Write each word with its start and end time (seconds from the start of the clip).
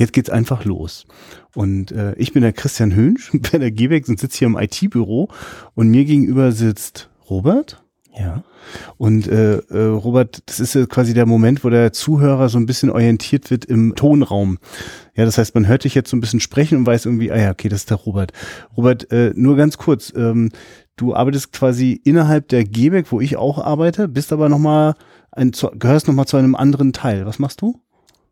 Jetzt 0.00 0.14
geht's 0.14 0.30
einfach 0.30 0.64
los. 0.64 1.06
Und 1.54 1.92
äh, 1.92 2.14
ich 2.14 2.32
bin 2.32 2.40
der 2.40 2.54
Christian 2.54 2.94
Hönsch, 2.94 3.30
bei 3.52 3.58
der 3.58 3.70
GBEX 3.70 4.08
und 4.08 4.18
sitze 4.18 4.38
hier 4.38 4.48
im 4.48 4.56
IT-Büro 4.56 5.28
und 5.74 5.90
mir 5.90 6.06
gegenüber 6.06 6.52
sitzt 6.52 7.10
Robert. 7.28 7.84
Ja. 8.18 8.42
Und 8.96 9.28
äh, 9.28 9.58
äh, 9.58 9.84
Robert, 9.88 10.42
das 10.46 10.58
ist 10.58 10.74
ja 10.74 10.86
quasi 10.86 11.12
der 11.12 11.26
Moment, 11.26 11.64
wo 11.64 11.68
der 11.68 11.92
Zuhörer 11.92 12.48
so 12.48 12.56
ein 12.56 12.64
bisschen 12.64 12.88
orientiert 12.88 13.50
wird 13.50 13.66
im 13.66 13.94
Tonraum. 13.94 14.56
Ja, 15.16 15.26
das 15.26 15.36
heißt, 15.36 15.54
man 15.54 15.68
hört 15.68 15.84
dich 15.84 15.94
jetzt 15.94 16.08
so 16.08 16.16
ein 16.16 16.20
bisschen 16.22 16.40
sprechen 16.40 16.78
und 16.78 16.86
weiß 16.86 17.04
irgendwie, 17.04 17.30
ah 17.30 17.38
ja, 17.38 17.50
okay, 17.50 17.68
das 17.68 17.80
ist 17.80 17.90
der 17.90 17.98
Robert. 17.98 18.32
Robert, 18.78 19.12
äh, 19.12 19.34
nur 19.36 19.56
ganz 19.56 19.76
kurz, 19.76 20.14
ähm, 20.16 20.48
du 20.96 21.14
arbeitest 21.14 21.52
quasi 21.52 22.00
innerhalb 22.04 22.48
der 22.48 22.64
GBEC, 22.64 23.12
wo 23.12 23.20
ich 23.20 23.36
auch 23.36 23.58
arbeite, 23.58 24.08
bist 24.08 24.32
aber 24.32 24.48
nochmal 24.48 24.94
ein, 25.30 25.52
gehörst 25.78 26.08
nochmal 26.08 26.26
zu 26.26 26.38
einem 26.38 26.54
anderen 26.54 26.94
Teil. 26.94 27.26
Was 27.26 27.38
machst 27.38 27.60
du? 27.60 27.82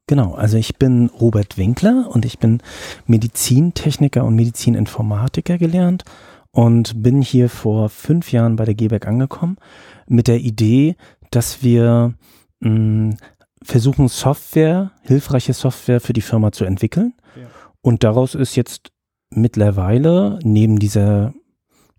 Genau, 0.08 0.34
also 0.34 0.56
ich 0.56 0.76
bin 0.76 1.10
Robert 1.20 1.58
Winkler 1.58 2.08
und 2.10 2.24
ich 2.24 2.38
bin 2.38 2.62
Medizintechniker 3.06 4.24
und 4.24 4.34
Medizininformatiker 4.34 5.58
gelernt 5.58 6.04
und 6.50 7.02
bin 7.02 7.20
hier 7.20 7.50
vor 7.50 7.90
fünf 7.90 8.32
Jahren 8.32 8.56
bei 8.56 8.64
der 8.64 8.74
GBEC 8.74 9.06
angekommen 9.06 9.58
mit 10.06 10.26
der 10.26 10.40
Idee, 10.40 10.96
dass 11.30 11.62
wir 11.62 12.14
mh, 12.60 12.70
mm, 12.70 13.16
versuchen, 13.62 14.08
Software, 14.08 14.92
hilfreiche 15.02 15.52
Software 15.52 16.00
für 16.00 16.14
die 16.14 16.22
Firma 16.22 16.52
zu 16.52 16.64
entwickeln. 16.64 17.12
Ja. 17.36 17.42
Und 17.82 18.02
daraus 18.02 18.34
ist 18.34 18.56
jetzt 18.56 18.90
mittlerweile 19.28 20.38
neben 20.42 20.78
dieser 20.78 21.34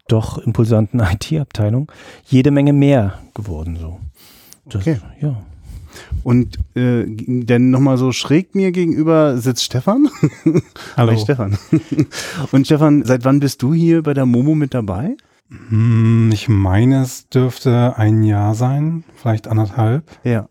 doch 0.08 0.40
impulsanten 0.40 1.00
IT-Abteilung 1.12 1.92
jede 2.26 2.50
Menge 2.50 2.74
mehr 2.74 3.20
geworden. 3.36 3.78
So. 3.80 4.00
Das, 4.66 4.82
okay. 4.82 5.00
Ja. 5.22 5.44
Und 6.24 6.58
äh, 6.76 7.06
denn 7.08 7.70
nochmal 7.70 7.98
so 7.98 8.12
schräg 8.12 8.56
mir 8.56 8.72
gegenüber 8.72 9.38
sitzt 9.38 9.64
Stefan. 9.64 10.10
Hallo. 10.98 11.12
Hi 11.12 11.18
Stefan. 11.18 11.58
Und 12.52 12.66
Stefan, 12.66 13.04
seit 13.06 13.26
wann 13.26 13.40
bist 13.40 13.62
du 13.62 13.74
hier 13.74 14.04
bei 14.04 14.14
der 14.14 14.26
Momo 14.26 14.56
mit 14.56 14.74
dabei? 14.74 15.16
Hm, 15.70 16.30
ich 16.34 16.48
meine, 16.48 17.02
es 17.02 17.28
dürfte 17.30 17.98
ein 17.98 18.24
Jahr 18.24 18.54
sein, 18.54 19.04
vielleicht 19.16 19.48
anderthalb. 19.48 20.04
Ja. 20.24 20.50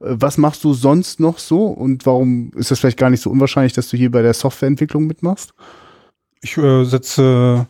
Äh, 0.00 0.16
was 0.18 0.38
machst 0.38 0.64
du 0.64 0.74
sonst 0.74 1.20
noch 1.20 1.38
so 1.38 1.66
und 1.66 2.06
warum 2.06 2.52
ist 2.56 2.70
das 2.70 2.78
vielleicht 2.78 2.98
gar 2.98 3.10
nicht 3.10 3.22
so 3.22 3.30
unwahrscheinlich, 3.30 3.72
dass 3.72 3.88
du 3.88 3.96
hier 3.96 4.10
bei 4.10 4.22
der 4.22 4.34
Softwareentwicklung 4.34 5.06
mitmachst? 5.06 5.52
Ich 6.40 6.56
äh, 6.56 6.84
setze 6.84 7.66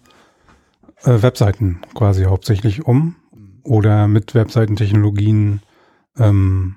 äh, 1.05 1.23
Webseiten 1.23 1.81
quasi 1.95 2.25
hauptsächlich 2.25 2.87
um 2.87 3.17
oder 3.65 4.09
mit 4.09 4.35
Webseitentechnologien 4.35 5.61
ähm, 6.19 6.77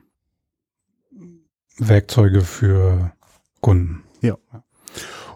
Werkzeuge 1.77 2.41
für 2.41 3.11
Kunden. 3.61 4.03
Ja. 4.21 4.37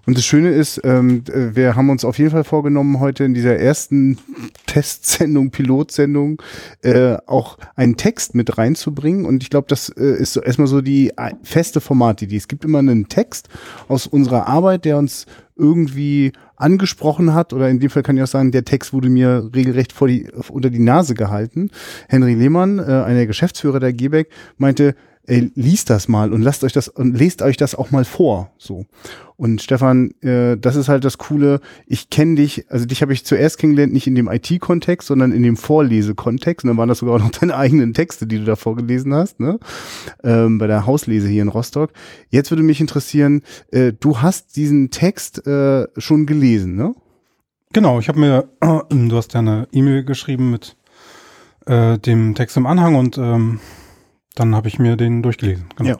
Und 0.05 0.17
das 0.17 0.25
Schöne 0.25 0.49
ist, 0.49 0.81
ähm, 0.83 1.23
wir 1.27 1.75
haben 1.75 1.91
uns 1.91 2.03
auf 2.03 2.17
jeden 2.17 2.31
Fall 2.31 2.43
vorgenommen, 2.43 2.99
heute 2.99 3.25
in 3.25 3.35
dieser 3.35 3.57
ersten 3.57 4.17
Testsendung, 4.65 5.51
Pilotsendung, 5.51 6.41
äh, 6.81 7.17
auch 7.27 7.59
einen 7.75 7.95
Text 7.95 8.33
mit 8.33 8.57
reinzubringen. 8.57 9.25
Und 9.25 9.43
ich 9.43 9.51
glaube, 9.51 9.67
das 9.67 9.89
äh, 9.89 10.19
ist 10.19 10.33
so 10.33 10.41
erstmal 10.41 10.67
so 10.67 10.81
die 10.81 11.09
äh, 11.09 11.33
feste 11.43 11.79
Formatidee. 11.79 12.37
Es 12.37 12.47
gibt 12.47 12.65
immer 12.65 12.79
einen 12.79 13.07
Text 13.07 13.49
aus 13.87 14.07
unserer 14.07 14.47
Arbeit, 14.47 14.85
der 14.85 14.97
uns 14.97 15.27
irgendwie 15.55 16.31
angesprochen 16.55 17.33
hat, 17.35 17.53
oder 17.53 17.69
in 17.69 17.79
dem 17.79 17.89
Fall 17.89 18.01
kann 18.01 18.17
ich 18.17 18.23
auch 18.23 18.27
sagen, 18.27 18.51
der 18.51 18.65
Text 18.65 18.93
wurde 18.93 19.09
mir 19.09 19.49
regelrecht 19.53 19.91
vor 19.93 20.07
die, 20.07 20.27
unter 20.49 20.69
die 20.69 20.79
Nase 20.79 21.13
gehalten. 21.13 21.69
Henry 22.07 22.33
Lehmann, 22.33 22.79
äh, 22.79 22.81
einer 22.81 23.13
der 23.13 23.27
Geschäftsführer 23.27 23.79
der 23.79 23.93
GBEC, 23.93 24.27
meinte, 24.57 24.95
ey, 25.29 25.51
liest 25.55 25.89
das 25.89 26.07
mal 26.07 26.33
und 26.33 26.41
lasst 26.41 26.63
euch 26.63 26.73
das 26.73 26.87
und 26.87 27.17
lest 27.17 27.41
euch 27.41 27.55
das 27.55 27.75
auch 27.75 27.91
mal 27.91 28.05
vor. 28.05 28.51
So. 28.57 28.85
Und 29.37 29.61
Stefan, 29.61 30.11
äh, 30.21 30.57
das 30.57 30.75
ist 30.75 30.89
halt 30.89 31.05
das 31.05 31.17
Coole. 31.17 31.61
Ich 31.85 32.09
kenne 32.09 32.35
dich, 32.35 32.65
also 32.69 32.85
dich 32.85 33.01
habe 33.01 33.13
ich 33.13 33.25
zuerst 33.25 33.57
kennengelernt, 33.57 33.93
nicht 33.93 34.07
in 34.07 34.15
dem 34.15 34.27
IT-Kontext, 34.27 35.07
sondern 35.07 35.31
in 35.31 35.43
dem 35.43 35.55
Vorlesekontext. 35.55 36.65
Und 36.65 36.69
dann 36.69 36.77
waren 36.77 36.89
das 36.89 36.99
sogar 36.99 37.15
auch 37.15 37.19
noch 37.19 37.31
deine 37.39 37.55
eigenen 37.55 37.93
Texte, 37.93 38.27
die 38.27 38.39
du 38.39 38.43
da 38.43 38.55
vorgelesen 38.55 39.13
hast, 39.13 39.39
ne? 39.39 39.59
Ähm, 40.23 40.57
bei 40.57 40.67
der 40.67 40.85
Hauslese 40.85 41.27
hier 41.27 41.43
in 41.43 41.47
Rostock. 41.47 41.91
Jetzt 42.29 42.51
würde 42.51 42.63
mich 42.63 42.81
interessieren, 42.81 43.43
äh, 43.71 43.93
du 43.97 44.21
hast 44.21 44.55
diesen 44.55 44.89
Text 44.89 45.45
äh, 45.47 45.87
schon 45.97 46.25
gelesen, 46.25 46.75
ne? 46.75 46.95
Genau, 47.71 47.99
ich 47.99 48.09
habe 48.09 48.19
mir, 48.19 48.49
du 48.89 49.15
hast 49.15 49.33
ja 49.35 49.39
eine 49.39 49.67
E-Mail 49.71 50.03
geschrieben 50.03 50.49
mit 50.51 50.75
äh, 51.65 51.99
dem 51.99 52.33
Text 52.35 52.57
im 52.57 52.65
Anhang 52.65 52.95
und 52.95 53.17
ähm, 53.17 53.59
dann 54.39 54.55
habe 54.55 54.67
ich 54.67 54.79
mir 54.79 54.95
den 54.95 55.21
durchgelesen. 55.21 55.65
Genau. 55.75 55.89
Ja. 55.89 55.97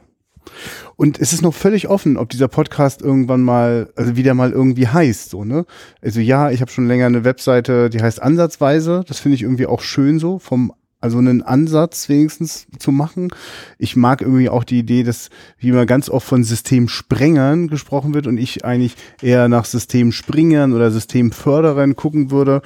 Und 0.95 1.19
es 1.19 1.33
ist 1.33 1.41
noch 1.41 1.53
völlig 1.53 1.87
offen, 1.87 2.17
ob 2.17 2.29
dieser 2.29 2.47
Podcast 2.47 3.01
irgendwann 3.01 3.41
mal, 3.41 3.89
also 3.95 4.15
wieder 4.15 4.33
mal 4.33 4.51
irgendwie 4.51 4.87
heißt, 4.87 5.29
so, 5.29 5.45
ne? 5.45 5.65
Also 6.01 6.19
ja, 6.19 6.49
ich 6.49 6.61
habe 6.61 6.71
schon 6.71 6.87
länger 6.87 7.05
eine 7.05 7.23
Webseite, 7.23 7.89
die 7.89 8.01
heißt 8.01 8.21
Ansatzweise. 8.21 9.03
Das 9.07 9.19
finde 9.19 9.35
ich 9.35 9.43
irgendwie 9.43 9.67
auch 9.67 9.81
schön 9.81 10.19
so, 10.19 10.39
vom 10.39 10.73
also 11.01 11.17
einen 11.17 11.41
Ansatz 11.41 12.09
wenigstens 12.09 12.67
zu 12.77 12.91
machen. 12.91 13.29
Ich 13.77 13.95
mag 13.95 14.21
irgendwie 14.21 14.49
auch 14.49 14.65
die 14.65 14.79
Idee, 14.79 15.03
dass 15.03 15.29
wie 15.57 15.69
immer 15.69 15.85
ganz 15.85 16.09
oft 16.09 16.27
von 16.27 16.43
Systemsprengern 16.43 17.69
gesprochen 17.69 18.13
wird 18.13 18.27
und 18.27 18.37
ich 18.37 18.65
eigentlich 18.65 18.95
eher 19.21 19.47
nach 19.47 19.63
Systemspringern 19.63 20.73
oder 20.73 20.91
Systemförderern 20.91 21.95
gucken 21.95 22.31
würde. 22.31 22.61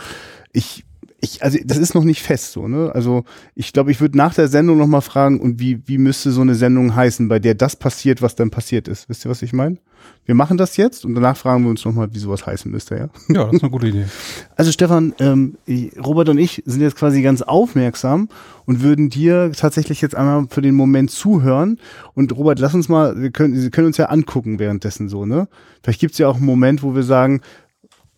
Ich 0.51 0.83
ich, 1.23 1.41
also 1.41 1.57
das 1.63 1.77
ist 1.77 1.95
noch 1.95 2.03
nicht 2.03 2.21
fest 2.21 2.51
so, 2.51 2.67
ne? 2.67 2.91
Also 2.93 3.23
ich 3.55 3.71
glaube, 3.71 3.91
ich 3.91 4.01
würde 4.01 4.17
nach 4.17 4.33
der 4.33 4.49
Sendung 4.49 4.77
nochmal 4.77 5.01
fragen, 5.01 5.39
und 5.39 5.57
wie, 5.57 5.81
wie 5.87 5.97
müsste 5.97 6.31
so 6.31 6.41
eine 6.41 6.53
Sendung 6.53 6.95
heißen, 6.95 7.29
bei 7.29 7.39
der 7.39 7.55
das 7.55 7.77
passiert, 7.77 8.21
was 8.21 8.35
dann 8.35 8.51
passiert 8.51 8.89
ist. 8.89 9.07
Wisst 9.07 9.25
ihr, 9.25 9.31
was 9.31 9.41
ich 9.41 9.53
meine? 9.53 9.77
Wir 10.25 10.35
machen 10.35 10.57
das 10.57 10.75
jetzt 10.75 11.05
und 11.05 11.15
danach 11.15 11.37
fragen 11.37 11.63
wir 11.63 11.69
uns 11.69 11.85
nochmal, 11.85 12.13
wie 12.13 12.19
sowas 12.19 12.45
heißen 12.45 12.69
müsste, 12.69 12.95
ja? 12.95 13.09
Ja, 13.29 13.45
das 13.45 13.53
ist 13.53 13.63
eine 13.63 13.71
gute 13.71 13.87
Idee. 13.87 14.05
Also 14.57 14.71
Stefan, 14.71 15.13
ähm, 15.19 15.57
Robert 15.97 16.27
und 16.29 16.37
ich 16.37 16.61
sind 16.65 16.81
jetzt 16.81 16.97
quasi 16.97 17.21
ganz 17.21 17.41
aufmerksam 17.41 18.27
und 18.65 18.81
würden 18.81 19.09
dir 19.09 19.51
tatsächlich 19.55 20.01
jetzt 20.01 20.15
einmal 20.15 20.45
für 20.49 20.61
den 20.61 20.75
Moment 20.75 21.09
zuhören. 21.09 21.79
Und 22.15 22.35
Robert, 22.35 22.59
lass 22.59 22.73
uns 22.73 22.89
mal, 22.89 23.19
wir 23.19 23.31
können, 23.31 23.57
Sie 23.57 23.71
können 23.71 23.87
uns 23.87 23.97
ja 23.97 24.05
angucken 24.07 24.59
währenddessen 24.59 25.07
so, 25.07 25.25
ne? 25.25 25.47
Vielleicht 25.81 26.01
gibt's 26.01 26.17
ja 26.17 26.27
auch 26.27 26.35
einen 26.35 26.45
Moment, 26.45 26.83
wo 26.83 26.95
wir 26.95 27.03
sagen, 27.03 27.41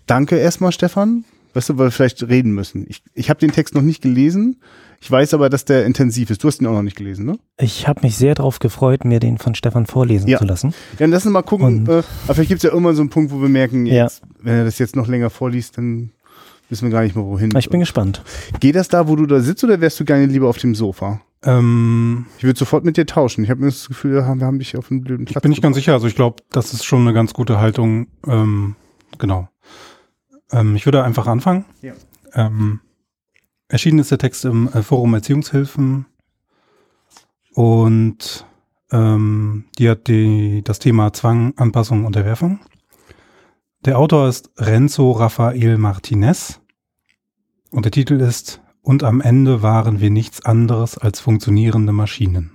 danke 0.07 0.37
erstmal, 0.37 0.71
Stefan, 0.71 1.23
Weißt 1.55 1.69
du, 1.69 1.77
weil 1.77 1.87
wir 1.87 1.91
vielleicht 1.91 2.21
reden 2.27 2.51
müssen. 2.51 2.85
Ich, 2.89 3.01
ich 3.13 3.29
habe 3.29 3.39
den 3.39 3.51
Text 3.51 3.75
noch 3.75 3.81
nicht 3.81 4.01
gelesen. 4.01 4.57
Ich 4.99 5.09
weiß 5.09 5.33
aber, 5.33 5.49
dass 5.49 5.63
der 5.63 5.85
intensiv 5.85 6.29
ist. 6.29 6.43
Du 6.43 6.49
hast 6.49 6.61
ihn 6.61 6.67
auch 6.67 6.73
noch 6.73 6.81
nicht 6.81 6.97
gelesen, 6.97 7.25
ne? 7.25 7.37
Ich 7.57 7.87
habe 7.87 8.01
mich 8.01 8.17
sehr 8.17 8.35
darauf 8.35 8.59
gefreut, 8.59 9.05
mir 9.05 9.21
den 9.21 9.37
von 9.37 9.55
Stefan 9.55 9.85
vorlesen 9.85 10.27
ja. 10.27 10.37
zu 10.37 10.43
lassen. 10.43 10.71
Ja, 10.93 10.97
dann 10.99 11.11
lass 11.11 11.25
uns 11.25 11.31
mal 11.31 11.43
gucken. 11.43 11.87
äh, 11.87 12.03
aber 12.25 12.33
vielleicht 12.33 12.49
gibt 12.49 12.59
es 12.59 12.63
ja 12.63 12.71
irgendwann 12.71 12.95
so 12.95 13.01
einen 13.01 13.09
Punkt, 13.09 13.31
wo 13.31 13.41
wir 13.41 13.47
merken, 13.47 13.85
jetzt, 13.85 14.21
ja. 14.21 14.27
wenn 14.41 14.53
er 14.55 14.65
das 14.65 14.79
jetzt 14.79 14.97
noch 14.97 15.07
länger 15.07 15.29
vorliest, 15.29 15.77
dann 15.77 16.11
wissen 16.69 16.89
wir 16.89 16.91
gar 16.91 17.03
nicht 17.03 17.15
mehr, 17.15 17.23
wohin. 17.25 17.55
Ich 17.57 17.69
bin 17.69 17.79
gespannt. 17.79 18.21
Geht 18.59 18.75
das 18.75 18.89
da, 18.89 19.07
wo 19.07 19.15
du 19.15 19.25
da 19.25 19.39
sitzt, 19.39 19.63
oder 19.63 19.79
wärst 19.79 19.97
du 19.99 20.03
gerne 20.03 20.25
lieber 20.25 20.49
auf 20.49 20.57
dem 20.57 20.75
Sofa? 20.75 21.21
Ähm, 21.43 22.25
ich 22.37 22.43
würde 22.43 22.59
sofort 22.59 22.83
mit 22.83 22.97
dir 22.97 23.05
tauschen. 23.05 23.45
Ich 23.45 23.49
habe 23.49 23.61
mir 23.61 23.67
das 23.67 23.87
Gefühl, 23.87 24.13
wir 24.13 24.25
haben, 24.25 24.59
dich 24.59 24.75
auf 24.75 24.91
einem 24.91 25.01
blöden 25.01 25.25
Platz. 25.25 25.37
Ich 25.37 25.41
bin 25.41 25.51
nicht 25.51 25.61
ganz 25.61 25.75
sicher. 25.77 25.93
Also 25.93 26.07
ich 26.07 26.15
glaube, 26.15 26.43
das 26.51 26.73
ist 26.73 26.83
schon 26.83 27.01
eine 27.01 27.13
ganz 27.13 27.33
gute 27.33 27.59
Haltung. 27.59 28.07
Ähm, 28.27 28.75
genau. 29.19 29.47
Ähm, 30.51 30.75
ich 30.75 30.85
würde 30.85 31.03
einfach 31.03 31.27
anfangen. 31.27 31.65
Ja. 31.81 31.93
Ähm, 32.33 32.81
erschienen 33.67 33.99
ist 33.99 34.11
der 34.11 34.17
Text 34.17 34.45
im 34.45 34.67
äh, 34.69 34.83
Forum 34.83 35.13
Erziehungshilfen 35.13 36.05
und 37.53 38.45
ähm, 38.91 39.65
die 39.77 39.89
hat 39.89 40.07
die, 40.07 40.61
das 40.63 40.79
Thema 40.79 41.13
Zwang, 41.13 41.53
Anpassung, 41.57 42.05
Unterwerfung. 42.05 42.59
Der 43.85 43.97
Autor 43.97 44.27
ist 44.27 44.51
Renzo 44.57 45.11
Rafael 45.11 45.77
Martinez 45.77 46.59
und 47.71 47.85
der 47.85 47.91
Titel 47.91 48.19
ist 48.19 48.61
Und 48.81 49.03
am 49.03 49.21
Ende 49.21 49.61
waren 49.61 49.99
wir 49.99 50.09
nichts 50.09 50.45
anderes 50.45 50.97
als 50.97 51.19
funktionierende 51.19 51.91
Maschinen. 51.91 52.54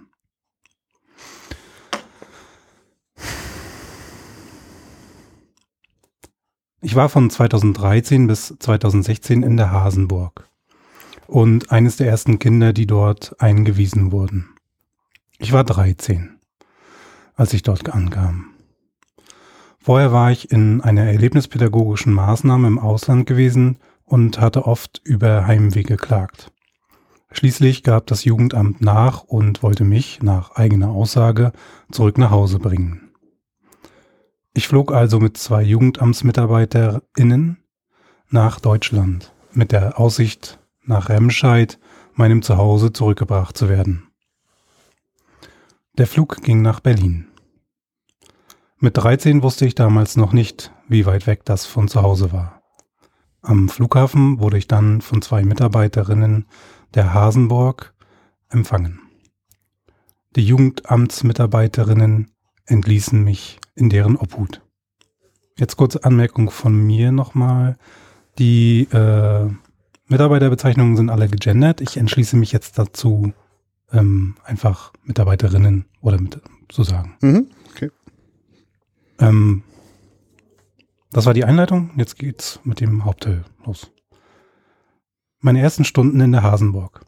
Ich 6.83 6.95
war 6.95 7.11
von 7.11 7.29
2013 7.29 8.27
bis 8.27 8.55
2016 8.59 9.43
in 9.43 9.59
der 9.59 9.71
Hasenburg 9.71 10.49
und 11.27 11.71
eines 11.71 11.99
der 11.99 12.07
ersten 12.07 12.39
Kinder, 12.39 12.73
die 12.73 12.87
dort 12.87 13.37
eingewiesen 13.39 14.13
wurden. 14.13 14.49
Ich 15.39 15.53
war 15.53 15.63
13, 15.63 16.39
als 17.35 17.53
ich 17.53 17.63
dort 17.63 17.93
ankam. 17.93 18.47
Vorher 19.79 20.11
war 20.11 20.31
ich 20.31 20.51
in 20.51 20.81
einer 20.81 21.05
erlebnispädagogischen 21.05 22.15
Maßnahme 22.15 22.67
im 22.67 22.79
Ausland 22.79 23.27
gewesen 23.27 23.77
und 24.07 24.41
hatte 24.41 24.67
oft 24.67 25.03
über 25.05 25.47
Heimweh 25.47 25.83
geklagt. 25.83 26.51
Schließlich 27.31 27.83
gab 27.83 28.07
das 28.07 28.25
Jugendamt 28.25 28.81
nach 28.81 29.23
und 29.23 29.63
wollte 29.63 29.85
mich, 29.85 30.23
nach 30.23 30.53
eigener 30.53 30.89
Aussage, 30.89 31.53
zurück 31.93 32.17
nach 32.17 32.31
Hause 32.31 32.59
bringen. 32.59 33.10
Ich 34.53 34.67
flog 34.67 34.93
also 34.93 35.21
mit 35.21 35.37
zwei 35.37 35.63
JugendamtsmitarbeiterInnen 35.63 37.59
nach 38.29 38.61
Deutschland 38.61 39.33
mit 39.53 39.73
der 39.73 39.99
Aussicht, 39.99 40.59
nach 40.85 41.09
Remscheid, 41.09 41.79
meinem 42.15 42.43
Zuhause 42.43 42.93
zurückgebracht 42.93 43.57
zu 43.57 43.69
werden. 43.69 44.09
Der 45.99 46.07
Flug 46.07 46.43
ging 46.43 46.63
nach 46.63 46.81
Berlin. 46.81 47.27
Mit 48.79 48.97
13 48.97 49.43
wusste 49.43 49.67
ich 49.67 49.75
damals 49.75 50.17
noch 50.17 50.33
nicht, 50.33 50.73
wie 50.89 51.07
weit 51.07 51.27
weg 51.27 51.45
das 51.45 51.67
von 51.67 51.89
zu 51.89 52.03
Hause 52.03 52.33
war. 52.33 52.63
Am 53.43 53.69
Flughafen 53.69 54.41
wurde 54.41 54.59
ich 54.59 54.69
dann 54.69 55.01
von 55.01 55.23
zwei 55.23 55.45
Mitarbeiterinnen 55.45 56.47
der 56.95 57.15
Hasenburg 57.15 57.95
empfangen. 58.49 59.01
Die 60.37 60.45
Jugendamtsmitarbeiterinnen 60.45 62.31
entließen 62.67 63.23
mich 63.23 63.60
in 63.81 63.89
deren 63.89 64.17
Obhut. 64.17 64.63
Jetzt 65.57 65.77
kurze 65.77 66.05
Anmerkung 66.05 66.51
von 66.51 66.75
mir 66.75 67.13
nochmal. 67.13 67.77
Die 68.39 68.83
äh, 68.93 69.49
Mitarbeiterbezeichnungen 70.07 70.97
sind 70.97 71.11
alle 71.11 71.29
gegendert. 71.29 71.81
Ich 71.81 71.97
entschließe 71.97 72.37
mich 72.37 72.53
jetzt 72.53 72.79
dazu, 72.79 73.33
ähm, 73.93 74.37
einfach 74.45 74.93
Mitarbeiterinnen 75.05 75.87
oder 76.01 76.21
mit 76.21 76.41
zu 76.69 76.83
sagen. 76.83 77.17
Mhm. 77.21 77.51
Okay. 77.71 77.91
Ähm, 79.19 79.63
das 81.13 81.27
war 81.27 81.35
die 81.35 81.45
Einleitung. 81.45 81.91
Jetzt 81.97 82.17
geht's 82.17 82.61
mit 82.65 82.81
dem 82.81 83.05
Hauptteil 83.05 83.45
los. 83.65 83.91
Meine 85.41 85.61
ersten 85.61 85.85
Stunden 85.85 86.21
in 86.21 86.33
der 86.33 86.43
Hasenburg. 86.43 87.05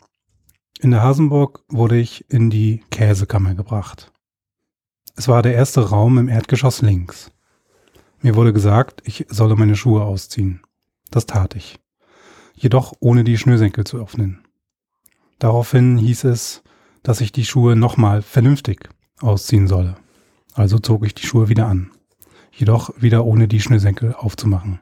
In 0.80 0.90
der 0.90 1.02
Hasenburg 1.02 1.64
wurde 1.68 1.98
ich 1.98 2.28
in 2.30 2.50
die 2.50 2.82
Käsekammer 2.90 3.54
gebracht. 3.54 4.11
Es 5.14 5.28
war 5.28 5.42
der 5.42 5.54
erste 5.54 5.90
Raum 5.90 6.18
im 6.18 6.28
Erdgeschoss 6.28 6.80
links. 6.80 7.30
Mir 8.20 8.34
wurde 8.34 8.52
gesagt, 8.52 9.02
ich 9.04 9.26
solle 9.28 9.56
meine 9.56 9.76
Schuhe 9.76 10.02
ausziehen. 10.02 10.62
Das 11.10 11.26
tat 11.26 11.54
ich. 11.54 11.78
Jedoch 12.54 12.94
ohne 13.00 13.24
die 13.24 13.36
Schnürsenkel 13.36 13.84
zu 13.84 13.98
öffnen. 13.98 14.42
Daraufhin 15.38 15.98
hieß 15.98 16.24
es, 16.24 16.62
dass 17.02 17.20
ich 17.20 17.32
die 17.32 17.44
Schuhe 17.44 17.76
nochmal 17.76 18.22
vernünftig 18.22 18.88
ausziehen 19.20 19.66
solle. 19.68 19.96
Also 20.54 20.78
zog 20.78 21.04
ich 21.04 21.14
die 21.14 21.26
Schuhe 21.26 21.48
wieder 21.48 21.66
an. 21.66 21.90
Jedoch 22.50 22.90
wieder 22.98 23.24
ohne 23.24 23.48
die 23.48 23.60
Schnürsenkel 23.60 24.14
aufzumachen. 24.14 24.80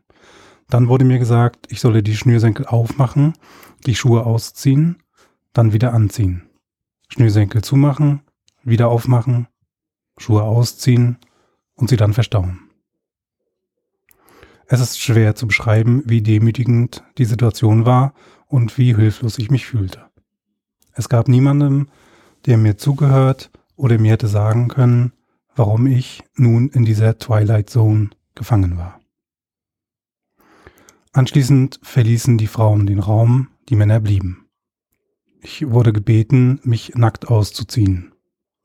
Dann 0.68 0.88
wurde 0.88 1.04
mir 1.04 1.18
gesagt, 1.18 1.66
ich 1.70 1.80
solle 1.80 2.02
die 2.02 2.16
Schnürsenkel 2.16 2.66
aufmachen, 2.66 3.34
die 3.86 3.96
Schuhe 3.96 4.24
ausziehen, 4.24 5.02
dann 5.52 5.72
wieder 5.72 5.92
anziehen. 5.92 6.48
Schnürsenkel 7.08 7.62
zumachen, 7.62 8.22
wieder 8.62 8.88
aufmachen, 8.88 9.48
Schuhe 10.20 10.42
ausziehen 10.42 11.18
und 11.74 11.88
sie 11.88 11.96
dann 11.96 12.12
verstauen. 12.12 12.70
Es 14.66 14.80
ist 14.80 15.00
schwer 15.00 15.34
zu 15.34 15.46
beschreiben, 15.46 16.02
wie 16.06 16.22
demütigend 16.22 17.02
die 17.18 17.24
Situation 17.24 17.86
war 17.86 18.14
und 18.46 18.78
wie 18.78 18.94
hilflos 18.94 19.38
ich 19.38 19.50
mich 19.50 19.66
fühlte. 19.66 20.06
Es 20.92 21.08
gab 21.08 21.26
niemanden, 21.26 21.90
der 22.46 22.56
mir 22.56 22.76
zugehört 22.76 23.50
oder 23.74 23.98
mir 23.98 24.12
hätte 24.12 24.28
sagen 24.28 24.68
können, 24.68 25.12
warum 25.56 25.86
ich 25.86 26.22
nun 26.36 26.68
in 26.68 26.84
dieser 26.84 27.18
Twilight 27.18 27.70
Zone 27.70 28.10
gefangen 28.34 28.76
war. 28.76 29.00
Anschließend 31.12 31.80
verließen 31.82 32.38
die 32.38 32.46
Frauen 32.46 32.86
den 32.86 33.00
Raum, 33.00 33.48
die 33.68 33.74
Männer 33.74 33.98
blieben. 33.98 34.48
Ich 35.40 35.68
wurde 35.68 35.92
gebeten, 35.92 36.60
mich 36.62 36.94
nackt 36.94 37.28
auszuziehen. 37.28 38.14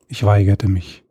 Ich 0.08 0.24
weigerte 0.24 0.68
mich. 0.68 1.05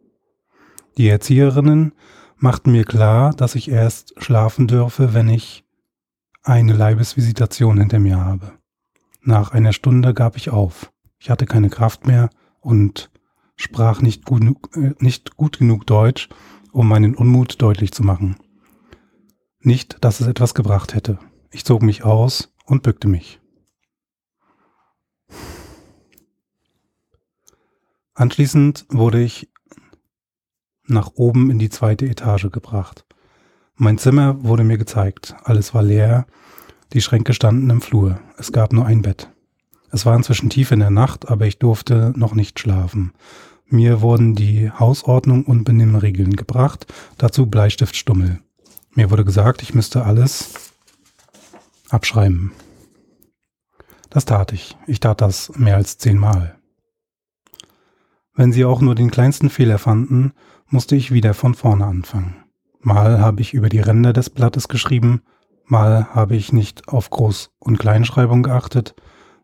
Die 0.97 1.09
Erzieherinnen 1.09 1.93
machten 2.37 2.73
mir 2.73 2.85
klar, 2.85 3.35
dass 3.35 3.55
ich 3.55 3.71
erst 3.71 4.15
schlafen 4.23 4.67
dürfe, 4.69 5.15
wenn 5.15 5.29
ich 5.29 5.65
eine 6.43 6.73
Leibesvisitation 6.73 7.79
hinter 7.79 7.99
mir 7.99 8.21
habe. 8.21 8.53
Nach 9.23 9.51
einer 9.53 9.73
Stunde 9.73 10.15
gab 10.15 10.37
ich 10.37 10.51
auf. 10.51 10.93
Ich 11.19 11.31
hatte 11.31 11.47
keine 11.47 11.71
Kraft 11.71 12.07
mehr 12.07 12.29
und 12.61 13.11
sprach 13.57 14.03
nicht 14.03 14.25
gut, 14.25 14.43
äh, 14.77 14.93
nicht 14.99 15.37
gut 15.37 15.59
genug 15.59 15.87
Deutsch, 15.87 16.29
um 16.73 16.89
meinen 16.89 17.15
Unmut 17.15 17.61
deutlich 17.63 17.93
zu 17.93 18.03
machen. 18.03 18.37
Nicht, 19.61 20.05
dass 20.05 20.21
es 20.21 20.27
etwas 20.27 20.55
gebracht 20.55 20.95
hätte. 20.95 21.19
Ich 21.51 21.65
zog 21.65 21.83
mich 21.83 22.05
aus 22.05 22.53
und 22.67 22.83
bückte 22.83 23.09
mich. 23.09 23.41
Anschließend 28.13 28.87
wurde 28.91 29.23
ich 29.23 29.51
nach 30.87 31.13
oben 31.15 31.51
in 31.51 31.59
die 31.59 31.71
zweite 31.71 32.07
Etage 32.07 32.51
gebracht. 32.51 33.05
Mein 33.77 33.99
Zimmer 33.99 34.43
wurde 34.45 34.65
mir 34.65 34.79
gezeigt. 34.79 35.35
Alles 35.45 35.75
war 35.75 35.83
leer. 35.83 36.27
Die 36.93 37.01
Schränke 37.01 37.35
standen 37.35 37.71
im 37.71 37.81
Flur. 37.81 38.21
Es 38.39 38.53
gab 38.53 38.73
nur 38.73 38.87
ein 38.87 39.03
Bett. 39.03 39.31
Es 39.91 40.07
war 40.07 40.17
inzwischen 40.17 40.51
tief 40.51 40.71
in 40.71 40.81
der 40.81 40.91
Nacht, 40.91 41.29
aber 41.29 41.47
ich 41.47 41.59
durfte 41.59 42.13
noch 42.17 42.35
nicht 42.35 42.59
schlafen. 42.61 43.13
Mir 43.67 44.01
wurden 44.01 44.35
die 44.35 44.71
Hausordnung 44.71 45.45
und 45.45 45.65
Benimmregeln 45.65 46.37
gebracht, 46.37 46.87
dazu 47.19 47.47
Bleistiftstummel. 47.47 48.41
Mir 48.93 49.11
wurde 49.11 49.25
gesagt, 49.25 49.63
ich 49.63 49.75
müsste 49.75 50.05
alles 50.05 50.73
abschreiben. 51.89 52.53
Das 54.11 54.25
tat 54.25 54.53
ich. 54.53 54.77
Ich 54.87 55.01
tat 55.01 55.21
das 55.21 55.51
mehr 55.57 55.77
als 55.77 55.99
zehnmal. 55.99 56.57
Wenn 58.35 58.53
sie 58.53 58.65
auch 58.65 58.81
nur 58.81 58.95
den 58.95 59.11
kleinsten 59.11 59.51
Fehler 59.51 59.79
fanden, 59.79 60.33
musste 60.75 60.97
ich 60.97 61.13
wieder 61.13 61.35
von 61.35 61.55
vorne 61.55 61.87
anfangen. 61.87 62.35
Mal 62.81 63.21
habe 63.21 63.41
ich 63.41 63.55
über 63.55 63.69
die 63.69 63.79
Ränder 63.79 64.13
des 64.13 64.29
Blattes 64.29 64.67
geschrieben, 64.67 65.23
mal 65.67 66.09
habe 66.13 66.35
ich 66.35 66.53
nicht 66.53 66.89
auf 66.89 67.13
Groß- 67.13 67.51
und 67.61 67.79
Kleinschreibung 67.79 68.43
geachtet, 68.43 68.97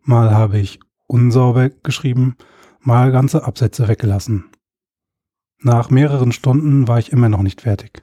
mal 0.02 0.34
habe 0.34 0.58
ich 0.58 0.80
unsauber 1.06 1.68
geschrieben, 1.68 2.34
mal 2.80 3.12
ganze 3.12 3.44
Absätze 3.44 3.86
weggelassen. 3.86 4.50
Nach 5.62 5.88
mehreren 5.88 6.32
Stunden 6.32 6.88
war 6.88 6.98
ich 6.98 7.12
immer 7.12 7.28
noch 7.28 7.42
nicht 7.42 7.60
fertig. 7.60 8.02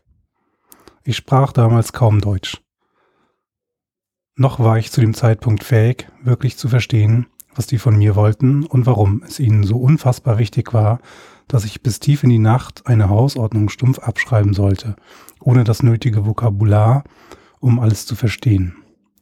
Ich 1.03 1.18
sprach 1.18 1.51
damals 1.51 1.91
kaum 1.91 2.21
Deutsch. 2.21 2.63
Noch 4.38 4.57
war 4.59 4.77
ich 4.77 4.89
zu 4.89 5.01
dem 5.01 5.13
Zeitpunkt 5.13 5.65
fähig, 5.65 6.07
wirklich 6.23 6.57
zu 6.57 6.69
verstehen, 6.69 7.27
was 7.53 7.68
die 7.68 7.77
von 7.77 7.97
mir 7.97 8.15
wollten 8.15 8.65
und 8.65 8.85
warum 8.85 9.21
es 9.23 9.38
ihnen 9.38 9.65
so 9.65 9.80
unfassbar 9.80 10.38
wichtig 10.38 10.73
war, 10.73 11.01
dass 11.47 11.65
ich 11.65 11.81
bis 11.81 11.99
tief 11.99 12.23
in 12.23 12.29
die 12.29 12.39
Nacht 12.39 12.88
eine 12.88 13.09
Hausordnung 13.09 13.69
stumpf 13.69 13.99
abschreiben 13.99 14.53
sollte, 14.53 14.95
ohne 15.39 15.63
das 15.63 15.83
nötige 15.83 16.25
Vokabular, 16.25 17.03
um 17.59 17.79
alles 17.79 18.05
zu 18.05 18.15
verstehen, 18.15 18.75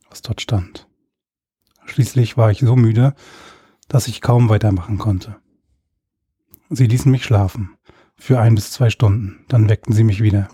was 0.10 0.22
dort 0.22 0.42
stand. 0.42 0.88
Schließlich 1.86 2.38
war 2.38 2.51
ich 2.51 2.60
so 2.60 2.75
müde, 2.75 3.13
dass 3.88 4.07
ich 4.07 4.22
kaum 4.22 4.50
weitermachen 4.50 4.98
konnte. 4.98 5.36
Sie 6.69 6.88
ließen 6.88 7.12
mich 7.12 7.24
schlafen, 7.24 7.77
für 8.16 8.39
ein 8.39 8.56
bis 8.56 8.72
zwei 8.72 8.89
Stunden, 8.89 9.45
dann 9.48 9.69
weckten 9.69 9.94
sie 9.94 10.04
mich 10.04 10.22
wieder. 10.22 10.50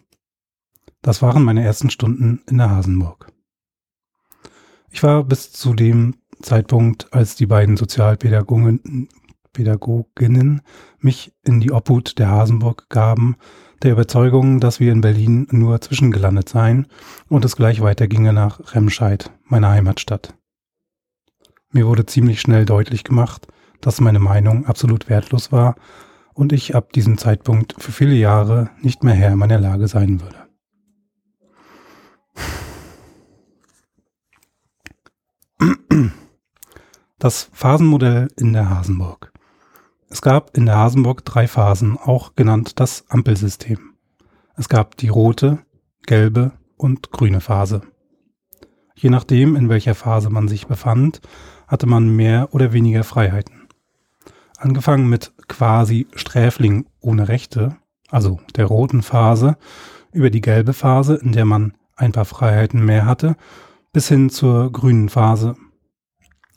Das 1.01 1.21
waren 1.21 1.43
meine 1.43 1.63
ersten 1.63 1.89
Stunden 1.89 2.41
in 2.49 2.57
der 2.57 2.69
Hasenburg. 2.69 3.31
Ich 4.89 5.01
war 5.03 5.23
bis 5.23 5.51
zu 5.51 5.73
dem 5.73 6.15
Zeitpunkt, 6.41 7.13
als 7.13 7.35
die 7.35 7.45
beiden 7.45 7.77
Sozialpädagogen 7.77 9.07
Pädagoginnen 9.53 10.61
mich 10.99 11.33
in 11.43 11.59
die 11.59 11.71
Obhut 11.71 12.19
der 12.19 12.29
Hasenburg 12.29 12.89
gaben, 12.89 13.35
der 13.83 13.91
Überzeugung, 13.91 14.59
dass 14.59 14.79
wir 14.79 14.91
in 14.91 15.01
Berlin 15.01 15.47
nur 15.51 15.81
zwischengelandet 15.81 16.49
seien 16.49 16.87
und 17.29 17.45
es 17.45 17.55
gleich 17.55 17.81
weiterginge 17.81 18.33
nach 18.33 18.75
Remscheid, 18.75 19.31
meiner 19.45 19.69
Heimatstadt. 19.69 20.35
Mir 21.71 21.87
wurde 21.87 22.05
ziemlich 22.05 22.41
schnell 22.41 22.65
deutlich 22.65 23.03
gemacht, 23.03 23.47
dass 23.79 24.01
meine 24.01 24.19
Meinung 24.19 24.65
absolut 24.65 25.09
wertlos 25.09 25.51
war 25.51 25.75
und 26.33 26.53
ich 26.53 26.75
ab 26.75 26.93
diesem 26.93 27.17
Zeitpunkt 27.17 27.75
für 27.77 27.91
viele 27.91 28.15
Jahre 28.15 28.69
nicht 28.81 29.03
mehr 29.03 29.15
Herr 29.15 29.35
meiner 29.35 29.59
Lage 29.59 29.87
sein 29.87 30.21
würde. 30.21 30.41
Das 37.19 37.49
Phasenmodell 37.53 38.29
in 38.37 38.53
der 38.53 38.69
Hasenburg. 38.69 39.30
Es 40.11 40.21
gab 40.21 40.57
in 40.57 40.65
der 40.65 40.75
Hasenburg 40.75 41.23
drei 41.23 41.47
Phasen, 41.47 41.97
auch 41.97 42.35
genannt 42.35 42.81
das 42.81 43.05
Ampelsystem. 43.07 43.93
Es 44.57 44.67
gab 44.67 44.97
die 44.97 45.07
rote, 45.07 45.59
gelbe 46.05 46.51
und 46.75 47.11
grüne 47.11 47.39
Phase. 47.39 47.81
Je 48.93 49.09
nachdem, 49.09 49.55
in 49.55 49.69
welcher 49.69 49.95
Phase 49.95 50.29
man 50.29 50.49
sich 50.49 50.67
befand, 50.67 51.21
hatte 51.65 51.87
man 51.87 52.13
mehr 52.13 52.49
oder 52.51 52.73
weniger 52.73 53.05
Freiheiten. 53.05 53.69
Angefangen 54.57 55.07
mit 55.07 55.31
quasi 55.47 56.07
Sträfling 56.13 56.87
ohne 56.99 57.29
Rechte, 57.29 57.77
also 58.09 58.41
der 58.57 58.65
roten 58.65 59.03
Phase, 59.03 59.55
über 60.11 60.29
die 60.29 60.41
gelbe 60.41 60.73
Phase, 60.73 61.15
in 61.15 61.31
der 61.31 61.45
man 61.45 61.73
ein 61.95 62.11
paar 62.11 62.25
Freiheiten 62.25 62.83
mehr 62.83 63.05
hatte, 63.05 63.37
bis 63.93 64.09
hin 64.09 64.29
zur 64.29 64.73
grünen 64.73 65.07
Phase. 65.07 65.55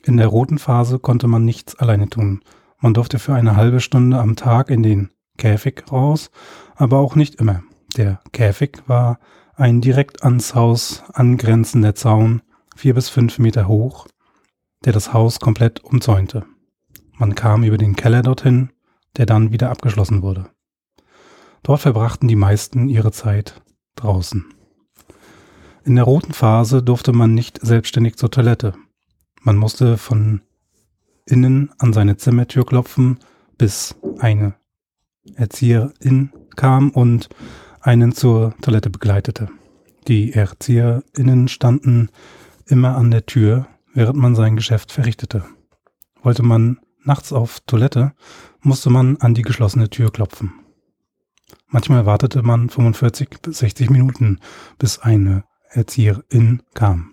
In 0.03 0.17
der 0.17 0.27
roten 0.27 0.59
Phase 0.59 0.99
konnte 0.99 1.29
man 1.29 1.45
nichts 1.45 1.77
alleine 1.77 2.11
tun, 2.11 2.41
man 2.85 2.93
durfte 2.93 3.19
für 3.19 3.33
eine 3.33 3.57
halbe 3.57 3.81
Stunde 3.81 4.19
am 4.19 4.37
Tag 4.37 4.69
in 4.69 4.83
den 4.83 5.09
Käfig 5.39 5.91
raus, 5.91 6.31
aber 6.77 6.99
auch 6.99 7.17
nicht 7.17 7.37
immer. 7.37 7.63
Der 7.97 8.21
Käfig 8.33 8.83
war 8.87 9.21
ein 9.55 9.81
direkt 9.81 10.23
ans 10.23 10.55
Haus 10.55 11.03
angrenzender 11.15 11.95
Zaun, 11.95 12.43
vier 12.77 12.93
bis 12.93 13.09
fünf 13.09 13.39
Meter 13.39 13.69
hoch, 13.69 14.07
der 14.85 14.93
das 14.93 15.15
Haus 15.15 15.41
komplett 15.41 15.83
umzäunte. 15.83 16.45
Man 17.15 17.35
kam 17.35 17.65
über 17.65 17.79
den 17.79 17.97
Keller 17.97 18.21
dorthin, 18.21 18.69
der 19.17 19.25
dann 19.25 19.51
wieder 19.51 19.71
abgeschlossen 19.71 20.21
wurde. 20.21 20.51
Dort 21.63 21.81
verbrachten 21.81 22.29
die 22.29 22.37
meisten 22.37 22.91
ihre 22.91 23.13
Zeit 23.13 23.63
draußen. 23.97 24.45
In 25.87 25.95
der 25.95 26.05
roten 26.05 26.35
Phase 26.35 26.83
durfte 26.83 27.15
man 27.15 27.33
nicht 27.33 27.65
selbstständig 27.65 28.17
zur 28.17 28.31
Toilette. 28.31 28.75
Man 29.41 29.57
musste 29.57 29.97
von 29.97 30.43
innen 31.27 31.71
an 31.79 31.93
seine 31.93 32.17
Zimmertür 32.17 32.65
klopfen, 32.65 33.19
bis 33.59 33.97
eine 34.19 34.55
Erzieherin 35.35 36.33
kam 36.57 36.91
und 36.91 37.29
einen 37.81 38.13
zur 38.13 38.55
Toilette 38.61 38.91
begleitete. 38.91 39.49
Die 40.09 40.33
ErzieherInnen 40.33 41.49
standen 41.49 42.11
immer 42.67 42.97
an 42.97 43.11
der 43.11 43.27
Tür, 43.27 43.67
während 43.95 44.19
man 44.19 44.35
sein 44.35 44.57
Geschäft 44.57 44.93
verrichtete. 44.93 45.45
Wollte 46.23 46.43
man 46.43 46.81
nachts 47.03 47.33
auf 47.33 47.61
Toilette, 47.61 48.13
musste 48.61 48.91
man 48.91 49.17
an 49.19 49.35
die 49.35 49.43
geschlossene 49.43 49.91
Tür 49.91 50.11
klopfen. 50.11 50.53
Manchmal 51.69 52.07
wartete 52.07 52.43
man 52.43 52.69
45 52.69 53.41
bis 53.43 53.59
60 53.59 53.91
Minuten, 53.91 54.41
bis 54.79 54.99
eine 54.99 55.45
Erzieherin 55.71 56.63
kam. 56.75 57.13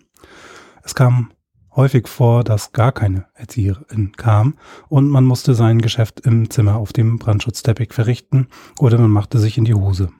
Es 0.83 0.95
kam 0.95 1.31
häufig 1.75 2.07
vor, 2.07 2.43
dass 2.43 2.73
gar 2.73 2.91
keine 2.91 3.27
Erzieherin 3.33 4.13
kam 4.13 4.57
und 4.89 5.09
man 5.09 5.23
musste 5.23 5.55
sein 5.55 5.81
Geschäft 5.81 6.19
im 6.21 6.49
Zimmer 6.49 6.75
auf 6.75 6.93
dem 6.93 7.17
Brandschutzteppich 7.17 7.93
verrichten 7.93 8.47
oder 8.79 8.97
man 8.97 9.11
machte 9.11 9.39
sich 9.39 9.57
in 9.57 9.65
die 9.65 9.73
Hose. 9.73 10.11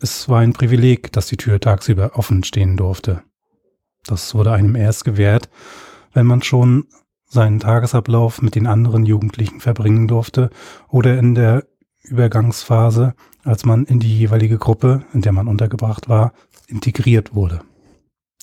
Es 0.00 0.28
war 0.28 0.40
ein 0.40 0.52
Privileg, 0.52 1.12
dass 1.12 1.26
die 1.26 1.38
Tür 1.38 1.58
tagsüber 1.58 2.12
offen 2.14 2.44
stehen 2.44 2.76
durfte. 2.76 3.22
Das 4.06 4.34
wurde 4.34 4.52
einem 4.52 4.76
erst 4.76 5.04
gewährt, 5.04 5.48
wenn 6.12 6.26
man 6.26 6.42
schon 6.42 6.84
seinen 7.28 7.60
Tagesablauf 7.60 8.40
mit 8.42 8.54
den 8.54 8.66
anderen 8.66 9.04
Jugendlichen 9.04 9.60
verbringen 9.60 10.06
durfte 10.06 10.50
oder 10.88 11.18
in 11.18 11.34
der 11.34 11.66
Übergangsphase, 12.02 13.14
als 13.42 13.64
man 13.64 13.84
in 13.84 13.98
die 13.98 14.16
jeweilige 14.16 14.58
Gruppe, 14.58 15.04
in 15.12 15.22
der 15.22 15.32
man 15.32 15.48
untergebracht 15.48 16.08
war, 16.08 16.32
integriert 16.68 17.34
wurde. 17.34 17.62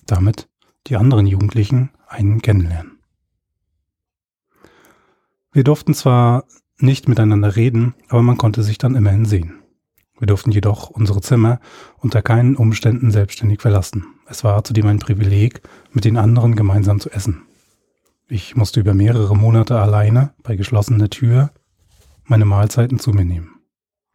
Damit 0.06 0.50
die 0.88 0.98
anderen 0.98 1.28
Jugendlichen 1.28 1.92
einen 2.08 2.42
kennenlernen. 2.42 3.00
Wir 5.52 5.64
durften 5.64 5.94
zwar 5.94 6.46
nicht 6.78 7.08
miteinander 7.08 7.56
reden, 7.56 7.94
aber 8.10 8.24
man 8.24 8.38
konnte 8.38 8.64
sich 8.64 8.78
dann 8.78 8.96
immerhin 8.96 9.26
sehen. 9.26 9.64
Wir 10.20 10.28
durften 10.28 10.52
jedoch 10.52 10.90
unsere 10.90 11.22
Zimmer 11.22 11.60
unter 11.98 12.22
keinen 12.22 12.56
Umständen 12.56 13.12
selbstständig 13.12 13.62
verlassen. 13.62 14.06
Es 14.28 14.44
war 14.44 14.64
zudem 14.64 14.88
ein 14.88 15.00
Privileg, 15.00 15.62
mit 15.92 16.06
den 16.06 16.18
anderen 16.18 16.56
gemeinsam 16.56 17.00
zu 17.00 17.10
essen. 17.10 17.44
Ich 18.28 18.56
musste 18.56 18.80
über 18.80 18.94
mehrere 18.94 19.36
Monate 19.36 19.80
alleine 19.80 20.34
bei 20.44 20.56
geschlossener 20.56 21.10
Tür 21.10 21.52
meine 22.24 22.46
Mahlzeiten 22.46 23.00
zu 23.00 23.12
mir 23.12 23.26
nehmen. 23.26 23.60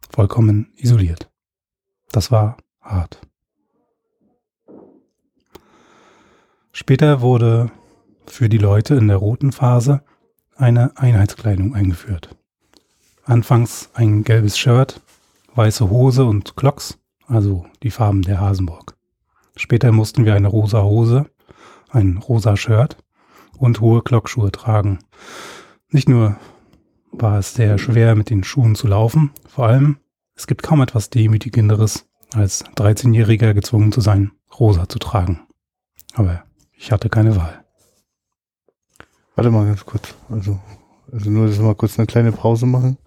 Vollkommen 0.09 0.73
isoliert. 0.75 1.29
Das 2.11 2.31
war 2.31 2.57
hart. 2.81 3.21
Später 6.71 7.21
wurde 7.21 7.71
für 8.25 8.49
die 8.49 8.57
Leute 8.57 8.95
in 8.95 9.07
der 9.07 9.17
roten 9.17 9.51
Phase 9.51 10.01
eine 10.55 10.97
Einheitskleidung 10.97 11.73
eingeführt. 11.73 12.35
Anfangs 13.23 13.89
ein 13.93 14.23
gelbes 14.23 14.57
Shirt, 14.57 15.01
weiße 15.55 15.89
Hose 15.89 16.25
und 16.25 16.55
Clocks, 16.55 16.97
also 17.27 17.65
die 17.83 17.91
Farben 17.91 18.21
der 18.21 18.39
Hasenburg. 18.39 18.95
Später 19.55 19.91
mussten 19.91 20.25
wir 20.25 20.35
eine 20.35 20.47
rosa 20.47 20.83
Hose, 20.83 21.29
ein 21.89 22.17
rosa 22.17 22.55
Shirt 22.55 22.97
und 23.57 23.81
hohe 23.81 24.01
Glockschuhe 24.01 24.51
tragen. 24.51 24.99
Nicht 25.89 26.07
nur 26.07 26.37
war 27.11 27.39
es 27.39 27.53
sehr 27.53 27.77
schwer, 27.77 28.15
mit 28.15 28.29
den 28.29 28.43
Schuhen 28.43 28.75
zu 28.75 28.87
laufen, 28.87 29.31
vor 29.47 29.67
allem, 29.67 29.97
es 30.35 30.47
gibt 30.47 30.63
kaum 30.63 30.81
etwas 30.81 31.09
Demütigenderes, 31.09 32.07
als 32.33 32.63
13-Jähriger 32.65 33.53
gezwungen 33.53 33.91
zu 33.91 34.01
sein, 34.01 34.31
rosa 34.59 34.87
zu 34.87 34.99
tragen. 34.99 35.41
Aber 36.13 36.43
ich 36.79 36.91
hatte 36.91 37.09
keine 37.09 37.35
Wahl. 37.35 37.63
Warte 39.35 39.51
mal 39.51 39.65
ganz 39.65 39.85
kurz. 39.85 40.15
Also, 40.29 40.59
also 41.11 41.29
nur, 41.29 41.47
dass 41.47 41.57
wir 41.57 41.65
mal 41.65 41.75
kurz 41.75 41.99
eine 41.99 42.07
kleine 42.07 42.31
Pause 42.31 42.65
machen. 42.65 42.97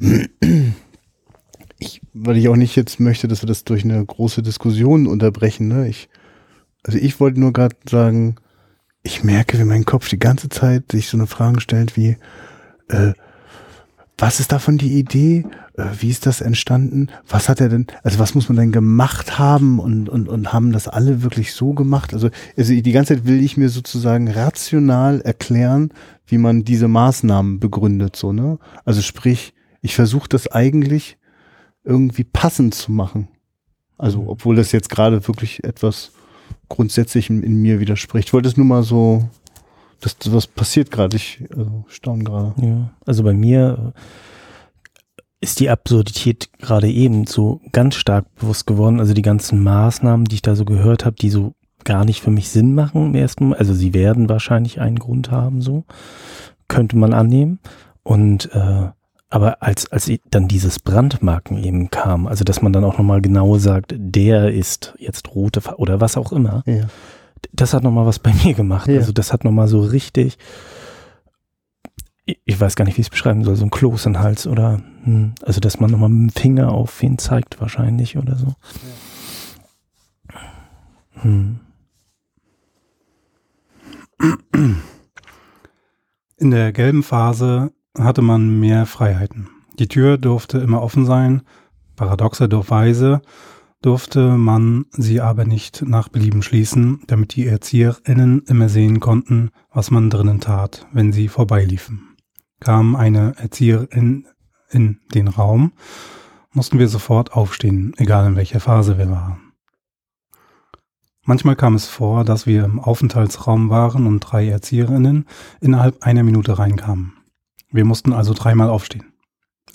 Ich, 1.80 2.00
weil 2.14 2.36
ich 2.36 2.48
auch 2.48 2.56
nicht 2.56 2.76
jetzt 2.76 3.00
möchte, 3.00 3.26
dass 3.26 3.42
wir 3.42 3.48
das 3.48 3.64
durch 3.64 3.84
eine 3.84 4.02
große 4.02 4.42
Diskussion 4.42 5.06
unterbrechen. 5.08 5.68
Ne? 5.68 5.88
Ich, 5.88 6.08
also 6.84 6.98
ich 6.98 7.18
wollte 7.18 7.40
nur 7.40 7.52
gerade 7.52 7.76
sagen, 7.90 8.36
ich 9.02 9.24
merke, 9.24 9.58
wie 9.58 9.64
mein 9.64 9.84
Kopf 9.84 10.08
die 10.08 10.20
ganze 10.20 10.48
Zeit 10.48 10.92
sich 10.92 11.08
so 11.08 11.18
eine 11.18 11.26
Frage 11.26 11.60
stellt 11.60 11.96
wie, 11.96 12.16
äh, 12.88 13.12
was 14.16 14.40
ist 14.40 14.52
davon 14.52 14.78
die 14.78 14.96
Idee? 14.98 15.44
Äh, 15.76 15.86
wie 15.98 16.10
ist 16.10 16.26
das 16.26 16.40
entstanden? 16.40 17.08
Was 17.28 17.48
hat 17.48 17.60
er 17.60 17.68
denn, 17.68 17.86
also 18.02 18.18
was 18.18 18.34
muss 18.34 18.48
man 18.48 18.56
denn 18.56 18.72
gemacht 18.72 19.38
haben 19.38 19.78
und, 19.78 20.08
und, 20.08 20.28
und 20.28 20.52
haben 20.52 20.72
das 20.72 20.88
alle 20.88 21.22
wirklich 21.22 21.52
so 21.52 21.72
gemacht? 21.72 22.14
Also, 22.14 22.30
also 22.56 22.74
die 22.74 22.92
ganze 22.92 23.14
Zeit 23.14 23.26
will 23.26 23.42
ich 23.42 23.56
mir 23.56 23.68
sozusagen 23.68 24.30
rational 24.30 25.20
erklären, 25.20 25.90
wie 26.26 26.38
man 26.38 26.64
diese 26.64 26.88
Maßnahmen 26.88 27.60
begründet, 27.60 28.16
so, 28.16 28.32
ne? 28.32 28.58
Also 28.84 29.02
sprich, 29.02 29.52
ich 29.82 29.94
versuche 29.94 30.28
das 30.28 30.50
eigentlich 30.50 31.18
irgendwie 31.84 32.24
passend 32.24 32.74
zu 32.74 32.90
machen. 32.90 33.28
Also, 33.98 34.24
obwohl 34.26 34.56
das 34.56 34.72
jetzt 34.72 34.88
gerade 34.88 35.26
wirklich 35.28 35.62
etwas 35.64 36.12
grundsätzlich 36.68 37.30
in, 37.30 37.42
in, 37.42 37.60
mir 37.60 37.80
widerspricht. 37.80 38.28
Ich 38.28 38.32
wollte 38.32 38.48
es 38.48 38.56
nur 38.56 38.66
mal 38.66 38.82
so, 38.82 39.28
dass 40.00 40.16
was 40.26 40.46
passiert 40.46 40.90
gerade. 40.90 41.16
Ich 41.16 41.44
also, 41.54 41.84
staune 41.88 42.24
gerade. 42.24 42.54
Ja, 42.60 42.90
also 43.04 43.22
bei 43.22 43.34
mir 43.34 43.92
ist 45.44 45.60
die 45.60 45.70
Absurdität 45.70 46.48
gerade 46.58 46.90
eben 46.90 47.26
so 47.26 47.60
ganz 47.70 47.94
stark 47.96 48.34
bewusst 48.34 48.66
geworden. 48.66 48.98
Also 48.98 49.12
die 49.12 49.22
ganzen 49.22 49.62
Maßnahmen, 49.62 50.24
die 50.24 50.36
ich 50.36 50.42
da 50.42 50.56
so 50.56 50.64
gehört 50.64 51.04
habe, 51.04 51.16
die 51.16 51.28
so 51.30 51.54
gar 51.84 52.06
nicht 52.06 52.22
für 52.22 52.30
mich 52.30 52.48
Sinn 52.48 52.74
machen 52.74 53.06
im 53.06 53.14
ersten 53.14 53.50
Mal. 53.50 53.58
Also 53.58 53.74
sie 53.74 53.92
werden 53.92 54.28
wahrscheinlich 54.28 54.80
einen 54.80 54.98
Grund 54.98 55.30
haben, 55.30 55.60
so 55.60 55.84
könnte 56.66 56.96
man 56.96 57.12
annehmen. 57.12 57.58
Und 58.02 58.50
äh, 58.54 58.88
aber 59.28 59.62
als, 59.62 59.90
als 59.92 60.10
dann 60.30 60.48
dieses 60.48 60.78
Brandmarken 60.78 61.62
eben 61.62 61.90
kam, 61.90 62.26
also 62.26 62.42
dass 62.44 62.62
man 62.62 62.72
dann 62.72 62.84
auch 62.84 62.96
nochmal 62.96 63.20
genau 63.20 63.58
sagt, 63.58 63.94
der 63.96 64.50
ist 64.50 64.94
jetzt 64.98 65.34
rote 65.34 65.60
oder 65.76 66.00
was 66.00 66.16
auch 66.16 66.32
immer, 66.32 66.62
ja. 66.66 66.86
das 67.52 67.74
hat 67.74 67.82
nochmal 67.82 68.06
was 68.06 68.18
bei 68.18 68.32
mir 68.44 68.54
gemacht. 68.54 68.88
Ja. 68.88 68.98
Also 68.98 69.12
das 69.12 69.32
hat 69.32 69.44
nochmal 69.44 69.68
so 69.68 69.80
richtig, 69.80 70.38
ich 72.24 72.60
weiß 72.60 72.76
gar 72.76 72.84
nicht, 72.84 72.96
wie 72.96 73.02
ich 73.02 73.08
es 73.08 73.10
beschreiben 73.10 73.44
soll, 73.44 73.56
so 73.56 73.64
ein 73.64 73.70
Kloß 73.70 74.06
in 74.06 74.14
den 74.14 74.22
Hals 74.22 74.46
oder, 74.46 74.80
hm, 75.04 75.34
also 75.42 75.60
dass 75.60 75.80
man 75.80 75.90
nochmal 75.90 76.08
mit 76.08 76.34
dem 76.34 76.42
Finger 76.42 76.72
auf 76.72 77.02
ihn 77.02 77.18
zeigt 77.18 77.60
wahrscheinlich 77.60 78.16
oder 78.16 78.36
so. 78.36 78.54
Hm. 81.20 81.60
In 86.38 86.50
der 86.50 86.72
gelben 86.72 87.02
Phase 87.02 87.72
hatte 87.98 88.22
man 88.22 88.58
mehr 88.58 88.86
Freiheiten. 88.86 89.48
Die 89.78 89.88
Tür 89.88 90.18
durfte 90.18 90.58
immer 90.58 90.82
offen 90.82 91.04
sein, 91.04 91.42
paradoxerweise 91.96 93.22
durfte 93.82 94.38
man 94.38 94.86
sie 94.92 95.20
aber 95.20 95.44
nicht 95.44 95.82
nach 95.82 96.08
Belieben 96.08 96.42
schließen, 96.42 97.02
damit 97.06 97.36
die 97.36 97.46
ErzieherInnen 97.46 98.42
immer 98.46 98.70
sehen 98.70 98.98
konnten, 98.98 99.50
was 99.70 99.90
man 99.90 100.08
drinnen 100.08 100.40
tat, 100.40 100.86
wenn 100.92 101.12
sie 101.12 101.28
vorbeiliefen. 101.28 102.13
Kam 102.64 102.96
eine 102.96 103.34
Erzieherin 103.36 104.26
in 104.70 104.98
den 105.12 105.28
Raum, 105.28 105.74
mussten 106.54 106.78
wir 106.78 106.88
sofort 106.88 107.34
aufstehen, 107.34 107.92
egal 107.98 108.26
in 108.26 108.36
welcher 108.36 108.58
Phase 108.58 108.96
wir 108.96 109.10
waren. 109.10 109.52
Manchmal 111.26 111.56
kam 111.56 111.74
es 111.74 111.86
vor, 111.86 112.24
dass 112.24 112.46
wir 112.46 112.64
im 112.64 112.80
Aufenthaltsraum 112.80 113.68
waren 113.68 114.06
und 114.06 114.20
drei 114.20 114.48
Erzieherinnen 114.48 115.26
innerhalb 115.60 116.02
einer 116.04 116.22
Minute 116.22 116.58
reinkamen. 116.58 117.12
Wir 117.70 117.84
mussten 117.84 118.14
also 118.14 118.32
dreimal 118.32 118.70
aufstehen. 118.70 119.12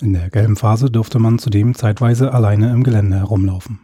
In 0.00 0.12
der 0.12 0.28
gelben 0.28 0.56
Phase 0.56 0.90
durfte 0.90 1.20
man 1.20 1.38
zudem 1.38 1.76
zeitweise 1.76 2.34
alleine 2.34 2.72
im 2.72 2.82
Gelände 2.82 3.18
herumlaufen. 3.18 3.78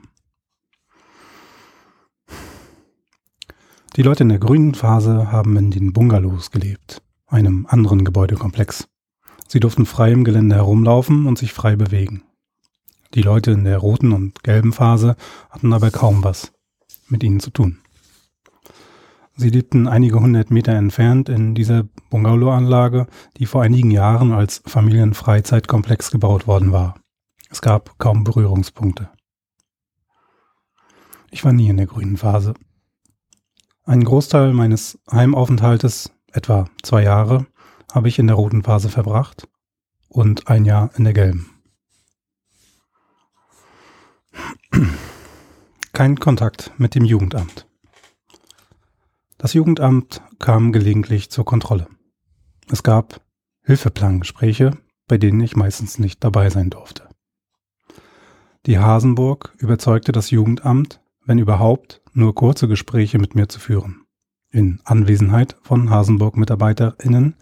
Die 3.95 4.03
Leute 4.03 4.25
in 4.25 4.31
der 4.31 4.41
grünen 4.41 4.75
Phase 4.75 5.31
haben 5.31 5.57
in 5.57 5.71
den 5.71 5.93
Bungalows 5.93 6.51
gelebt, 6.51 7.03
einem 7.29 7.67
anderen 7.71 8.05
Gebäudekomplex. 8.05 8.89
Sie 9.49 9.61
durften 9.61 9.87
frei 9.87 10.13
im 10.13 10.25
Gelände 10.25 10.57
herumlaufen 10.57 11.27
und 11.27 11.39
sich 11.39 11.53
frei 11.53 11.77
bewegen. 11.77 12.23
Die 13.15 13.23
Leute 13.23 13.53
in 13.53 13.65
der 13.65 13.79
roten 13.79 14.13
und 14.13 14.43
gelben 14.43 14.73
Phase 14.73 15.17
hatten 15.51 15.73
aber 15.73 15.91
kaum 15.91 16.25
was 16.25 16.53
mit 17.09 17.23
ihnen 17.23 17.41
zu 17.41 17.51
tun. 17.51 17.79
Sie 19.37 19.51
lebten 19.51 19.87
einige 19.87 20.19
hundert 20.19 20.51
Meter 20.51 20.73
entfernt 20.73 21.29
in 21.29 21.55
dieser 21.55 21.85
Bungalow-Anlage, 22.11 23.07
die 23.37 23.47
vor 23.47 23.63
einigen 23.63 23.91
Jahren 23.91 24.33
als 24.33 24.63
Familienfreizeitkomplex 24.67 26.11
gebaut 26.11 26.47
worden 26.47 26.73
war. 26.73 26.99
Es 27.51 27.61
gab 27.61 27.99
kaum 27.99 28.25
Berührungspunkte. 28.25 29.11
Ich 31.31 31.45
war 31.45 31.53
nie 31.53 31.69
in 31.69 31.77
der 31.77 31.87
grünen 31.87 32.17
Phase. 32.17 32.55
Einen 33.85 34.05
Großteil 34.05 34.53
meines 34.55 34.99
Heimaufenthaltes, 35.11 36.11
etwa 36.33 36.69
zwei 36.83 37.03
Jahre, 37.03 37.47
habe 37.93 38.09
ich 38.09 38.19
in 38.19 38.27
der 38.27 38.37
roten 38.37 38.63
Phase 38.63 38.89
verbracht 38.89 39.49
und 40.09 40.49
ein 40.49 40.65
Jahr 40.65 40.91
in 40.97 41.05
der 41.05 41.13
gelben. 41.13 41.51
Kein 45.93 46.19
Kontakt 46.19 46.73
mit 46.79 46.95
dem 46.95 47.05
Jugendamt. 47.05 47.67
Das 49.39 49.55
Jugendamt 49.55 50.23
kam 50.39 50.73
gelegentlich 50.73 51.31
zur 51.31 51.45
Kontrolle. 51.45 51.89
Es 52.69 52.83
gab 52.83 53.21
Hilfeplangespräche, 53.63 54.77
bei 55.09 55.19
denen 55.19 55.41
ich 55.41 55.57
meistens 55.57 55.99
nicht 55.99 56.23
dabei 56.23 56.51
sein 56.51 56.71
durfte. 56.71 57.09
Die 58.67 58.79
Hasenburg 58.79 59.55
überzeugte 59.59 60.11
das 60.11 60.31
Jugendamt, 60.31 61.01
wenn 61.25 61.39
überhaupt, 61.39 62.03
nur 62.13 62.35
kurze 62.35 62.67
Gespräche 62.67 63.19
mit 63.19 63.35
mir 63.35 63.49
zu 63.49 63.61
führen. 63.61 64.05
In 64.51 64.81
Anwesenheit 64.85 65.57
von 65.63 65.91
Hasenburg-MitarbeiterInnen. 65.91 67.37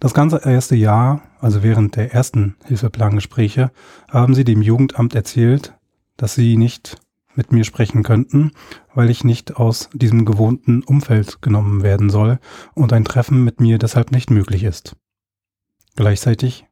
Das 0.00 0.14
ganze 0.14 0.38
erste 0.44 0.76
Jahr, 0.76 1.22
also 1.40 1.62
während 1.62 1.96
der 1.96 2.12
ersten 2.12 2.56
Hilfeplangespräche, 2.64 3.70
haben 4.10 4.34
sie 4.34 4.44
dem 4.44 4.62
Jugendamt 4.62 5.14
erzählt, 5.14 5.74
dass 6.16 6.34
sie 6.34 6.56
nicht 6.56 6.98
mit 7.34 7.52
mir 7.52 7.64
sprechen 7.64 8.02
könnten, 8.02 8.52
weil 8.94 9.10
ich 9.10 9.24
nicht 9.24 9.56
aus 9.56 9.90
diesem 9.92 10.24
gewohnten 10.24 10.82
Umfeld 10.82 11.42
genommen 11.42 11.82
werden 11.82 12.10
soll 12.10 12.38
und 12.74 12.92
ein 12.92 13.04
Treffen 13.04 13.44
mit 13.44 13.60
mir 13.60 13.78
deshalb 13.78 14.10
nicht 14.10 14.30
möglich 14.30 14.64
ist. 14.64 14.96
Gleichzeitig 15.96 16.66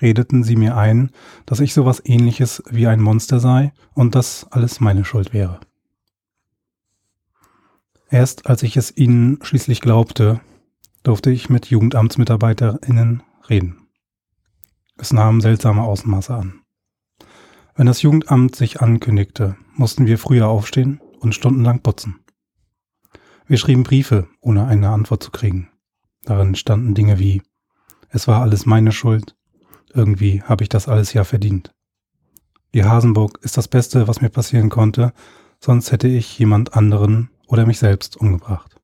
redeten 0.00 0.44
sie 0.44 0.56
mir 0.56 0.76
ein, 0.76 1.10
dass 1.46 1.60
ich 1.60 1.74
sowas 1.74 2.02
ähnliches 2.04 2.62
wie 2.70 2.86
ein 2.86 3.00
Monster 3.00 3.40
sei 3.40 3.72
und 3.94 4.14
dass 4.14 4.46
alles 4.50 4.80
meine 4.80 5.04
Schuld 5.04 5.32
wäre. 5.32 5.60
Erst 8.10 8.46
als 8.46 8.62
ich 8.62 8.76
es 8.76 8.96
ihnen 8.96 9.38
schließlich 9.42 9.80
glaubte, 9.80 10.40
durfte 11.02 11.30
ich 11.30 11.48
mit 11.48 11.66
Jugendamtsmitarbeiterinnen 11.66 13.22
reden. 13.48 13.88
Es 14.96 15.12
nahm 15.12 15.40
seltsame 15.40 15.82
Ausmaße 15.82 16.34
an. 16.34 16.60
Wenn 17.74 17.86
das 17.86 18.02
Jugendamt 18.02 18.56
sich 18.56 18.80
ankündigte, 18.80 19.56
mussten 19.74 20.06
wir 20.06 20.18
früher 20.18 20.48
aufstehen 20.48 21.00
und 21.20 21.34
stundenlang 21.34 21.80
putzen. 21.80 22.20
Wir 23.46 23.56
schrieben 23.56 23.82
Briefe, 23.82 24.28
ohne 24.40 24.66
eine 24.66 24.90
Antwort 24.90 25.22
zu 25.22 25.30
kriegen. 25.30 25.70
Darin 26.24 26.54
standen 26.54 26.94
Dinge 26.94 27.18
wie, 27.18 27.42
es 28.10 28.28
war 28.28 28.42
alles 28.42 28.66
meine 28.66 28.92
Schuld, 28.92 29.36
irgendwie 29.94 30.42
habe 30.42 30.62
ich 30.62 30.68
das 30.68 30.88
alles 30.88 31.12
ja 31.12 31.24
verdient. 31.24 31.72
Die 32.74 32.84
Hasenburg 32.84 33.38
ist 33.42 33.56
das 33.56 33.68
Beste, 33.68 34.06
was 34.06 34.20
mir 34.20 34.28
passieren 34.28 34.68
konnte, 34.68 35.12
sonst 35.58 35.90
hätte 35.90 36.08
ich 36.08 36.38
jemand 36.38 36.74
anderen 36.74 37.30
oder 37.46 37.66
mich 37.66 37.78
selbst 37.78 38.16
umgebracht. 38.16 38.79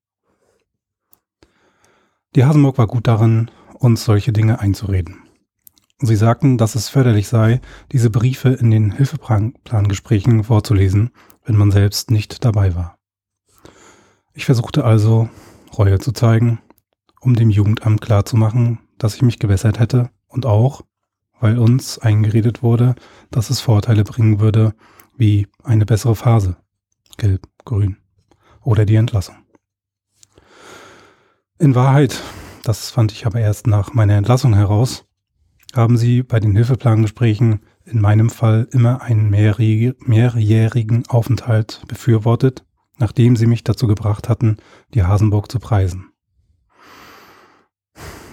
Die 2.36 2.44
Hasenburg 2.44 2.76
war 2.76 2.86
gut 2.86 3.06
darin, 3.06 3.50
uns 3.78 4.04
solche 4.04 4.30
Dinge 4.30 4.60
einzureden. 4.60 5.22
Sie 6.00 6.16
sagten, 6.16 6.58
dass 6.58 6.74
es 6.74 6.90
förderlich 6.90 7.28
sei, 7.28 7.62
diese 7.92 8.10
Briefe 8.10 8.50
in 8.50 8.70
den 8.70 8.92
Hilfeplangesprächen 8.92 10.44
vorzulesen, 10.44 11.12
wenn 11.46 11.56
man 11.56 11.70
selbst 11.70 12.10
nicht 12.10 12.44
dabei 12.44 12.74
war. 12.74 12.98
Ich 14.34 14.44
versuchte 14.44 14.84
also, 14.84 15.30
Reue 15.78 15.98
zu 15.98 16.12
zeigen, 16.12 16.60
um 17.22 17.36
dem 17.36 17.48
Jugendamt 17.48 18.02
klarzumachen, 18.02 18.80
dass 18.98 19.14
ich 19.14 19.22
mich 19.22 19.38
gebessert 19.38 19.80
hätte 19.80 20.10
und 20.28 20.44
auch, 20.44 20.82
weil 21.40 21.58
uns 21.58 21.98
eingeredet 21.98 22.62
wurde, 22.62 22.96
dass 23.30 23.48
es 23.48 23.62
Vorteile 23.62 24.04
bringen 24.04 24.40
würde, 24.40 24.74
wie 25.16 25.46
eine 25.64 25.86
bessere 25.86 26.14
Phase, 26.14 26.58
gelb, 27.16 27.48
grün, 27.64 27.96
oder 28.62 28.84
die 28.84 28.96
Entlassung. 28.96 29.45
In 31.58 31.74
Wahrheit, 31.74 32.22
das 32.64 32.90
fand 32.90 33.12
ich 33.12 33.24
aber 33.24 33.40
erst 33.40 33.66
nach 33.66 33.94
meiner 33.94 34.14
Entlassung 34.14 34.54
heraus, 34.54 35.06
haben 35.74 35.96
sie 35.96 36.22
bei 36.22 36.38
den 36.38 36.54
Hilfeplangesprächen 36.54 37.60
in 37.86 37.98
meinem 37.98 38.28
Fall 38.28 38.68
immer 38.72 39.00
einen 39.00 39.30
mehrjährigen 39.30 41.06
Aufenthalt 41.08 41.82
befürwortet, 41.88 42.66
nachdem 42.98 43.36
sie 43.36 43.46
mich 43.46 43.64
dazu 43.64 43.86
gebracht 43.86 44.28
hatten, 44.28 44.58
die 44.92 45.04
Hasenburg 45.04 45.50
zu 45.50 45.58
preisen. 45.58 46.10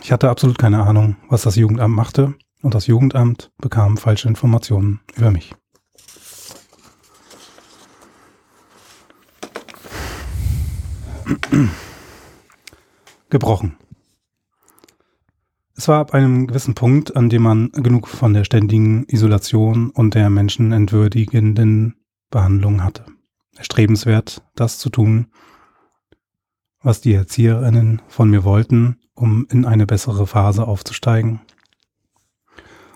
Ich 0.01 0.11
hatte 0.11 0.29
absolut 0.29 0.57
keine 0.57 0.83
Ahnung, 0.83 1.15
was 1.29 1.43
das 1.43 1.55
Jugendamt 1.55 1.95
machte, 1.95 2.33
und 2.61 2.73
das 2.73 2.87
Jugendamt 2.87 3.51
bekam 3.57 3.95
falsche 3.95 4.27
Informationen 4.27 4.99
über 5.15 5.31
mich. 5.31 5.55
Gebrochen. 13.33 13.77
Es 15.75 15.87
war 15.87 15.99
ab 15.99 16.13
einem 16.13 16.45
gewissen 16.45 16.75
Punkt, 16.75 17.17
an 17.17 17.29
dem 17.29 17.41
man 17.41 17.71
genug 17.71 18.07
von 18.07 18.31
der 18.35 18.43
ständigen 18.43 19.05
Isolation 19.07 19.89
und 19.89 20.13
der 20.13 20.29
menschenentwürdigenden 20.29 21.95
Behandlung 22.29 22.83
hatte. 22.83 23.05
Erstrebenswert, 23.57 24.43
das 24.53 24.77
zu 24.77 24.91
tun, 24.91 25.31
was 26.79 27.01
die 27.01 27.15
Erzieherinnen 27.15 28.03
von 28.07 28.29
mir 28.29 28.43
wollten, 28.43 28.99
um 29.15 29.47
in 29.49 29.65
eine 29.65 29.87
bessere 29.87 30.27
Phase 30.27 30.67
aufzusteigen. 30.67 31.41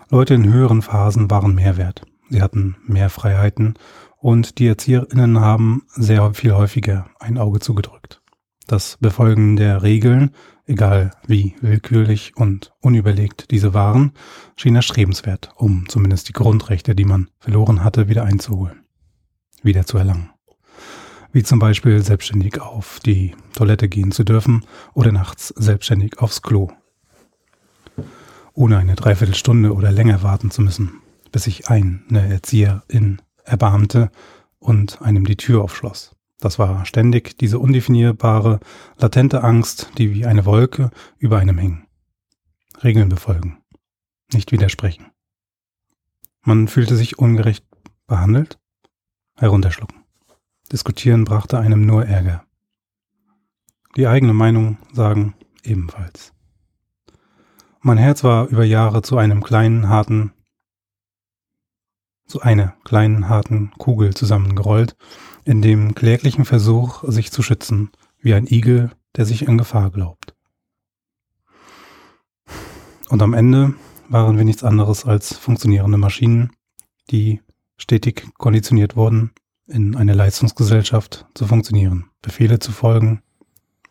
Leute 0.08 0.34
in 0.34 0.52
höheren 0.52 0.82
Phasen 0.82 1.28
waren 1.32 1.56
mehr 1.56 1.76
wert. 1.76 2.06
Sie 2.30 2.42
hatten 2.42 2.76
mehr 2.86 3.10
Freiheiten 3.10 3.74
und 4.18 4.60
die 4.60 4.68
Erzieherinnen 4.68 5.40
haben 5.40 5.82
sehr 5.88 6.32
viel 6.32 6.52
häufiger 6.52 7.10
ein 7.18 7.38
Auge 7.38 7.58
zugedrückt. 7.58 8.22
Das 8.68 8.98
Befolgen 9.00 9.56
der 9.56 9.82
Regeln 9.82 10.30
egal 10.68 11.10
wie 11.26 11.56
willkürlich 11.60 12.36
und 12.36 12.72
unüberlegt 12.80 13.50
diese 13.50 13.74
waren, 13.74 14.12
schien 14.54 14.76
erstrebenswert, 14.76 15.50
um 15.56 15.88
zumindest 15.88 16.28
die 16.28 16.34
Grundrechte, 16.34 16.94
die 16.94 17.06
man 17.06 17.30
verloren 17.38 17.82
hatte, 17.82 18.08
wieder 18.08 18.24
einzuholen, 18.24 18.84
wieder 19.62 19.86
zu 19.86 19.98
erlangen. 19.98 20.30
Wie 21.32 21.42
zum 21.42 21.58
Beispiel 21.58 22.02
selbstständig 22.02 22.60
auf 22.60 23.00
die 23.00 23.34
Toilette 23.54 23.88
gehen 23.88 24.12
zu 24.12 24.24
dürfen 24.24 24.64
oder 24.94 25.12
nachts 25.12 25.48
selbstständig 25.48 26.18
aufs 26.18 26.42
Klo. 26.42 26.68
Ohne 28.52 28.78
eine 28.78 28.94
Dreiviertelstunde 28.94 29.74
oder 29.74 29.90
länger 29.90 30.22
warten 30.22 30.50
zu 30.50 30.62
müssen, 30.62 31.00
bis 31.32 31.44
sich 31.44 31.68
eine 31.68 32.28
Erzieherin 32.28 33.22
erbarmte 33.44 34.10
und 34.58 35.00
einem 35.00 35.24
die 35.24 35.36
Tür 35.36 35.62
aufschloss. 35.62 36.17
Das 36.38 36.58
war 36.58 36.84
ständig 36.86 37.36
diese 37.36 37.58
undefinierbare, 37.58 38.60
latente 38.96 39.42
Angst, 39.42 39.90
die 39.98 40.14
wie 40.14 40.24
eine 40.24 40.44
Wolke 40.46 40.90
über 41.18 41.38
einem 41.38 41.58
hing. 41.58 41.86
Regeln 42.82 43.08
befolgen. 43.08 43.58
Nicht 44.32 44.52
widersprechen. 44.52 45.06
Man 46.42 46.68
fühlte 46.68 46.96
sich 46.96 47.18
ungerecht 47.18 47.66
behandelt. 48.06 48.58
Herunterschlucken. 49.36 50.04
Diskutieren 50.70 51.24
brachte 51.24 51.58
einem 51.58 51.86
nur 51.86 52.06
Ärger. 52.06 52.44
Die 53.96 54.06
eigene 54.06 54.32
Meinung 54.32 54.78
sagen 54.92 55.34
ebenfalls. 55.64 56.32
Mein 57.80 57.98
Herz 57.98 58.22
war 58.22 58.48
über 58.48 58.64
Jahre 58.64 59.02
zu 59.02 59.16
einem 59.16 59.42
kleinen, 59.42 59.88
harten, 59.88 60.32
zu 62.26 62.42
einer 62.42 62.76
kleinen, 62.84 63.28
harten 63.28 63.70
Kugel 63.78 64.14
zusammengerollt, 64.14 64.96
in 65.48 65.62
dem 65.62 65.94
kläglichen 65.94 66.44
Versuch, 66.44 67.04
sich 67.06 67.32
zu 67.32 67.42
schützen, 67.42 67.90
wie 68.20 68.34
ein 68.34 68.46
Igel, 68.46 68.90
der 69.16 69.24
sich 69.24 69.48
in 69.48 69.56
Gefahr 69.56 69.90
glaubt. 69.90 70.34
Und 73.08 73.22
am 73.22 73.32
Ende 73.32 73.74
waren 74.10 74.36
wir 74.36 74.44
nichts 74.44 74.62
anderes 74.62 75.06
als 75.06 75.34
funktionierende 75.38 75.96
Maschinen, 75.96 76.50
die 77.10 77.40
stetig 77.78 78.28
konditioniert 78.36 78.94
wurden, 78.94 79.30
in 79.66 79.96
einer 79.96 80.14
Leistungsgesellschaft 80.14 81.24
zu 81.32 81.46
funktionieren, 81.46 82.10
Befehle 82.20 82.58
zu 82.58 82.70
folgen, 82.70 83.22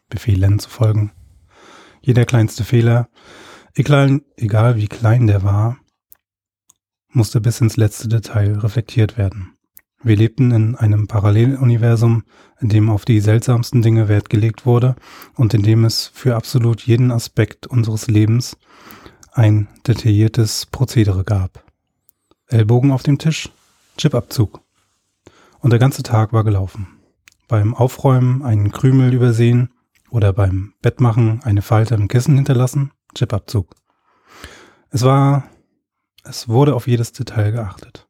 Befehlen 0.09 0.59
zu 0.59 0.69
folgen. 0.69 1.11
Jeder 2.01 2.25
kleinste 2.25 2.65
Fehler, 2.65 3.09
egal, 3.73 4.21
egal 4.35 4.75
wie 4.75 4.87
klein 4.87 5.25
der 5.25 5.41
war, 5.41 5.79
musste 7.09 7.41
bis 7.41 7.61
ins 7.61 7.77
letzte 7.77 8.07
Detail 8.07 8.59
reflektiert 8.59 9.17
werden. 9.17 9.56
Wir 10.03 10.15
lebten 10.15 10.51
in 10.51 10.75
einem 10.75 11.07
Paralleluniversum, 11.07 12.23
in 12.59 12.69
dem 12.69 12.89
auf 12.89 13.03
die 13.03 13.19
seltsamsten 13.19 13.81
Dinge 13.81 14.07
Wert 14.07 14.29
gelegt 14.29 14.65
wurde 14.65 14.95
und 15.35 15.53
in 15.53 15.63
dem 15.63 15.85
es 15.85 16.07
für 16.13 16.35
absolut 16.35 16.81
jeden 16.81 17.11
Aspekt 17.11 17.65
unseres 17.65 18.07
Lebens 18.07 18.57
ein 19.31 19.67
detailliertes 19.87 20.67
Prozedere 20.67 21.23
gab. 21.23 21.63
Ellbogen 22.47 22.91
auf 22.91 23.03
dem 23.03 23.17
Tisch, 23.17 23.49
Chipabzug. 23.97 24.61
Und 25.59 25.71
der 25.71 25.79
ganze 25.79 26.03
Tag 26.03 26.31
war 26.31 26.43
gelaufen. 26.43 26.87
Beim 27.47 27.73
Aufräumen 27.73 28.43
einen 28.43 28.71
Krümel 28.71 29.13
übersehen 29.13 29.71
oder 30.09 30.31
beim 30.31 30.73
Bettmachen 30.81 31.41
eine 31.43 31.61
Falte 31.61 31.95
im 31.95 32.07
Kissen 32.07 32.35
hinterlassen, 32.35 32.91
Chipabzug. 33.15 33.75
Es 34.89 35.03
war, 35.03 35.49
es 36.23 36.47
wurde 36.47 36.75
auf 36.75 36.87
jedes 36.87 37.11
Detail 37.11 37.51
geachtet. 37.51 38.06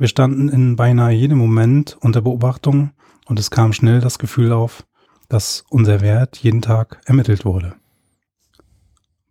Wir 0.00 0.08
standen 0.08 0.48
in 0.48 0.76
beinahe 0.76 1.12
jedem 1.12 1.36
Moment 1.36 1.98
unter 2.00 2.22
Beobachtung 2.22 2.92
und 3.26 3.38
es 3.38 3.50
kam 3.50 3.74
schnell 3.74 4.00
das 4.00 4.18
Gefühl 4.18 4.50
auf, 4.50 4.86
dass 5.28 5.62
unser 5.68 6.00
Wert 6.00 6.38
jeden 6.38 6.62
Tag 6.62 7.02
ermittelt 7.04 7.44
wurde. 7.44 7.74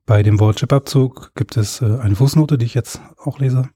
Bei 0.06 0.22
dem 0.22 0.40
Wort 0.40 0.58
Chipabzug 0.58 1.32
gibt 1.34 1.58
es 1.58 1.82
äh, 1.82 1.98
eine 2.00 2.16
Fußnote, 2.16 2.60
die 2.60 2.68
ich 2.68 2.76
jetzt 2.76 3.02
auch 3.18 3.40
lese. 3.40 3.68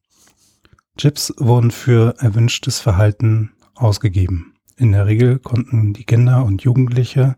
Chips 0.96 1.34
wurden 1.38 1.72
für 1.72 2.14
erwünschtes 2.20 2.80
Verhalten 2.80 3.54
ausgegeben. 3.74 4.54
In 4.78 4.92
der 4.92 5.08
Regel 5.08 5.40
konnten 5.40 5.94
die 5.94 6.06
Kinder 6.06 6.46
und 6.46 6.62
Jugendliche 6.62 7.38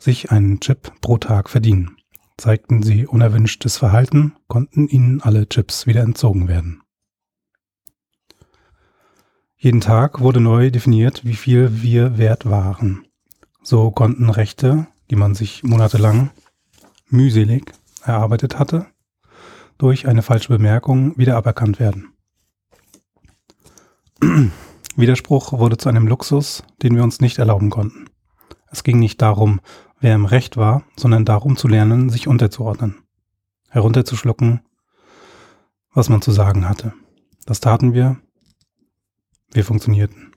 sich 0.00 0.32
einen 0.32 0.58
Chip 0.58 0.90
pro 1.00 1.16
Tag 1.18 1.48
verdienen. 1.48 1.96
Zeigten 2.38 2.82
sie 2.82 3.06
unerwünschtes 3.06 3.76
Verhalten, 3.76 4.34
konnten 4.48 4.88
ihnen 4.88 5.20
alle 5.20 5.48
Chips 5.48 5.86
wieder 5.86 6.02
entzogen 6.02 6.48
werden. 6.48 6.82
Jeden 9.66 9.80
Tag 9.80 10.20
wurde 10.20 10.40
neu 10.40 10.70
definiert, 10.70 11.24
wie 11.24 11.34
viel 11.34 11.82
wir 11.82 12.18
wert 12.18 12.48
waren. 12.48 13.04
So 13.64 13.90
konnten 13.90 14.30
Rechte, 14.30 14.86
die 15.10 15.16
man 15.16 15.34
sich 15.34 15.64
monatelang 15.64 16.30
mühselig 17.08 17.72
erarbeitet 18.04 18.60
hatte, 18.60 18.86
durch 19.76 20.06
eine 20.06 20.22
falsche 20.22 20.50
Bemerkung 20.50 21.18
wieder 21.18 21.36
aberkannt 21.36 21.80
werden. 21.80 22.12
Widerspruch 24.94 25.52
wurde 25.52 25.78
zu 25.78 25.88
einem 25.88 26.06
Luxus, 26.06 26.62
den 26.84 26.94
wir 26.94 27.02
uns 27.02 27.20
nicht 27.20 27.36
erlauben 27.40 27.68
konnten. 27.68 28.08
Es 28.70 28.84
ging 28.84 29.00
nicht 29.00 29.20
darum, 29.20 29.60
wer 29.98 30.14
im 30.14 30.26
Recht 30.26 30.56
war, 30.56 30.84
sondern 30.94 31.24
darum 31.24 31.56
zu 31.56 31.66
lernen, 31.66 32.08
sich 32.08 32.28
unterzuordnen, 32.28 33.02
herunterzuschlucken, 33.70 34.60
was 35.92 36.08
man 36.08 36.22
zu 36.22 36.30
sagen 36.30 36.68
hatte. 36.68 36.92
Das 37.46 37.58
taten 37.58 37.94
wir. 37.94 38.20
Wir 39.52 39.64
funktionierten. 39.64 40.32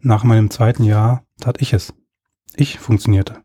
Nach 0.00 0.24
meinem 0.24 0.50
zweiten 0.50 0.84
Jahr 0.84 1.24
tat 1.40 1.60
ich 1.60 1.72
es. 1.72 1.92
Ich 2.56 2.78
funktionierte. 2.78 3.42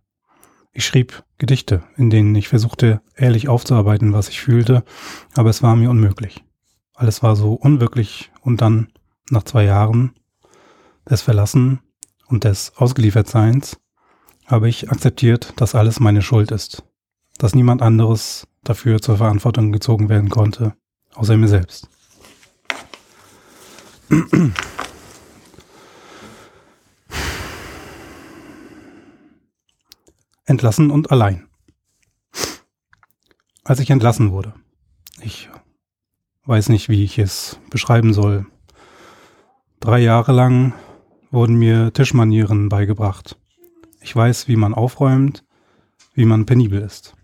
Ich 0.71 0.85
schrieb 0.85 1.23
Gedichte, 1.37 1.83
in 1.95 2.09
denen 2.09 2.35
ich 2.35 2.47
versuchte, 2.47 3.01
ehrlich 3.15 3.47
aufzuarbeiten, 3.47 4.13
was 4.13 4.29
ich 4.29 4.41
fühlte, 4.41 4.83
aber 5.33 5.49
es 5.49 5.61
war 5.63 5.75
mir 5.75 5.89
unmöglich. 5.89 6.43
Alles 6.93 7.23
war 7.23 7.35
so 7.35 7.53
unwirklich 7.53 8.31
und 8.41 8.61
dann, 8.61 8.91
nach 9.29 9.43
zwei 9.43 9.63
Jahren 9.65 10.13
des 11.09 11.21
Verlassen 11.21 11.79
und 12.27 12.43
des 12.43 12.73
Ausgeliefertseins, 12.75 13.77
habe 14.45 14.69
ich 14.69 14.89
akzeptiert, 14.91 15.53
dass 15.57 15.75
alles 15.75 15.99
meine 15.99 16.21
Schuld 16.21 16.51
ist, 16.51 16.83
dass 17.37 17.55
niemand 17.55 17.81
anderes 17.81 18.47
dafür 18.63 19.01
zur 19.01 19.17
Verantwortung 19.17 19.71
gezogen 19.71 20.09
werden 20.09 20.29
konnte, 20.29 20.73
außer 21.13 21.37
mir 21.37 21.47
selbst. 21.47 21.89
Entlassen 30.45 30.91
und 30.91 31.11
allein. 31.11 31.47
Als 33.63 33.79
ich 33.79 33.89
entlassen 33.89 34.31
wurde, 34.31 34.53
ich 35.21 35.49
weiß 36.45 36.69
nicht, 36.69 36.87
wie 36.87 37.03
ich 37.03 37.17
es 37.17 37.59
beschreiben 37.71 38.13
soll. 38.13 38.45
Drei 39.79 39.99
Jahre 39.99 40.33
lang 40.33 40.73
wurden 41.31 41.55
mir 41.55 41.91
Tischmanieren 41.91 42.69
beigebracht. 42.69 43.39
Ich 44.01 44.15
weiß, 44.15 44.47
wie 44.47 44.55
man 44.55 44.75
aufräumt, 44.75 45.43
wie 46.13 46.25
man 46.25 46.45
penibel 46.45 46.79
ist. 46.81 47.15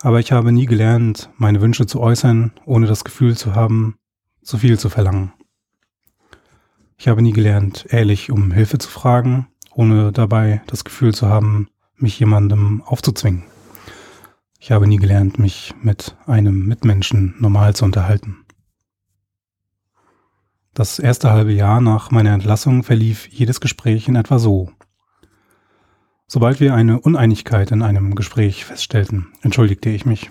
Aber 0.00 0.18
ich 0.20 0.32
habe 0.32 0.50
nie 0.50 0.64
gelernt, 0.66 1.30
meine 1.36 1.60
Wünsche 1.60 1.86
zu 1.86 2.00
äußern, 2.00 2.52
ohne 2.64 2.86
das 2.86 3.04
Gefühl 3.04 3.36
zu 3.36 3.54
haben, 3.54 3.96
zu 4.42 4.56
viel 4.56 4.78
zu 4.78 4.88
verlangen. 4.88 5.32
Ich 6.98 7.08
habe 7.08 7.22
nie 7.22 7.32
gelernt, 7.32 7.86
ehrlich 7.90 8.30
um 8.30 8.50
Hilfe 8.50 8.78
zu 8.78 8.88
fragen, 8.88 9.48
ohne 9.74 10.12
dabei 10.12 10.62
das 10.66 10.84
Gefühl 10.84 11.14
zu 11.14 11.28
haben, 11.28 11.68
mich 11.96 12.18
jemandem 12.18 12.82
aufzuzwingen. 12.82 13.44
Ich 14.58 14.70
habe 14.72 14.86
nie 14.86 14.96
gelernt, 14.96 15.38
mich 15.38 15.74
mit 15.82 16.16
einem 16.26 16.66
Mitmenschen 16.66 17.34
normal 17.38 17.76
zu 17.76 17.84
unterhalten. 17.84 18.38
Das 20.74 20.98
erste 20.98 21.30
halbe 21.30 21.52
Jahr 21.52 21.80
nach 21.80 22.10
meiner 22.10 22.32
Entlassung 22.34 22.82
verlief 22.82 23.28
jedes 23.28 23.60
Gespräch 23.60 24.08
in 24.08 24.16
etwa 24.16 24.38
so. 24.38 24.70
Sobald 26.26 26.60
wir 26.60 26.74
eine 26.74 27.00
Uneinigkeit 27.00 27.70
in 27.70 27.82
einem 27.82 28.14
Gespräch 28.14 28.64
feststellten, 28.64 29.28
entschuldigte 29.42 29.90
ich 29.90 30.04
mich. 30.04 30.30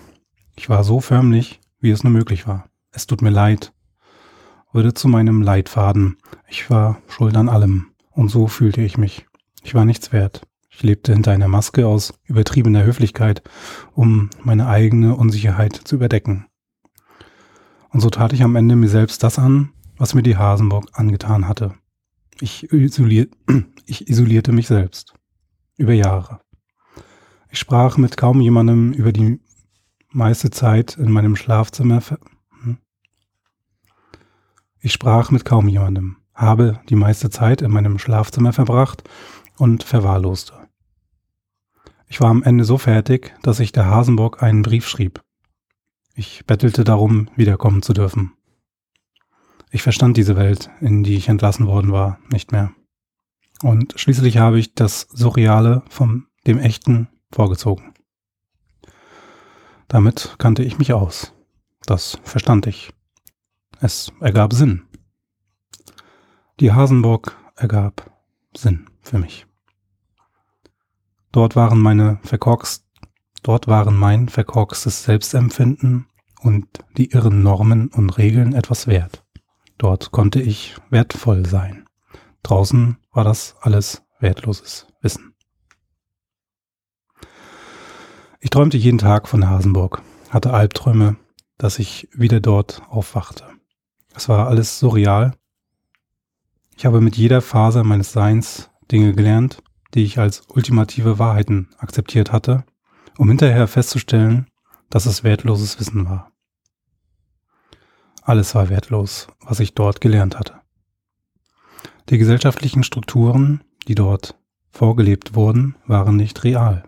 Ich 0.54 0.68
war 0.68 0.84
so 0.84 1.00
förmlich, 1.00 1.60
wie 1.80 1.90
es 1.90 2.04
nur 2.04 2.12
möglich 2.12 2.46
war. 2.46 2.68
Es 2.90 3.06
tut 3.06 3.22
mir 3.22 3.30
leid, 3.30 3.72
wurde 4.76 4.92
zu 4.92 5.08
meinem 5.08 5.40
Leitfaden. 5.40 6.18
Ich 6.48 6.68
war 6.68 7.00
schuld 7.08 7.34
an 7.38 7.48
allem, 7.48 7.86
und 8.10 8.28
so 8.28 8.46
fühlte 8.46 8.82
ich 8.82 8.98
mich. 8.98 9.26
Ich 9.62 9.74
war 9.74 9.86
nichts 9.86 10.12
wert. 10.12 10.42
Ich 10.68 10.82
lebte 10.82 11.14
hinter 11.14 11.32
einer 11.32 11.48
Maske 11.48 11.86
aus 11.86 12.12
übertriebener 12.24 12.84
Höflichkeit, 12.84 13.42
um 13.94 14.28
meine 14.42 14.68
eigene 14.68 15.16
Unsicherheit 15.16 15.74
zu 15.74 15.94
überdecken. 15.94 16.44
Und 17.88 18.00
so 18.00 18.10
tat 18.10 18.34
ich 18.34 18.42
am 18.42 18.54
Ende 18.54 18.76
mir 18.76 18.90
selbst 18.90 19.22
das 19.22 19.38
an, 19.38 19.70
was 19.96 20.12
mir 20.12 20.22
die 20.22 20.36
Hasenburg 20.36 20.84
angetan 20.92 21.48
hatte. 21.48 21.72
Ich, 22.38 22.70
isolier 22.70 23.28
ich 23.86 24.10
isolierte 24.10 24.52
mich 24.52 24.66
selbst. 24.66 25.14
Über 25.78 25.94
Jahre. 25.94 26.40
Ich 27.50 27.58
sprach 27.58 27.96
mit 27.96 28.18
kaum 28.18 28.42
jemandem 28.42 28.92
über 28.92 29.12
die 29.12 29.40
meiste 30.10 30.50
Zeit 30.50 30.98
in 30.98 31.10
meinem 31.10 31.34
Schlafzimmer. 31.34 32.02
Ich 34.86 34.92
sprach 34.92 35.32
mit 35.32 35.44
kaum 35.44 35.66
jemandem, 35.66 36.18
habe 36.32 36.80
die 36.88 36.94
meiste 36.94 37.28
Zeit 37.28 37.60
in 37.60 37.72
meinem 37.72 37.98
Schlafzimmer 37.98 38.52
verbracht 38.52 39.02
und 39.58 39.82
verwahrloste. 39.82 40.68
Ich 42.06 42.20
war 42.20 42.30
am 42.30 42.44
Ende 42.44 42.62
so 42.62 42.78
fertig, 42.78 43.34
dass 43.42 43.58
ich 43.58 43.72
der 43.72 43.86
Hasenbock 43.86 44.44
einen 44.44 44.62
Brief 44.62 44.86
schrieb. 44.86 45.24
Ich 46.14 46.46
bettelte 46.46 46.84
darum, 46.84 47.28
wiederkommen 47.34 47.82
zu 47.82 47.94
dürfen. 47.94 48.34
Ich 49.72 49.82
verstand 49.82 50.16
diese 50.16 50.36
Welt, 50.36 50.70
in 50.80 51.02
die 51.02 51.16
ich 51.16 51.28
entlassen 51.28 51.66
worden 51.66 51.90
war, 51.90 52.20
nicht 52.30 52.52
mehr. 52.52 52.70
Und 53.62 53.94
schließlich 53.98 54.38
habe 54.38 54.60
ich 54.60 54.74
das 54.74 55.08
Surreale 55.10 55.82
vom 55.88 56.28
dem 56.46 56.60
Echten 56.60 57.08
vorgezogen. 57.32 57.92
Damit 59.88 60.36
kannte 60.38 60.62
ich 60.62 60.78
mich 60.78 60.92
aus. 60.92 61.32
Das 61.86 62.20
verstand 62.22 62.68
ich. 62.68 62.92
Es 63.80 64.10
ergab 64.20 64.54
Sinn. 64.54 64.86
Die 66.60 66.72
Hasenburg 66.72 67.36
ergab 67.56 68.10
Sinn 68.56 68.86
für 69.02 69.18
mich. 69.18 69.46
Dort 71.30 71.56
waren 71.56 71.78
meine 71.78 72.18
verkorkst, 72.22 72.86
dort 73.42 73.68
waren 73.68 73.94
mein 73.94 74.30
verkorkstes 74.30 75.04
Selbstempfinden 75.04 76.06
und 76.40 76.66
die 76.96 77.10
irren 77.10 77.42
Normen 77.42 77.88
und 77.88 78.16
Regeln 78.16 78.54
etwas 78.54 78.86
wert. 78.86 79.24
Dort 79.76 80.10
konnte 80.10 80.40
ich 80.40 80.76
wertvoll 80.88 81.44
sein. 81.44 81.86
Draußen 82.42 82.96
war 83.12 83.24
das 83.24 83.56
alles 83.60 84.02
wertloses 84.20 84.86
Wissen. 85.02 85.34
Ich 88.40 88.48
träumte 88.48 88.78
jeden 88.78 88.98
Tag 88.98 89.28
von 89.28 89.46
Hasenburg, 89.46 90.00
hatte 90.30 90.54
Albträume, 90.54 91.16
dass 91.58 91.78
ich 91.78 92.08
wieder 92.12 92.40
dort 92.40 92.80
aufwachte. 92.88 93.55
Es 94.16 94.30
war 94.30 94.48
alles 94.48 94.78
surreal. 94.78 95.34
Ich 96.74 96.86
habe 96.86 97.02
mit 97.02 97.16
jeder 97.16 97.42
Faser 97.42 97.84
meines 97.84 98.12
Seins 98.12 98.70
Dinge 98.90 99.12
gelernt, 99.12 99.62
die 99.92 100.04
ich 100.04 100.18
als 100.18 100.42
ultimative 100.48 101.18
Wahrheiten 101.18 101.68
akzeptiert 101.78 102.32
hatte, 102.32 102.64
um 103.18 103.28
hinterher 103.28 103.68
festzustellen, 103.68 104.46
dass 104.88 105.04
es 105.04 105.22
wertloses 105.22 105.78
Wissen 105.78 106.06
war. 106.06 106.32
Alles 108.22 108.54
war 108.54 108.70
wertlos, 108.70 109.28
was 109.40 109.60
ich 109.60 109.74
dort 109.74 110.00
gelernt 110.00 110.38
hatte. 110.38 110.60
Die 112.08 112.18
gesellschaftlichen 112.18 112.84
Strukturen, 112.84 113.64
die 113.86 113.94
dort 113.94 114.38
vorgelebt 114.70 115.34
wurden, 115.34 115.76
waren 115.86 116.16
nicht 116.16 116.42
real. 116.42 116.84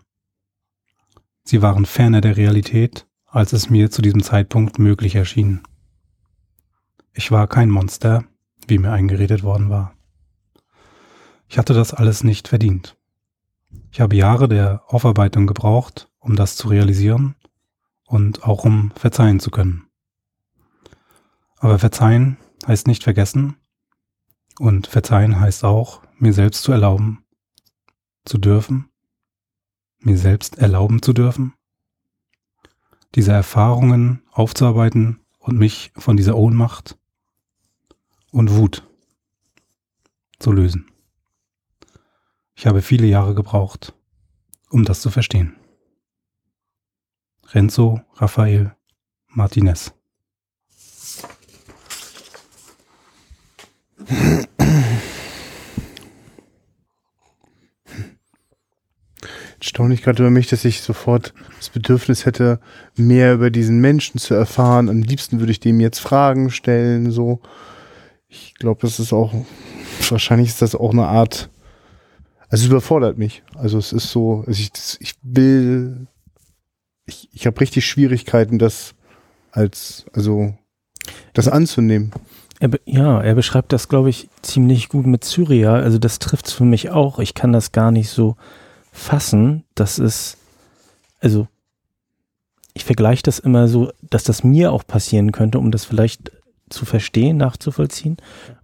Sie 1.45 1.61
waren 1.61 1.85
ferner 1.85 2.21
der 2.21 2.37
Realität, 2.37 3.07
als 3.27 3.53
es 3.53 3.69
mir 3.69 3.91
zu 3.91 4.01
diesem 4.01 4.23
Zeitpunkt 4.23 4.79
möglich 4.79 5.15
erschien. 5.15 5.63
Ich 7.13 7.31
war 7.31 7.47
kein 7.47 7.71
Monster, 7.71 8.25
wie 8.67 8.79
mir 8.79 8.93
eingeredet 8.93 9.43
worden 9.43 9.71
war. 9.71 9.95
Ich 11.49 11.59
hatte 11.59 11.75
das 11.75 11.95
alles 11.95 12.25
nicht 12.25 12.49
verdient. 12.49 12.97
Ich 13.91 14.01
habe 14.01 14.17
Jahre 14.17 14.49
der 14.49 14.83
Aufarbeitung 14.87 15.47
gebraucht, 15.47 16.11
um 16.19 16.37
das 16.37 16.57
zu 16.57 16.69
realisieren 16.69 17.35
und 18.05 18.45
auch 18.45 18.65
um 18.65 18.93
verzeihen 18.95 19.41
zu 19.41 19.51
können. 19.51 19.87
Aber 21.59 21.79
verzeihen 21.79 22.37
heißt 22.67 22.87
nicht 22.87 23.05
vergessen 23.05 23.57
und 24.59 24.87
verzeihen 24.87 25.41
heißt 25.41 25.65
auch, 25.65 26.03
mir 26.19 26.33
selbst 26.33 26.63
zu 26.63 26.73
erlauben, 26.73 27.25
zu 28.25 28.39
dürfen, 28.39 28.91
mir 30.01 30.19
selbst 30.19 30.59
erlauben 30.59 31.03
zu 31.03 31.13
dürfen, 31.13 31.55
diese 33.15 33.33
Erfahrungen 33.33 34.23
aufzuarbeiten 34.31 35.21
und 35.39 35.59
mich 35.59 35.93
von 35.97 36.17
dieser 36.17 36.37
Ohnmacht 36.37 36.98
und 38.31 38.55
Wut 38.57 38.87
zu 40.39 40.53
lösen. 40.53 40.91
Ich 42.55 42.67
habe 42.67 42.83
viele 42.83 43.07
Jahre 43.07 43.35
gebraucht, 43.35 43.95
um 44.71 44.85
das 44.85 45.01
zu 45.01 45.11
verstehen. 45.11 45.57
Renzo 47.47 48.01
Rafael 48.17 48.77
Martinez. 49.29 49.95
Jetzt 59.55 59.71
staune 59.71 59.95
ich 59.95 60.03
gerade 60.03 60.23
über 60.23 60.31
mich, 60.31 60.49
dass 60.49 60.65
ich 60.65 60.83
sofort 60.83 61.35
das 61.57 61.71
Bedürfnis 61.71 62.27
hätte, 62.27 62.61
mehr 62.97 63.35
über 63.35 63.51
diesen 63.51 63.81
Menschen 63.81 64.19
zu 64.19 64.35
erfahren. 64.35 64.89
Am 64.89 65.03
liebsten 65.03 65.41
würde 65.41 65.53
ich 65.53 65.61
dem 65.61 65.81
jetzt 65.81 65.99
Fragen 65.99 66.51
stellen, 66.51 67.11
so. 67.11 67.41
Ich 68.29 68.55
glaube, 68.55 68.81
das 68.83 69.01
ist 69.01 69.13
auch, 69.13 69.33
wahrscheinlich 70.11 70.49
ist 70.49 70.63
das 70.63 70.75
auch 70.75 70.93
eine 70.93 71.07
Art, 71.07 71.49
also 72.49 72.65
es 72.65 72.71
überfordert 72.71 73.19
mich. 73.19 73.43
Also 73.55 73.79
es 73.79 73.93
ist 73.93 74.11
so, 74.11 74.45
also 74.47 74.61
ich, 74.61 74.71
ich 75.01 75.15
will, 75.23 76.07
ich, 77.07 77.29
ich 77.33 77.47
habe 77.47 77.61
richtig 77.61 77.87
Schwierigkeiten, 77.87 78.59
das 78.59 78.95
als, 79.51 80.05
also 80.13 80.55
das 81.33 81.49
anzunehmen. 81.49 82.13
Er 82.61 82.71
ja, 82.85 83.21
er 83.23 83.35
beschreibt 83.35 83.73
das, 83.73 83.89
glaube 83.89 84.11
ich, 84.11 84.29
ziemlich 84.43 84.89
gut 84.89 85.07
mit 85.07 85.25
Syria. 85.25 85.75
Also 85.75 85.99
das 85.99 86.19
trifft 86.19 86.49
es 86.49 86.53
für 86.53 86.65
mich 86.65 86.91
auch. 86.91 87.21
Ich 87.21 87.35
kann 87.35 87.53
das 87.53 87.73
gar 87.73 87.93
nicht 87.93 88.11
so 88.11 88.37
fassen. 88.93 89.65
Das 89.75 89.99
ist, 89.99 90.37
also 91.21 91.47
ich 92.75 92.85
vergleiche 92.85 93.23
das 93.23 93.39
immer 93.39 93.69
so, 93.69 93.93
dass 94.03 94.25
das 94.25 94.45
mir 94.45 94.73
auch 94.73 94.87
passieren 94.87 95.33
könnte, 95.33 95.59
um 95.59 95.71
das 95.71 95.85
vielleicht 95.85 96.33
zu 96.71 96.85
verstehen, 96.85 97.37
nachzuvollziehen. 97.37 98.17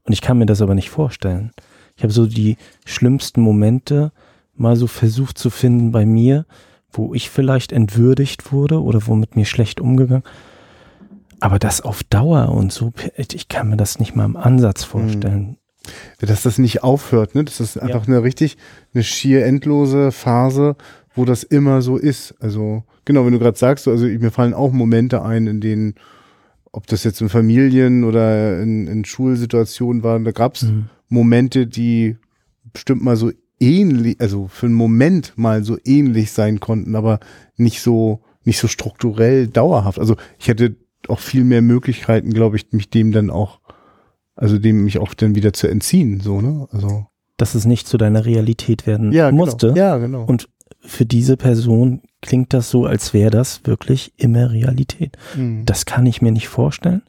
Und 0.04 0.12
ich 0.12 0.20
kann 0.20 0.38
mir 0.38 0.46
das 0.46 0.62
aber 0.62 0.74
nicht 0.74 0.90
vorstellen. 0.90 1.52
Ich 1.96 2.02
habe 2.02 2.12
so 2.12 2.26
die 2.26 2.56
schlimmsten 2.84 3.40
Momente 3.40 4.12
mal 4.54 4.76
so 4.76 4.86
versucht 4.86 5.38
zu 5.38 5.50
finden 5.50 5.92
bei 5.92 6.06
mir, 6.06 6.46
wo 6.90 7.14
ich 7.14 7.30
vielleicht 7.30 7.72
entwürdigt 7.72 8.52
wurde 8.52 8.82
oder 8.82 9.06
wo 9.06 9.14
mit 9.14 9.36
mir 9.36 9.44
schlecht 9.44 9.80
umgegangen 9.80 10.22
aber 11.44 11.58
das 11.58 11.82
auf 11.82 12.02
Dauer 12.04 12.48
und 12.48 12.72
so, 12.72 12.94
ich 13.16 13.48
kann 13.48 13.68
mir 13.68 13.76
das 13.76 13.98
nicht 13.98 14.16
mal 14.16 14.24
im 14.24 14.36
Ansatz 14.36 14.82
vorstellen. 14.82 15.58
Dass 16.18 16.42
das 16.42 16.56
nicht 16.56 16.82
aufhört, 16.82 17.34
ne? 17.34 17.44
Das 17.44 17.60
ist 17.60 17.76
einfach 17.76 18.08
ja. 18.08 18.14
eine 18.14 18.22
richtig, 18.22 18.56
eine 18.94 19.04
schier 19.04 19.44
endlose 19.44 20.10
Phase, 20.10 20.74
wo 21.14 21.26
das 21.26 21.42
immer 21.42 21.82
so 21.82 21.98
ist. 21.98 22.34
Also, 22.40 22.84
genau, 23.04 23.26
wenn 23.26 23.32
du 23.32 23.38
gerade 23.38 23.58
sagst, 23.58 23.86
also 23.86 24.06
mir 24.06 24.30
fallen 24.30 24.54
auch 24.54 24.72
Momente 24.72 25.22
ein, 25.22 25.46
in 25.46 25.60
denen, 25.60 25.96
ob 26.74 26.88
das 26.88 27.04
jetzt 27.04 27.20
in 27.20 27.28
Familien 27.28 28.04
oder 28.04 28.60
in, 28.60 28.88
in 28.88 29.04
Schulsituationen 29.04 30.02
waren, 30.02 30.24
da 30.24 30.32
gab 30.32 30.56
es 30.56 30.62
mhm. 30.62 30.86
Momente, 31.08 31.66
die 31.66 32.16
bestimmt 32.72 33.02
mal 33.02 33.16
so 33.16 33.30
ähnlich, 33.60 34.20
also 34.20 34.48
für 34.48 34.66
einen 34.66 34.74
Moment 34.74 35.34
mal 35.36 35.62
so 35.62 35.78
ähnlich 35.84 36.32
sein 36.32 36.58
konnten, 36.58 36.96
aber 36.96 37.20
nicht 37.56 37.80
so, 37.80 38.20
nicht 38.44 38.58
so 38.58 38.66
strukturell 38.66 39.46
dauerhaft. 39.46 40.00
Also 40.00 40.16
ich 40.38 40.48
hätte 40.48 40.74
auch 41.06 41.20
viel 41.20 41.44
mehr 41.44 41.62
Möglichkeiten, 41.62 42.30
glaube 42.30 42.56
ich, 42.56 42.72
mich 42.72 42.90
dem 42.90 43.12
dann 43.12 43.30
auch, 43.30 43.60
also 44.34 44.58
dem 44.58 44.82
mich 44.82 44.98
auch 44.98 45.14
dann 45.14 45.36
wieder 45.36 45.52
zu 45.52 45.68
entziehen, 45.68 46.20
so, 46.20 46.40
ne? 46.40 46.66
Also. 46.72 47.06
Dass 47.36 47.54
es 47.54 47.66
nicht 47.66 47.86
zu 47.86 47.98
deiner 47.98 48.24
Realität 48.24 48.86
werden 48.86 49.12
ja, 49.12 49.30
genau. 49.30 49.44
musste. 49.44 49.68
Genau. 49.68 49.78
Ja, 49.78 49.98
genau. 49.98 50.24
Und 50.24 50.48
für 50.84 51.06
diese 51.06 51.36
Person 51.36 52.02
klingt 52.20 52.52
das 52.52 52.70
so, 52.70 52.86
als 52.86 53.12
wäre 53.12 53.30
das 53.30 53.62
wirklich 53.64 54.12
immer 54.16 54.50
Realität. 54.50 55.16
Mhm. 55.36 55.64
Das 55.64 55.86
kann 55.86 56.06
ich 56.06 56.22
mir 56.22 56.32
nicht 56.32 56.48
vorstellen. 56.48 57.02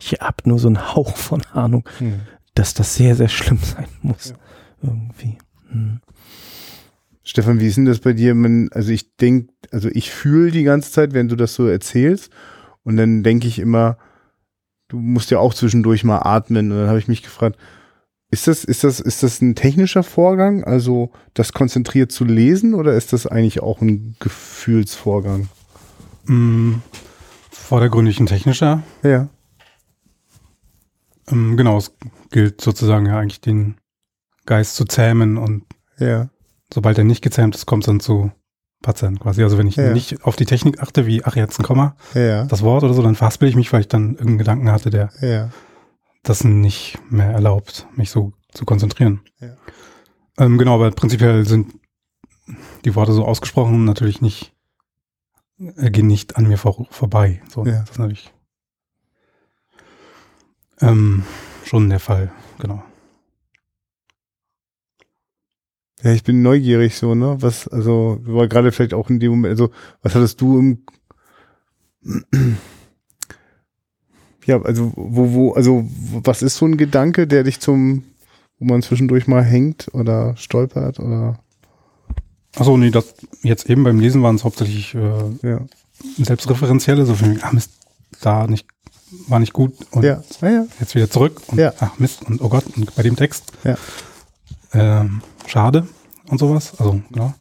Ich 0.00 0.12
habe 0.20 0.48
nur 0.48 0.58
so 0.58 0.68
einen 0.68 0.94
Hauch 0.94 1.16
von 1.16 1.42
Ahnung, 1.52 1.88
mhm. 1.98 2.20
dass 2.54 2.74
das 2.74 2.94
sehr, 2.94 3.14
sehr 3.14 3.28
schlimm 3.28 3.58
sein 3.58 3.88
muss. 4.02 4.30
Ja. 4.30 4.36
Irgendwie. 4.82 5.38
Mhm. 5.70 6.00
Stefan, 7.22 7.60
wie 7.60 7.66
ist 7.66 7.76
denn 7.76 7.84
das 7.84 8.00
bei 8.00 8.12
dir? 8.12 8.34
also 8.72 8.90
ich 8.90 9.16
denke, 9.16 9.52
also 9.70 9.88
ich 9.92 10.10
fühle 10.10 10.50
die 10.50 10.64
ganze 10.64 10.90
Zeit, 10.90 11.12
wenn 11.12 11.28
du 11.28 11.36
das 11.36 11.54
so 11.54 11.66
erzählst 11.66 12.30
und 12.82 12.96
dann 12.96 13.22
denke 13.22 13.46
ich 13.46 13.58
immer, 13.58 13.98
du 14.88 14.98
musst 14.98 15.30
ja 15.30 15.38
auch 15.38 15.54
zwischendurch 15.54 16.02
mal 16.02 16.18
atmen. 16.18 16.72
Und 16.72 16.78
dann 16.78 16.88
habe 16.88 16.98
ich 16.98 17.08
mich 17.08 17.22
gefragt, 17.22 17.58
ist 18.30 18.46
das, 18.46 18.64
ist 18.64 18.84
das, 18.84 19.00
ist 19.00 19.22
das 19.22 19.40
ein 19.40 19.54
technischer 19.54 20.02
Vorgang, 20.02 20.62
also 20.62 21.10
das 21.34 21.52
konzentriert 21.52 22.12
zu 22.12 22.24
lesen, 22.24 22.74
oder 22.74 22.94
ist 22.94 23.12
das 23.12 23.26
eigentlich 23.26 23.60
auch 23.60 23.80
ein 23.80 24.14
Gefühlsvorgang? 24.20 25.48
Mm, 26.26 26.74
vordergründig 27.50 28.20
ein 28.20 28.26
technischer. 28.26 28.82
Ja. 29.02 29.28
Ähm, 31.28 31.56
genau, 31.56 31.78
es 31.78 31.92
gilt 32.30 32.60
sozusagen 32.60 33.06
ja 33.06 33.18
eigentlich 33.18 33.40
den 33.40 33.76
Geist 34.46 34.76
zu 34.76 34.84
zähmen 34.84 35.36
und 35.36 35.64
ja. 35.98 36.28
sobald 36.72 36.98
er 36.98 37.04
nicht 37.04 37.22
gezähmt 37.22 37.56
ist, 37.56 37.66
kommt 37.66 37.82
es 37.82 37.86
dann 37.86 38.00
zu 38.00 38.30
Patzern 38.80 39.18
quasi. 39.18 39.42
Also 39.42 39.58
wenn 39.58 39.66
ich 39.66 39.76
ja. 39.76 39.92
nicht 39.92 40.24
auf 40.24 40.36
die 40.36 40.46
Technik 40.46 40.80
achte, 40.80 41.04
wie, 41.04 41.24
ach, 41.24 41.34
jetzt 41.36 41.58
ein 41.58 41.64
Komma, 41.64 41.96
ja. 42.14 42.44
das 42.44 42.62
Wort 42.62 42.84
oder 42.84 42.94
so, 42.94 43.02
dann 43.02 43.16
verhaspel 43.16 43.48
ich 43.48 43.56
mich, 43.56 43.72
weil 43.72 43.80
ich 43.80 43.88
dann 43.88 44.10
irgendeinen 44.10 44.38
Gedanken 44.38 44.70
hatte, 44.70 44.90
der 44.90 45.10
ja. 45.20 45.50
Das 46.22 46.44
nicht 46.44 46.98
mehr 47.10 47.30
erlaubt, 47.30 47.86
mich 47.96 48.10
so 48.10 48.32
zu 48.52 48.64
konzentrieren. 48.64 49.20
Ja. 49.40 49.56
Ähm, 50.38 50.58
genau, 50.58 50.74
aber 50.74 50.90
prinzipiell 50.90 51.46
sind 51.46 51.74
die 52.84 52.94
Worte 52.94 53.12
so 53.12 53.24
ausgesprochen 53.24 53.84
natürlich 53.84 54.20
nicht, 54.20 54.54
äh, 55.58 55.90
gehen 55.90 56.06
nicht 56.06 56.36
an 56.36 56.48
mir 56.48 56.58
vor, 56.58 56.86
vorbei. 56.90 57.42
So, 57.48 57.64
ja. 57.64 57.80
das 57.80 57.90
ist 57.90 57.98
natürlich 57.98 58.32
ähm, 60.80 61.24
schon 61.64 61.90
der 61.90 62.00
Fall, 62.00 62.32
genau. 62.58 62.82
Ja, 66.02 66.12
ich 66.12 66.24
bin 66.24 66.40
neugierig 66.40 66.96
so, 66.96 67.14
ne? 67.14 67.36
Was, 67.40 67.68
also, 67.68 68.18
war 68.22 68.48
gerade 68.48 68.72
vielleicht 68.72 68.94
auch 68.94 69.10
in 69.10 69.20
dem 69.20 69.32
Moment, 69.32 69.50
also, 69.50 69.70
was 70.00 70.14
hattest 70.14 70.40
du 70.40 70.58
im 70.58 70.86
Ja, 74.46 74.60
also, 74.62 74.92
wo, 74.96 75.32
wo, 75.32 75.52
also, 75.52 75.84
was 76.22 76.42
ist 76.42 76.56
so 76.56 76.66
ein 76.66 76.76
Gedanke, 76.76 77.26
der 77.26 77.44
dich 77.44 77.60
zum, 77.60 78.04
wo 78.58 78.66
man 78.66 78.82
zwischendurch 78.82 79.26
mal 79.26 79.42
hängt 79.42 79.88
oder 79.92 80.36
stolpert 80.36 80.98
oder? 80.98 81.38
Achso, 82.56 82.76
nee, 82.76 82.90
das 82.90 83.14
jetzt 83.42 83.68
eben 83.70 83.84
beim 83.84 84.00
Lesen 84.00 84.22
waren 84.22 84.36
es 84.36 84.44
hauptsächlich 84.44 84.94
äh, 84.94 85.22
ja. 85.42 85.60
selbstreferenzielle, 86.18 87.06
so 87.06 87.14
von, 87.14 87.38
ah 87.42 87.52
Mist, 87.52 87.70
da 88.20 88.46
nicht, 88.46 88.66
war 89.28 89.38
nicht 89.38 89.52
gut 89.52 89.74
und 89.92 90.04
ja. 90.04 90.22
Ja, 90.40 90.50
ja. 90.50 90.66
jetzt 90.80 90.94
wieder 90.94 91.10
zurück 91.10 91.42
und 91.48 91.58
ja. 91.58 91.72
ach 91.78 91.98
Mist 91.98 92.22
und 92.22 92.40
oh 92.40 92.48
Gott, 92.48 92.64
und 92.76 92.94
bei 92.94 93.02
dem 93.02 93.16
Text. 93.16 93.52
Ja. 93.62 93.76
Ähm, 94.72 95.20
schade 95.46 95.86
und 96.28 96.38
sowas. 96.38 96.72
Also, 96.78 97.00
ja. 97.14 97.34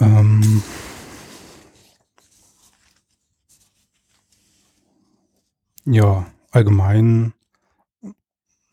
Ähm, 0.00 0.62
ja, 5.84 6.26
allgemein 6.50 7.32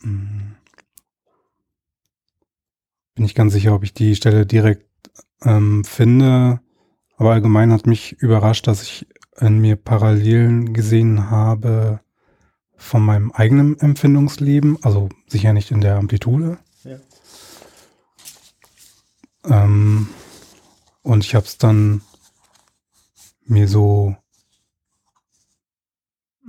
hm, 0.02 0.56
bin 3.15 3.26
ich 3.26 3.36
ganz 3.36 3.54
sicher, 3.54 3.74
ob 3.74 3.84
ich 3.84 3.93
die 3.93 4.15
Stelle 4.15 4.45
direkt 4.45 4.88
ähm, 5.43 5.84
finde. 5.84 6.62
Aber 7.17 7.32
allgemein 7.32 7.74
hat 7.74 7.86
mich 7.86 8.13
überrascht, 8.13 8.67
dass 8.67 8.82
ich 8.82 9.08
in 9.39 9.60
mir 9.60 9.76
Parallelen 9.76 10.74
gesehen 10.74 11.30
habe 11.30 12.00
von 12.78 13.04
meinem 13.04 13.32
eigenen 13.32 13.78
Empfindungsleben. 13.80 14.82
Also 14.84 15.10
sicher 15.28 15.52
nicht 15.54 15.72
in 15.72 15.82
der 15.82 15.98
Amplitude. 15.98 16.60
Ähm, 19.45 20.08
und 21.02 21.26
ich 21.26 21.36
habe 21.36 21.45
es 21.45 21.58
dann 21.58 22.02
mir 23.45 23.67
so 23.67 24.15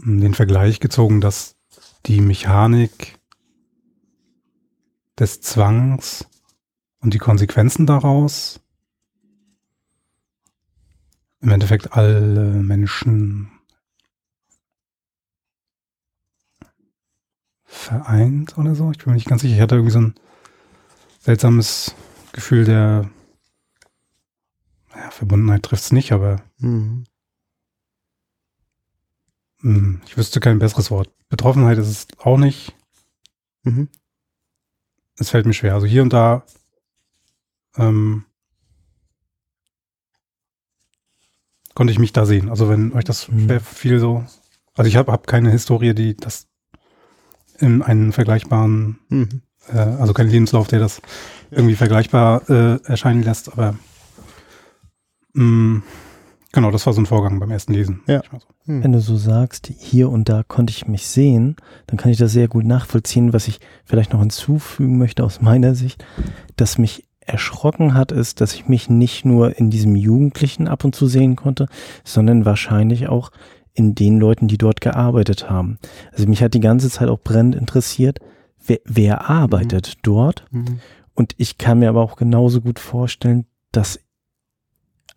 den 0.03 0.35
Vergleich 0.35 0.81
gezogen, 0.81 1.21
dass 1.21 1.57
die 2.07 2.21
Mechanik 2.21 3.19
des 5.19 5.41
Zwangs 5.41 6.27
und 7.01 7.15
die 7.15 7.19
Konsequenzen 7.19 7.87
daraus 7.87 8.61
im 11.41 11.51
Endeffekt 11.51 11.93
alle 11.93 12.63
Menschen 12.63 13.51
vereint 17.65 18.59
oder 18.59 18.75
so. 18.75 18.91
Ich 18.91 18.99
bin 18.99 19.09
mir 19.09 19.15
nicht 19.15 19.29
ganz 19.29 19.43
sicher. 19.43 19.55
Ich 19.55 19.61
hatte 19.61 19.77
irgendwie 19.77 19.93
so 19.93 20.01
ein 20.01 20.15
seltsames 21.21 21.95
Gefühl 22.33 22.65
der 22.65 23.11
ja, 24.95 25.11
Verbundenheit 25.11 25.63
trifft 25.63 25.85
es 25.85 25.93
nicht, 25.93 26.13
aber 26.13 26.43
mhm. 26.59 27.05
Hm, 29.63 30.01
ich 30.07 30.17
wüsste 30.17 30.41
kein 30.41 30.59
besseres 30.59 30.91
Wort. 30.91 31.11
Betroffenheit 31.29 31.79
ist 31.79 31.89
es 31.89 32.07
auch 32.19 32.39
nicht. 32.39 32.75
Mhm. 33.63 33.89
Es 35.17 35.31
fällt 35.31 35.47
mir 35.47 35.53
schwer. 35.53 35.75
Also 35.75 35.87
hier 35.87 36.03
und 36.03 36.13
da 36.13 36.45
ähm, 37.77 38.25
konnte 41.75 41.93
ich 41.93 41.99
mich 41.99 42.13
da 42.13 42.27
sehen. 42.27 42.49
Also 42.49 42.69
wenn 42.69 42.93
euch 42.93 43.05
das 43.05 43.29
mhm. 43.29 43.61
viel 43.61 44.01
so, 44.01 44.25
also 44.75 44.89
ich 44.89 44.97
habe 44.97 45.13
hab 45.13 45.27
keine 45.27 45.51
Historie, 45.51 45.95
die 45.95 46.17
das 46.17 46.49
in 47.59 47.83
einen 47.83 48.13
vergleichbaren, 48.13 48.99
mhm. 49.09 49.43
äh, 49.69 49.79
also 49.79 50.15
kein 50.15 50.29
Lebenslauf, 50.29 50.69
der 50.69 50.81
das 50.81 51.03
irgendwie 51.51 51.77
vergleichbar 51.77 52.49
äh, 52.49 52.83
erscheinen 52.85 53.23
lässt, 53.23 53.53
aber 53.53 53.77
mh, 55.35 55.45
mm, 55.45 55.83
genau, 56.53 56.71
das 56.71 56.87
war 56.87 56.93
so 56.93 57.01
ein 57.01 57.07
Vorgang 57.07 57.39
beim 57.41 57.51
ersten 57.51 57.73
Lesen. 57.73 58.03
Ja. 58.07 58.23
So. 58.31 58.39
Hm. 58.67 58.83
Wenn 58.83 58.93
du 58.93 59.01
so 59.01 59.17
sagst, 59.17 59.73
hier 59.79 60.11
und 60.11 60.29
da 60.29 60.43
konnte 60.43 60.73
ich 60.73 60.87
mich 60.87 61.07
sehen, 61.07 61.57
dann 61.87 61.97
kann 61.97 62.11
ich 62.11 62.19
das 62.19 62.33
sehr 62.33 62.49
gut 62.49 62.65
nachvollziehen, 62.65 63.33
was 63.33 63.49
ich 63.49 63.61
vielleicht 63.85 64.13
noch 64.13 64.21
hinzufügen 64.21 64.99
möchte 64.99 65.25
aus 65.25 65.41
meiner 65.41 65.75
Sicht, 65.75 66.05
dass 66.57 66.79
mich 66.79 67.05
erschrocken 67.21 67.95
hat, 67.95 68.13
ist, 68.13 68.41
dass 68.41 68.55
ich 68.55 68.69
mich 68.69 68.91
nicht 68.91 69.25
nur 69.25 69.57
in 69.59 69.71
diesem 69.71 69.95
Jugendlichen 69.95 70.69
ab 70.69 70.85
und 70.85 70.95
zu 70.95 71.07
sehen 71.07 71.37
konnte, 71.37 71.67
sondern 72.05 72.45
wahrscheinlich 72.45 73.09
auch 73.09 73.31
in 73.73 73.95
den 73.95 74.19
Leuten, 74.19 74.49
die 74.49 74.59
dort 74.59 74.81
gearbeitet 74.81 75.49
haben. 75.49 75.79
Also 76.13 76.27
mich 76.27 76.43
hat 76.43 76.55
die 76.55 76.61
ganze 76.61 76.91
Zeit 76.91 77.09
auch 77.09 77.21
brennend 77.21 77.55
interessiert, 77.55 78.19
wer, 78.65 78.79
wer 78.85 79.31
arbeitet 79.31 79.97
mhm. 79.97 80.01
dort. 80.03 80.45
Mhm. 80.51 80.81
Und 81.15 81.35
ich 81.37 81.59
kann 81.59 81.79
mir 81.79 81.89
aber 81.89 82.03
auch 82.03 82.17
genauso 82.17 82.61
gut 82.61 82.79
vorstellen, 82.79 83.47
dass 83.73 84.01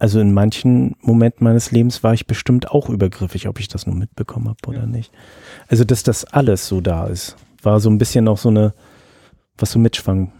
also 0.04 0.20
in 0.20 0.34
manchen 0.34 0.98
Momenten 1.00 1.46
meines 1.46 1.72
Lebens 1.72 2.04
war 2.04 2.13
ich 2.13 2.28
bestimmt 2.28 2.70
auch 2.70 2.89
übergriffig, 2.89 3.48
ob 3.48 3.58
ich 3.62 3.70
das 3.70 3.88
nur 3.88 3.96
mitbekommen 3.96 4.50
habe 4.50 4.58
oder 4.68 4.82
ja. 4.82 4.86
nicht. 4.86 5.13
Also 5.70 5.86
dass 5.86 6.04
das 6.04 6.26
alles 6.26 6.68
so 6.68 6.82
da 6.82 7.08
ist, 7.08 7.38
war 7.62 7.80
so 7.80 7.89
ein 7.89 8.00
bisschen 8.00 8.28
auch 8.28 8.38
so 8.38 8.50
eine, 8.50 8.74
was 9.58 9.72
so 9.72 9.80
mitschwang. 9.80 10.34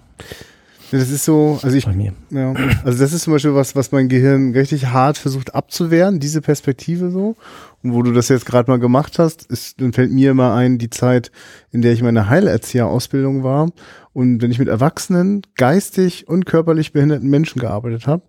Das 0.92 1.10
ist 1.10 1.24
so, 1.24 1.62
also 1.64 1.78
ich, 1.78 1.86
ja, 1.86 2.54
also 2.84 3.00
das 3.00 3.14
ist 3.14 3.24
zum 3.24 3.32
Beispiel 3.32 3.56
was, 3.56 3.74
was 3.74 3.94
mein 3.94 4.10
Gehirn 4.10 4.52
richtig 4.52 4.88
hart 4.88 5.18
versucht 5.18 5.56
abzuwehren, 5.56 6.20
diese 6.20 6.42
Perspektive 6.42 7.10
so. 7.10 7.38
Und 7.84 7.94
wo 7.94 8.02
du 8.02 8.12
das 8.12 8.28
jetzt 8.28 8.46
gerade 8.46 8.70
mal 8.70 8.80
gemacht 8.80 9.18
hast, 9.18 9.46
ist, 9.46 9.80
dann 9.80 9.94
fällt 9.94 10.12
mir 10.12 10.32
immer 10.32 10.54
ein, 10.54 10.78
die 10.78 10.90
Zeit, 10.90 11.32
in 11.72 11.82
der 11.82 11.94
ich 11.94 12.04
meine 12.04 12.28
Heilerzieherausbildung 12.28 13.44
war. 13.44 13.70
Und 14.12 14.42
wenn 14.42 14.52
ich 14.52 14.60
mit 14.60 14.68
Erwachsenen, 14.68 15.42
geistig 15.56 16.28
und 16.28 16.46
körperlich 16.46 16.92
behinderten 16.92 17.30
Menschen 17.30 17.62
gearbeitet 17.62 18.08
habe, 18.08 18.24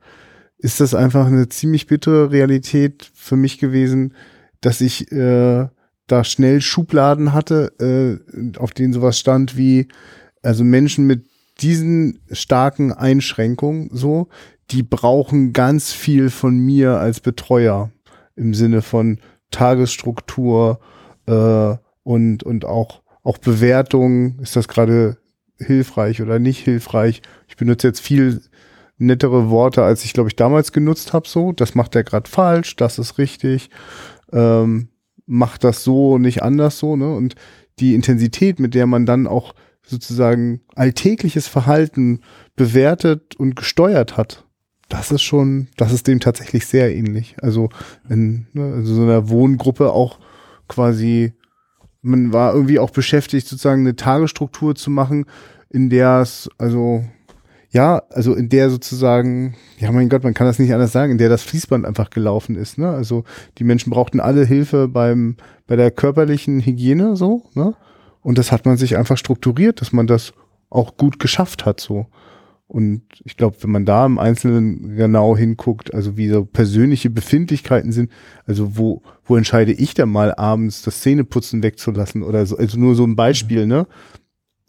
ist 0.59 0.81
das 0.81 0.95
einfach 0.95 1.27
eine 1.27 1.49
ziemlich 1.49 1.87
bittere 1.87 2.31
Realität 2.31 3.11
für 3.15 3.37
mich 3.37 3.59
gewesen, 3.59 4.15
dass 4.61 4.81
ich 4.81 5.13
äh, 5.13 5.69
da 6.07 6.25
schnell 6.25 6.61
Schubladen 6.61 7.33
hatte, 7.33 7.73
äh, 8.33 8.59
auf 8.59 8.73
denen 8.73 8.93
sowas 8.93 9.19
stand 9.19 9.57
wie, 9.57 9.89
also 10.43 10.65
Menschen 10.65 11.07
mit 11.07 11.27
diesen 11.61 12.21
starken 12.31 12.93
Einschränkungen 12.93 13.91
so, 13.93 14.29
die 14.71 14.83
brauchen 14.83 15.53
ganz 15.53 15.93
viel 15.93 16.31
von 16.31 16.59
mir 16.59 16.99
als 16.99 17.21
Betreuer 17.21 17.91
im 18.37 18.55
Sinne 18.55 18.83
von 18.83 19.19
Tagesstruktur 19.51 20.81
äh, 21.27 21.77
und, 22.03 22.43
und 22.43 22.65
auch, 22.65 23.03
auch 23.23 23.39
Bewertung. 23.39 24.39
Ist 24.41 24.57
das 24.57 24.69
gerade 24.69 25.19
hilfreich 25.59 26.23
oder 26.23 26.39
nicht 26.39 26.59
hilfreich? 26.65 27.23
Ich 27.49 27.57
benutze 27.57 27.87
jetzt 27.87 28.01
viel 28.01 28.43
nettere 28.99 29.51
Worte, 29.51 29.83
als 29.83 30.05
ich, 30.05 30.13
glaube 30.13 30.29
ich, 30.29 30.37
damals 30.37 30.73
genutzt 30.73 31.13
habe. 31.13 31.29
So, 31.29 31.53
das 31.53 31.75
macht 31.75 31.95
er 31.97 32.05
gerade 32.05 32.29
falsch, 32.29 32.77
das 32.77 32.99
ist 32.99 33.19
richtig. 33.19 33.71
Ähm, 34.33 34.89
macht 35.27 35.65
das 35.65 35.85
so, 35.85 36.19
nicht 36.19 36.43
anders 36.43 36.79
so. 36.79 36.97
Ne? 36.97 37.15
Und 37.15 37.35
die 37.79 37.95
Intensität, 37.95 38.61
mit 38.61 38.75
der 38.75 38.87
man 38.87 39.07
dann 39.07 39.27
auch 39.27 39.55
sozusagen 39.83 40.61
alltägliches 40.75 41.47
Verhalten 41.47 42.21
bewertet 42.57 43.37
und 43.37 43.57
gesteuert 43.57 44.17
hat, 44.17 44.45
das 44.89 45.11
ist 45.11 45.23
schon, 45.23 45.69
das 45.77 45.93
ist 45.93 46.07
dem 46.07 46.21
tatsächlich 46.21 46.67
sehr 46.67 46.95
ähnlich. 46.95 47.37
Also 47.43 47.69
in 48.09 48.47
ne, 48.53 48.75
also 48.75 48.95
so 48.95 49.03
einer 49.03 49.29
Wohngruppe 49.29 49.93
auch 49.93 50.19
quasi, 50.69 51.33
man 52.03 52.33
war 52.33 52.55
irgendwie 52.55 52.79
auch 52.79 52.91
beschäftigt, 52.91 53.47
sozusagen 53.47 53.81
eine 53.81 53.97
Tagesstruktur 53.97 54.75
zu 54.75 54.91
machen, 54.91 55.27
in 55.71 55.91
der 55.91 56.21
es, 56.21 56.49
also 56.59 57.05
ja, 57.75 58.05
also 58.11 58.35
in 58.35 58.49
der 58.49 58.71
sozusagen, 58.71 59.57
ja 59.79 59.91
mein 59.91 60.09
Gott, 60.09 60.23
man 60.23 60.33
kann 60.33 60.47
das 60.47 60.61
nicht 60.61 60.73
anders 60.73 60.93
sagen, 60.93 61.11
in 61.11 61.19
der 61.19 61.29
das 61.29 61.43
Fließband 61.43 61.85
einfach 61.85 62.09
gelaufen 62.09 62.55
ist. 62.55 62.79
Ne? 62.79 62.89
Also 62.89 63.25
die 63.59 63.65
Menschen 63.65 63.91
brauchten 63.91 64.21
alle 64.21 64.47
Hilfe 64.47 64.87
beim 64.87 65.37
bei 65.67 65.75
der 65.75 65.91
körperlichen 65.91 66.61
Hygiene 66.61 67.17
so, 67.17 67.43
ne? 67.55 67.75
Und 68.21 68.39
das 68.39 68.53
hat 68.53 68.65
man 68.65 68.77
sich 68.77 68.97
einfach 68.97 69.19
strukturiert, 69.19 69.81
dass 69.81 69.93
man 69.93 70.07
das 70.07 70.35
auch 70.71 70.97
gut 70.97 71.19
geschafft 71.19 71.67
hat 71.67 71.81
so. 71.81 72.07
Und 72.69 73.03
ich 73.25 73.37
glaube, 73.37 73.57
wenn 73.61 73.71
man 73.71 73.85
da 73.85 74.07
im 74.07 74.19
Einzelnen 74.19 74.97
genau 74.97 75.37
hinguckt, 75.37 75.93
also 75.93 76.17
wie 76.17 76.29
so 76.29 76.45
persönliche 76.45 77.11
Befindlichkeiten 77.11 77.93
sind, 77.93 78.11
also 78.47 78.77
wo, 78.79 79.03
wo 79.25 79.37
entscheide 79.37 79.73
ich 79.73 79.95
denn 79.95 80.09
mal 80.09 80.33
abends 80.35 80.83
das 80.83 81.01
Zähneputzen 81.01 81.63
wegzulassen 81.63 82.23
oder 82.23 82.47
so, 82.47 82.57
also 82.57 82.79
nur 82.79 82.95
so 82.95 83.05
ein 83.05 83.17
Beispiel, 83.17 83.67
ne? 83.67 83.87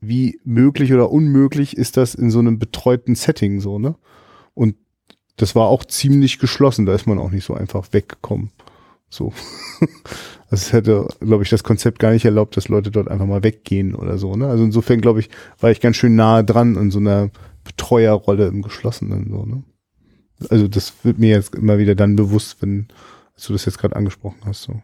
Wie 0.01 0.39
möglich 0.43 0.93
oder 0.93 1.11
unmöglich 1.11 1.77
ist 1.77 1.97
das 1.97 2.15
in 2.15 2.29
so 2.31 2.39
einem 2.39 2.59
betreuten 2.59 3.15
Setting 3.15 3.59
so, 3.59 3.79
ne? 3.79 3.95
Und 4.53 4.75
das 5.37 5.55
war 5.55 5.67
auch 5.67 5.83
ziemlich 5.83 6.39
geschlossen, 6.39 6.85
da 6.85 6.93
ist 6.93 7.07
man 7.07 7.19
auch 7.19 7.31
nicht 7.31 7.45
so 7.45 7.53
einfach 7.53 7.87
weggekommen. 7.91 8.51
So. 9.09 9.33
Also 10.51 10.61
es 10.61 10.73
hätte, 10.73 11.07
glaube 11.21 11.43
ich, 11.43 11.49
das 11.49 11.63
Konzept 11.63 11.97
gar 11.97 12.11
nicht 12.11 12.23
erlaubt, 12.23 12.55
dass 12.55 12.67
Leute 12.67 12.91
dort 12.91 13.07
einfach 13.07 13.25
mal 13.25 13.43
weggehen 13.43 13.95
oder 13.95 14.19
so. 14.19 14.35
Ne? 14.35 14.47
Also 14.47 14.63
insofern, 14.63 15.01
glaube 15.01 15.19
ich, 15.19 15.29
war 15.59 15.71
ich 15.71 15.81
ganz 15.81 15.95
schön 15.95 16.15
nahe 16.15 16.43
dran 16.43 16.75
in 16.75 16.91
so 16.91 16.99
einer 16.99 17.31
Betreuerrolle 17.63 18.47
im 18.47 18.61
Geschlossenen. 18.61 19.31
So, 19.31 19.43
ne? 19.43 19.63
Also 20.49 20.67
das 20.67 20.93
wird 21.03 21.17
mir 21.17 21.29
jetzt 21.29 21.55
immer 21.55 21.79
wieder 21.79 21.95
dann 21.95 22.15
bewusst, 22.15 22.61
wenn 22.61 22.87
du 23.47 23.53
das 23.53 23.65
jetzt 23.65 23.79
gerade 23.79 23.95
angesprochen 23.95 24.39
hast. 24.45 24.61
So. 24.61 24.81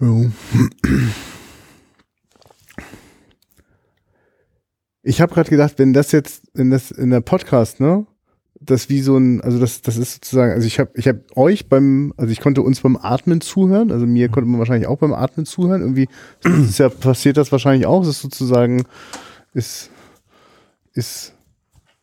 Ja. 0.00 0.30
Ich 5.02 5.20
habe 5.20 5.32
gerade 5.32 5.50
gedacht, 5.50 5.74
wenn 5.78 5.92
das 5.92 6.12
jetzt, 6.12 6.44
wenn 6.52 6.70
das 6.70 6.90
in 6.90 7.10
der 7.10 7.20
Podcast, 7.20 7.80
ne, 7.80 8.06
das 8.60 8.90
wie 8.90 9.00
so 9.00 9.16
ein, 9.16 9.40
also 9.40 9.58
das, 9.58 9.80
das 9.80 9.96
ist 9.96 10.14
sozusagen, 10.14 10.52
also 10.52 10.66
ich 10.66 10.78
habe 10.78 10.90
ich 10.94 11.08
hab 11.08 11.16
euch 11.36 11.68
beim, 11.68 12.12
also 12.18 12.30
ich 12.30 12.40
konnte 12.40 12.60
uns 12.60 12.80
beim 12.80 12.96
Atmen 12.96 13.40
zuhören, 13.40 13.90
also 13.90 14.06
mir 14.06 14.28
konnte 14.28 14.48
man 14.48 14.58
wahrscheinlich 14.58 14.86
auch 14.86 14.98
beim 14.98 15.14
Atmen 15.14 15.46
zuhören. 15.46 15.80
Irgendwie 15.80 16.08
ist 16.44 16.78
ja, 16.78 16.90
passiert 16.90 17.38
das 17.38 17.50
wahrscheinlich 17.50 17.86
auch. 17.86 18.02
Es 18.02 18.08
ist 18.08 18.20
sozusagen, 18.20 18.84
ist, 19.54 19.90
ist, 20.92 21.32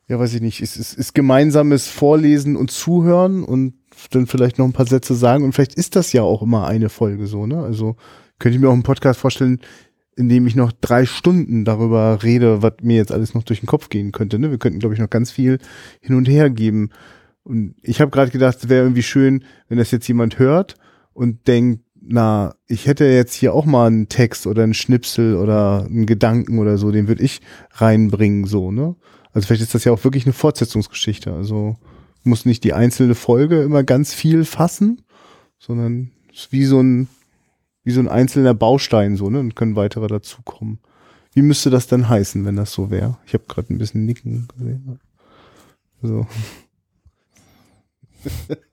ja 0.08 0.18
weiß 0.18 0.34
ich 0.34 0.42
nicht, 0.42 0.62
ist, 0.62 0.78
ist, 0.78 0.94
ist 0.94 1.14
gemeinsames 1.14 1.88
Vorlesen 1.88 2.56
und 2.56 2.72
Zuhören 2.72 3.44
und 3.44 3.76
dann 4.12 4.26
vielleicht 4.26 4.58
noch 4.58 4.66
ein 4.66 4.74
paar 4.74 4.88
Sätze 4.88 5.14
sagen. 5.14 5.44
Und 5.44 5.54
vielleicht 5.54 5.76
ist 5.76 5.96
das 5.96 6.12
ja 6.14 6.24
auch 6.24 6.42
immer 6.42 6.68
eine 6.68 6.90
Folge 6.90 7.28
so, 7.28 7.46
ne? 7.46 7.62
Also 7.64 7.96
könnte 8.40 8.56
ich 8.56 8.62
mir 8.62 8.70
auch 8.70 8.74
einen 8.74 8.84
Podcast 8.84 9.20
vorstellen, 9.20 9.60
in 10.18 10.30
dem 10.30 10.48
ich 10.48 10.56
noch 10.56 10.72
drei 10.72 11.06
Stunden 11.06 11.64
darüber 11.64 12.24
rede, 12.24 12.64
was 12.64 12.74
mir 12.82 12.98
jetzt 12.98 13.12
alles 13.12 13.36
noch 13.36 13.44
durch 13.44 13.60
den 13.62 13.68
Kopf 13.68 13.90
gehen 13.90 14.12
könnte. 14.12 14.40
Ne? 14.40 14.50
Wir 14.50 14.58
könnten, 14.58 14.80
glaube 14.80 14.96
ich, 14.96 15.00
noch 15.00 15.12
ganz 15.12 15.30
viel 15.30 15.60
hin 16.02 16.16
und 16.16 16.28
her 16.28 16.50
geben. 16.50 16.90
Und 17.44 17.76
ich 17.84 18.02
habe 18.02 18.12
gerade 18.12 18.32
gedacht, 18.32 18.58
es 18.58 18.68
wäre 18.68 18.84
irgendwie 18.84 19.04
schön, 19.04 19.44
wenn 19.70 19.78
das 19.78 19.92
jetzt 19.92 20.08
jemand 20.08 20.40
hört 20.40 20.76
und 21.14 21.48
denkt, 21.48 21.84
na, 22.02 22.56
ich 22.68 22.88
hätte 22.88 23.06
jetzt 23.06 23.34
hier 23.36 23.54
auch 23.54 23.66
mal 23.66 23.88
einen 23.88 24.10
Text 24.10 24.48
oder 24.48 24.64
einen 24.64 24.74
Schnipsel 24.74 25.36
oder 25.36 25.86
einen 25.86 26.06
Gedanken 26.06 26.58
oder 26.58 26.78
so, 26.78 26.92
den 26.92 27.08
würde 27.08 27.24
ich 27.24 27.42
reinbringen, 27.72 28.46
so, 28.46 28.72
ne? 28.72 28.96
Also 29.34 29.46
vielleicht 29.46 29.62
ist 29.62 29.76
das 29.76 29.84
ja 29.84 29.92
auch 29.92 30.04
wirklich 30.04 30.26
eine 30.26 30.34
Fortsetzungsgeschichte. 30.34 31.32
Also 31.32 31.76
muss 32.24 32.46
nicht 32.46 32.64
die 32.64 32.74
einzelne 32.74 33.14
Folge 33.14 33.62
immer 33.62 33.84
ganz 33.84 34.14
viel 34.14 34.46
fassen, 34.46 35.02
sondern 35.60 36.12
ist 36.34 36.52
wie 36.52 36.66
so 36.66 36.82
ein 36.82 37.08
wie 37.88 37.92
so 37.92 38.02
ein 38.02 38.10
einzelner 38.10 38.54
Baustein 38.54 39.16
so, 39.16 39.30
ne? 39.30 39.40
Und 39.40 39.56
können 39.56 39.78
weitere 39.78 40.08
dazukommen. 40.08 40.80
Wie 41.32 41.42
müsste 41.42 41.70
das 41.70 41.88
denn 41.88 42.10
heißen, 42.10 42.44
wenn 42.44 42.58
das 42.58 42.74
so 42.74 42.92
wäre? 42.92 43.18
Ich 43.26 43.34
habe 43.34 43.46
gerade 43.48 43.74
ein 43.74 43.78
bisschen 43.78 44.06
Nicken 44.06 44.50
gesehen. 44.58 45.00
So. 46.02 46.28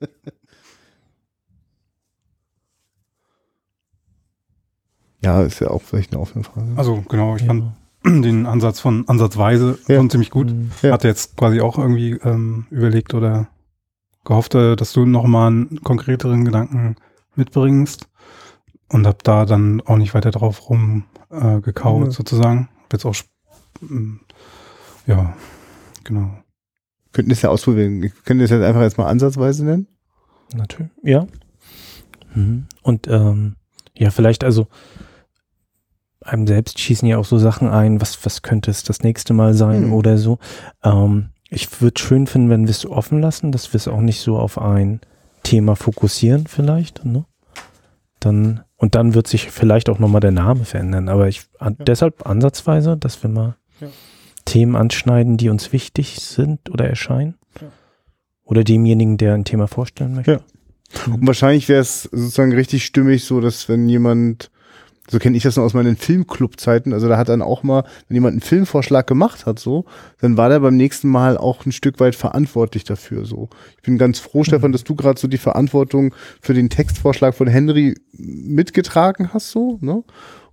ja, 5.21 5.43
ist 5.43 5.61
ja 5.61 5.69
auch 5.69 5.81
vielleicht 5.81 6.11
eine 6.11 6.19
offene 6.19 6.43
Frage. 6.43 6.73
Also 6.75 7.01
genau, 7.07 7.37
ich 7.37 7.43
ja. 7.43 7.47
fand 7.47 7.71
den 8.25 8.45
Ansatz 8.45 8.81
von 8.81 9.07
Ansatzweise 9.07 9.79
ja. 9.87 9.95
schon 9.95 10.09
ziemlich 10.09 10.29
gut. 10.29 10.47
Mhm. 10.47 10.71
Ja. 10.81 10.91
Hatte 10.91 11.07
jetzt 11.07 11.37
quasi 11.37 11.61
auch 11.61 11.77
irgendwie 11.77 12.19
ähm, 12.21 12.65
überlegt 12.69 13.13
oder 13.13 13.47
gehofft, 14.25 14.55
äh, 14.55 14.75
dass 14.75 14.91
du 14.91 15.05
nochmal 15.05 15.47
einen 15.47 15.81
konkreteren 15.83 16.43
Gedanken 16.43 16.97
mitbringst 17.37 18.09
und 18.89 19.07
habe 19.07 19.17
da 19.23 19.45
dann 19.45 19.81
auch 19.81 19.97
nicht 19.97 20.13
weiter 20.13 20.31
drauf 20.31 20.69
rumgekaut 20.69 22.03
äh, 22.03 22.05
ja. 22.05 22.11
sozusagen. 22.11 22.69
Jetzt 22.91 23.05
auch 23.05 23.15
mm, 23.81 24.17
ja, 25.07 25.35
genau. 26.03 26.31
Könnten 27.11 27.29
das 27.29 27.41
ja 27.41 27.49
ausprobieren. 27.49 28.11
Können 28.25 28.39
das 28.39 28.49
jetzt 28.49 28.63
einfach 28.63 28.81
jetzt 28.81 28.97
mal 28.97 29.07
ansatzweise 29.07 29.65
nennen. 29.65 29.87
Natürlich, 30.53 30.91
ja. 31.03 31.25
Mhm. 32.33 32.67
Und 32.81 33.07
ähm, 33.07 33.55
ja, 33.95 34.11
vielleicht 34.11 34.43
also 34.43 34.67
einem 36.21 36.47
selbst 36.47 36.79
schießen 36.79 37.07
ja 37.07 37.17
auch 37.17 37.25
so 37.25 37.37
Sachen 37.37 37.69
ein, 37.69 38.01
was, 38.01 38.25
was 38.25 38.41
könnte 38.41 38.71
es 38.71 38.83
das 38.83 39.01
nächste 39.01 39.33
Mal 39.33 39.53
sein 39.53 39.87
mhm. 39.87 39.93
oder 39.93 40.17
so. 40.17 40.39
Ähm, 40.83 41.29
ich 41.49 41.81
würde 41.81 41.99
schön 42.01 42.27
finden, 42.27 42.49
wenn 42.49 42.63
wir 42.63 42.71
es 42.71 42.85
offen 42.85 43.21
lassen, 43.21 43.51
dass 43.51 43.71
wir 43.73 43.77
es 43.77 43.87
auch 43.87 44.01
nicht 44.01 44.21
so 44.21 44.37
auf 44.37 44.57
ein 44.57 45.01
Thema 45.43 45.75
fokussieren 45.75 46.47
vielleicht. 46.47 47.05
Ne? 47.05 47.25
Dann 48.19 48.64
und 48.77 48.95
dann 48.95 49.13
wird 49.13 49.27
sich 49.27 49.49
vielleicht 49.51 49.89
auch 49.89 49.99
nochmal 49.99 50.21
der 50.21 50.31
Name 50.31 50.65
verändern. 50.65 51.09
Aber 51.09 51.27
ich 51.27 51.43
ja. 51.59 51.71
deshalb 51.71 52.25
ansatzweise, 52.25 52.97
dass 52.97 53.21
wir 53.23 53.29
mal 53.29 53.55
ja. 53.79 53.87
Themen 54.45 54.75
anschneiden, 54.75 55.37
die 55.37 55.49
uns 55.49 55.71
wichtig 55.71 56.19
sind 56.21 56.69
oder 56.69 56.87
erscheinen. 56.87 57.35
Ja. 57.61 57.67
Oder 58.43 58.63
demjenigen, 58.63 59.17
der 59.17 59.33
ein 59.33 59.45
Thema 59.45 59.67
vorstellen 59.67 60.15
möchte. 60.15 60.41
Und 61.07 61.25
wahrscheinlich 61.25 61.67
wäre 61.67 61.81
es 61.81 62.03
sozusagen 62.03 62.53
richtig 62.53 62.85
stimmig, 62.85 63.25
so 63.25 63.41
dass 63.41 63.67
wenn 63.67 63.89
jemand 63.89 64.51
so 65.09 65.19
kenne 65.19 65.37
ich 65.37 65.43
das 65.43 65.55
noch 65.55 65.63
aus 65.63 65.73
meinen 65.73 65.97
Filmclub-Zeiten. 65.97 66.93
Also 66.93 67.07
da 67.07 67.17
hat 67.17 67.29
dann 67.29 67.41
auch 67.41 67.63
mal, 67.63 67.83
wenn 68.07 68.15
jemand 68.15 68.33
einen 68.33 68.41
Filmvorschlag 68.41 69.05
gemacht 69.05 69.45
hat, 69.45 69.59
so, 69.59 69.85
dann 70.19 70.37
war 70.37 70.49
der 70.49 70.59
beim 70.59 70.77
nächsten 70.77 71.09
Mal 71.09 71.37
auch 71.37 71.65
ein 71.65 71.71
Stück 71.71 71.99
weit 71.99 72.15
verantwortlich 72.15 72.83
dafür. 72.83 73.25
So, 73.25 73.49
ich 73.77 73.83
bin 73.83 73.97
ganz 73.97 74.19
froh, 74.19 74.43
Stefan, 74.43 74.71
dass 74.71 74.83
du 74.83 74.95
gerade 74.95 75.19
so 75.19 75.27
die 75.27 75.37
Verantwortung 75.37 76.13
für 76.41 76.53
den 76.53 76.69
Textvorschlag 76.69 77.35
von 77.35 77.47
Henry 77.47 77.95
mitgetragen 78.13 79.33
hast, 79.33 79.51
so, 79.51 79.77
ne? 79.81 80.03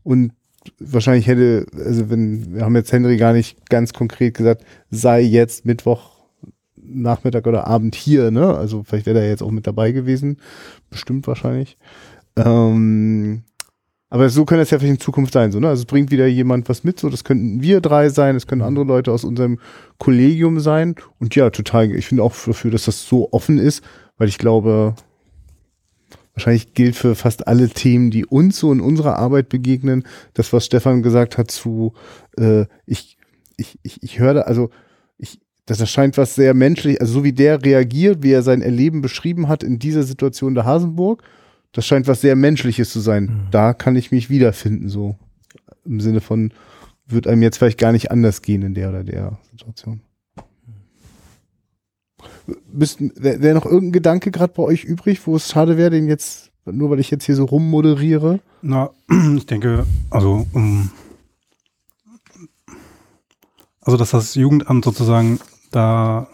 Und 0.02 0.32
wahrscheinlich 0.78 1.26
hätte, 1.26 1.66
also 1.76 2.10
wenn, 2.10 2.54
wir 2.54 2.64
haben 2.64 2.76
jetzt 2.76 2.92
Henry 2.92 3.16
gar 3.16 3.32
nicht 3.32 3.68
ganz 3.68 3.92
konkret 3.92 4.34
gesagt, 4.34 4.64
sei 4.90 5.22
jetzt 5.22 5.64
Mittwoch 5.64 6.12
Nachmittag 6.76 7.46
oder 7.46 7.66
Abend 7.66 7.94
hier, 7.94 8.30
ne? 8.30 8.54
Also 8.54 8.82
vielleicht 8.82 9.06
wäre 9.06 9.20
er 9.20 9.28
jetzt 9.28 9.42
auch 9.42 9.50
mit 9.50 9.66
dabei 9.66 9.92
gewesen. 9.92 10.38
Bestimmt 10.90 11.26
wahrscheinlich. 11.26 11.78
Ähm, 12.36 13.44
aber 14.12 14.28
so 14.28 14.44
könnte 14.44 14.60
es 14.60 14.70
ja 14.70 14.78
vielleicht 14.78 14.92
in 14.92 15.00
Zukunft 15.00 15.32
sein, 15.32 15.52
so, 15.52 15.58
ne? 15.58 15.68
Also 15.68 15.80
es 15.80 15.86
bringt 15.86 16.10
wieder 16.10 16.26
jemand 16.26 16.68
was 16.68 16.84
mit, 16.84 17.00
so, 17.00 17.08
das 17.08 17.24
könnten 17.24 17.62
wir 17.62 17.80
drei 17.80 18.10
sein, 18.10 18.36
es 18.36 18.46
können 18.46 18.60
andere 18.60 18.84
Leute 18.84 19.10
aus 19.10 19.24
unserem 19.24 19.58
Kollegium 19.96 20.60
sein. 20.60 20.96
Und 21.18 21.34
ja, 21.34 21.48
total, 21.48 21.90
ich 21.92 22.08
finde 22.08 22.22
auch 22.22 22.34
dafür, 22.44 22.70
dass 22.70 22.84
das 22.84 23.06
so 23.06 23.32
offen 23.32 23.56
ist, 23.56 23.82
weil 24.18 24.28
ich 24.28 24.36
glaube, 24.36 24.96
wahrscheinlich 26.34 26.74
gilt 26.74 26.94
für 26.94 27.14
fast 27.14 27.48
alle 27.48 27.70
Themen, 27.70 28.10
die 28.10 28.26
uns 28.26 28.58
so 28.58 28.70
in 28.70 28.82
unserer 28.82 29.16
Arbeit 29.16 29.48
begegnen, 29.48 30.04
das, 30.34 30.52
was 30.52 30.66
Stefan 30.66 31.02
gesagt 31.02 31.38
hat 31.38 31.50
zu, 31.50 31.94
äh, 32.36 32.66
ich, 32.84 33.16
ich, 33.56 33.78
ich, 33.82 34.02
ich 34.02 34.18
höre 34.18 34.46
also 34.46 34.68
ich, 35.16 35.40
das 35.64 35.80
erscheint 35.80 36.18
was 36.18 36.34
sehr 36.34 36.52
menschlich, 36.52 37.00
also 37.00 37.14
so 37.14 37.24
wie 37.24 37.32
der 37.32 37.64
reagiert, 37.64 38.22
wie 38.22 38.32
er 38.32 38.42
sein 38.42 38.60
Erleben 38.60 39.00
beschrieben 39.00 39.48
hat 39.48 39.62
in 39.62 39.78
dieser 39.78 40.02
Situation 40.02 40.54
der 40.54 40.66
Hasenburg, 40.66 41.22
das 41.72 41.86
scheint 41.86 42.06
was 42.06 42.20
sehr 42.20 42.36
Menschliches 42.36 42.90
zu 42.90 43.00
sein. 43.00 43.24
Mhm. 43.24 43.50
Da 43.50 43.72
kann 43.74 43.96
ich 43.96 44.10
mich 44.10 44.30
wiederfinden, 44.30 44.88
so 44.88 45.16
im 45.84 46.00
Sinne 46.00 46.20
von, 46.20 46.52
wird 47.06 47.26
einem 47.26 47.42
jetzt 47.42 47.58
vielleicht 47.58 47.78
gar 47.78 47.92
nicht 47.92 48.10
anders 48.10 48.42
gehen 48.42 48.62
in 48.62 48.74
der 48.74 48.90
oder 48.90 49.04
der 49.04 49.38
Situation. 49.50 50.02
Wäre 52.46 53.42
wär 53.42 53.54
noch 53.54 53.66
irgendein 53.66 53.92
Gedanke 53.92 54.30
gerade 54.30 54.52
bei 54.52 54.62
euch 54.62 54.84
übrig, 54.84 55.26
wo 55.26 55.36
es 55.36 55.50
schade 55.50 55.76
wäre, 55.76 55.90
den 55.90 56.08
jetzt, 56.08 56.50
nur 56.64 56.90
weil 56.90 57.00
ich 57.00 57.10
jetzt 57.10 57.24
hier 57.24 57.36
so 57.36 57.44
rummoderiere? 57.44 58.40
Na, 58.62 58.90
ich 59.36 59.46
denke, 59.46 59.86
also 60.10 60.46
um, 60.52 60.90
also 63.80 63.96
dass 63.96 64.10
das 64.10 64.34
Jugendamt 64.34 64.84
sozusagen 64.84 65.40
da 65.70 66.28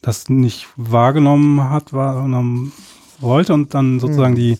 das 0.00 0.28
nicht 0.28 0.68
wahrgenommen 0.76 1.70
hat, 1.70 1.92
wahrgenommen 1.92 2.72
wollte 3.22 3.54
und 3.54 3.74
dann 3.74 4.00
sozusagen 4.00 4.34
mhm. 4.34 4.38
die 4.38 4.58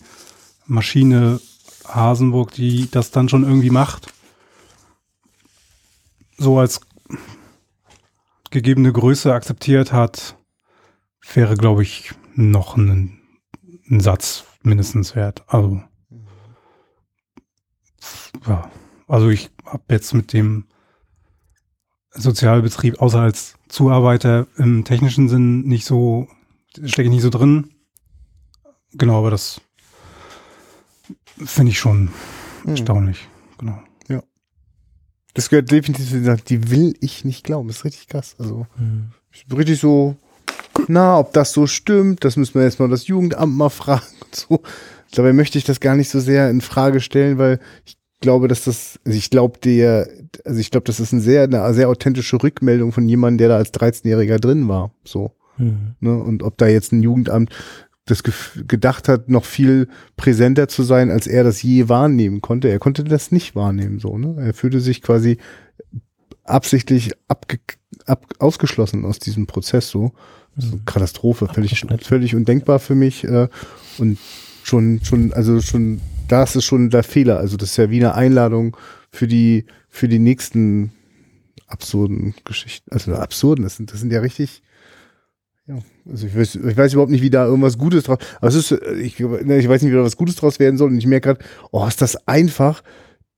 Maschine 0.65 1.39
Hasenburg, 1.85 2.51
die 2.51 2.89
das 2.89 3.11
dann 3.11 3.29
schon 3.29 3.43
irgendwie 3.43 3.69
macht, 3.69 4.13
so 6.37 6.59
als 6.59 6.81
gegebene 8.49 8.91
Größe 8.91 9.33
akzeptiert 9.33 9.91
hat, 9.91 10.37
wäre, 11.33 11.55
glaube 11.55 11.83
ich, 11.83 12.13
noch 12.35 12.77
ein, 12.77 13.19
ein 13.89 13.99
Satz 13.99 14.45
mindestens 14.61 15.15
wert. 15.15 15.43
Also, 15.47 15.81
ja, 18.47 18.69
also 19.07 19.29
ich 19.29 19.49
habe 19.65 19.83
jetzt 19.89 20.13
mit 20.13 20.33
dem 20.33 20.65
Sozialbetrieb, 22.11 23.01
außer 23.01 23.21
als 23.21 23.55
Zuarbeiter 23.67 24.47
im 24.57 24.83
technischen 24.83 25.29
Sinn, 25.29 25.61
nicht 25.61 25.85
so, 25.85 26.27
stecke 26.85 27.03
ich 27.03 27.09
nicht 27.09 27.23
so 27.23 27.29
drin. 27.29 27.72
Genau, 28.93 29.19
aber 29.19 29.31
das 29.31 29.61
finde 31.37 31.71
ich 31.71 31.79
schon 31.79 32.09
hm. 32.63 32.71
erstaunlich. 32.71 33.27
Genau. 33.57 33.79
Ja. 34.07 34.23
Das 35.33 35.49
gehört 35.49 35.71
definitiv 35.71 36.09
zu 36.09 36.17
dieser, 36.17 36.37
die 36.37 36.69
will 36.69 36.95
ich 36.99 37.25
nicht 37.25 37.43
glauben. 37.43 37.67
Das 37.67 37.77
ist 37.77 37.85
richtig 37.85 38.07
krass. 38.07 38.35
Also, 38.39 38.67
hm. 38.77 39.11
richtig 39.55 39.79
so, 39.79 40.15
na, 40.87 41.19
ob 41.19 41.33
das 41.33 41.53
so 41.53 41.67
stimmt, 41.67 42.23
das 42.23 42.37
müssen 42.37 42.55
wir 42.55 42.63
jetzt 42.63 42.79
mal 42.79 42.89
das 42.89 43.07
Jugendamt 43.07 43.55
mal 43.55 43.69
fragen 43.69 44.05
und 44.23 44.35
so. 44.35 44.61
Dabei 45.11 45.33
möchte 45.33 45.57
ich 45.57 45.63
das 45.63 45.79
gar 45.79 45.95
nicht 45.95 46.09
so 46.09 46.19
sehr 46.19 46.49
in 46.49 46.61
Frage 46.61 46.99
stellen, 46.99 47.37
weil 47.37 47.59
ich 47.85 47.97
glaube, 48.19 48.47
dass 48.47 48.63
das, 48.63 48.99
also 49.05 49.17
ich 49.17 49.29
glaube 49.29 49.59
der, 49.63 50.07
also 50.45 50.59
ich 50.59 50.71
glaube, 50.71 50.85
das 50.85 50.99
ist 50.99 51.11
ein 51.11 51.21
sehr, 51.21 51.43
eine 51.43 51.73
sehr 51.73 51.89
authentische 51.89 52.41
Rückmeldung 52.41 52.91
von 52.91 53.07
jemandem, 53.07 53.37
der 53.39 53.49
da 53.49 53.57
als 53.57 53.73
13-Jähriger 53.73 54.39
drin 54.39 54.67
war. 54.67 54.91
So. 55.03 55.31
Mhm. 55.57 55.95
Ne? 55.99 56.17
Und 56.17 56.41
ob 56.41 56.57
da 56.57 56.67
jetzt 56.67 56.93
ein 56.93 57.03
Jugendamt 57.03 57.51
das 58.05 58.23
gedacht 58.23 59.07
hat, 59.07 59.29
noch 59.29 59.45
viel 59.45 59.87
präsenter 60.17 60.67
zu 60.67 60.83
sein, 60.83 61.09
als 61.09 61.25
er 61.25 61.43
das 61.43 61.61
je 61.61 61.87
wahrnehmen 61.87 62.41
konnte. 62.41 62.67
Er 62.67 62.79
konnte 62.79 63.03
das 63.03 63.31
nicht 63.31 63.55
wahrnehmen, 63.55 63.99
so, 63.99 64.17
ne? 64.17 64.35
Er 64.39 64.53
fühlte 64.53 64.81
sich 64.81 65.01
quasi 65.01 65.37
absichtlich 66.43 67.11
abge 67.27 67.59
ab 68.05 68.25
ausgeschlossen 68.39 69.05
aus 69.05 69.19
diesem 69.19 69.47
Prozess, 69.47 69.89
so. 69.89 70.11
mhm. 70.57 70.83
Katastrophe, 70.85 71.47
völlig, 71.47 71.85
völlig 72.01 72.35
undenkbar 72.35 72.79
für 72.79 72.95
mich, 72.95 73.23
äh, 73.23 73.47
und 73.97 74.17
schon, 74.63 74.99
schon, 75.03 75.31
also 75.33 75.61
schon, 75.61 76.01
da 76.27 76.43
ist 76.43 76.55
es 76.55 76.65
schon 76.65 76.89
der 76.89 77.03
Fehler. 77.03 77.37
Also 77.37 77.57
das 77.57 77.71
ist 77.71 77.77
ja 77.77 77.89
wie 77.89 77.99
eine 77.99 78.15
Einladung 78.15 78.75
für 79.11 79.27
die, 79.27 79.65
für 79.89 80.07
die 80.07 80.19
nächsten 80.19 80.91
absurden 81.67 82.33
Geschichten. 82.43 82.91
Also 82.91 83.13
absurden, 83.13 83.63
das 83.63 83.77
sind, 83.77 83.91
das 83.91 83.99
sind 83.99 84.11
ja 84.11 84.19
richtig, 84.19 84.63
also 86.09 86.27
ich 86.27 86.35
weiß, 86.35 86.55
ich 86.55 86.77
weiß 86.77 86.93
überhaupt 86.93 87.11
nicht, 87.11 87.21
wie 87.21 87.29
da 87.29 87.45
irgendwas 87.45 87.77
Gutes 87.77 88.03
draus. 88.03 88.17
Aber 88.37 88.47
es 88.47 88.55
ist, 88.55 88.71
ich, 88.71 89.19
ne, 89.19 89.57
ich 89.57 89.69
weiß 89.69 89.81
nicht, 89.81 89.91
wie 89.91 89.95
da 89.95 90.03
was 90.03 90.17
Gutes 90.17 90.35
draus 90.35 90.59
werden 90.59 90.77
soll. 90.77 90.89
Und 90.89 90.97
ich 90.97 91.07
merke 91.07 91.33
gerade, 91.33 91.45
oh, 91.71 91.85
ist 91.87 92.01
das 92.01 92.27
einfach, 92.27 92.83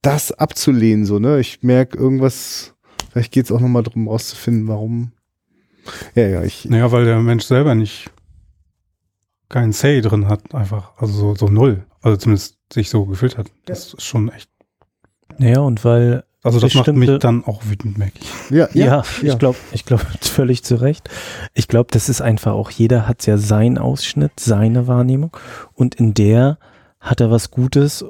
das 0.01 0.31
abzulehnen, 0.31 1.05
so, 1.05 1.19
ne? 1.19 1.39
Ich 1.39 1.63
merke 1.63 1.97
irgendwas, 1.97 2.73
vielleicht 3.11 3.31
geht 3.31 3.45
es 3.45 3.51
auch 3.51 3.59
nochmal 3.59 3.83
darum, 3.83 4.07
rauszufinden, 4.07 4.67
warum. 4.67 5.11
Ja, 6.15 6.27
ja, 6.27 6.43
ich. 6.43 6.65
Naja, 6.65 6.91
weil 6.91 7.05
der 7.05 7.19
Mensch 7.19 7.45
selber 7.45 7.75
nicht 7.75 8.11
keinen 9.49 9.71
Say 9.71 10.01
drin 10.01 10.27
hat, 10.27 10.53
einfach. 10.53 10.93
Also 10.97 11.13
so, 11.13 11.35
so 11.35 11.47
null. 11.47 11.85
Also 12.01 12.17
zumindest 12.17 12.57
sich 12.71 12.89
so 12.89 13.05
gefühlt 13.05 13.37
hat. 13.37 13.51
Das 13.65 13.91
ja. 13.91 13.97
ist 13.97 14.03
schon 14.03 14.29
echt. 14.29 14.49
Naja, 15.37 15.59
und 15.59 15.83
weil 15.85 16.23
also 16.45 16.59
das 16.59 16.75
macht 16.75 16.93
mich 16.93 17.19
dann 17.19 17.43
auch 17.43 17.63
wütend, 17.65 17.97
merke 17.97 18.19
ich. 18.21 18.51
Ja, 18.51 18.69
ja, 18.73 18.85
ja 18.85 19.03
ich 19.23 19.39
glaube, 19.39 19.57
ich 19.71 19.83
glaube 19.83 20.03
völlig 20.21 20.63
zu 20.63 20.75
Recht. 20.75 21.09
Ich 21.55 21.67
glaube, 21.67 21.89
das 21.91 22.07
ist 22.07 22.21
einfach 22.21 22.53
auch, 22.53 22.69
jeder 22.69 23.07
hat 23.07 23.25
ja 23.25 23.39
seinen 23.39 23.79
Ausschnitt, 23.79 24.39
seine 24.39 24.85
Wahrnehmung 24.85 25.35
und 25.73 25.95
in 25.95 26.13
der 26.13 26.59
hat 26.99 27.19
er 27.19 27.31
was 27.31 27.49
Gutes 27.49 28.05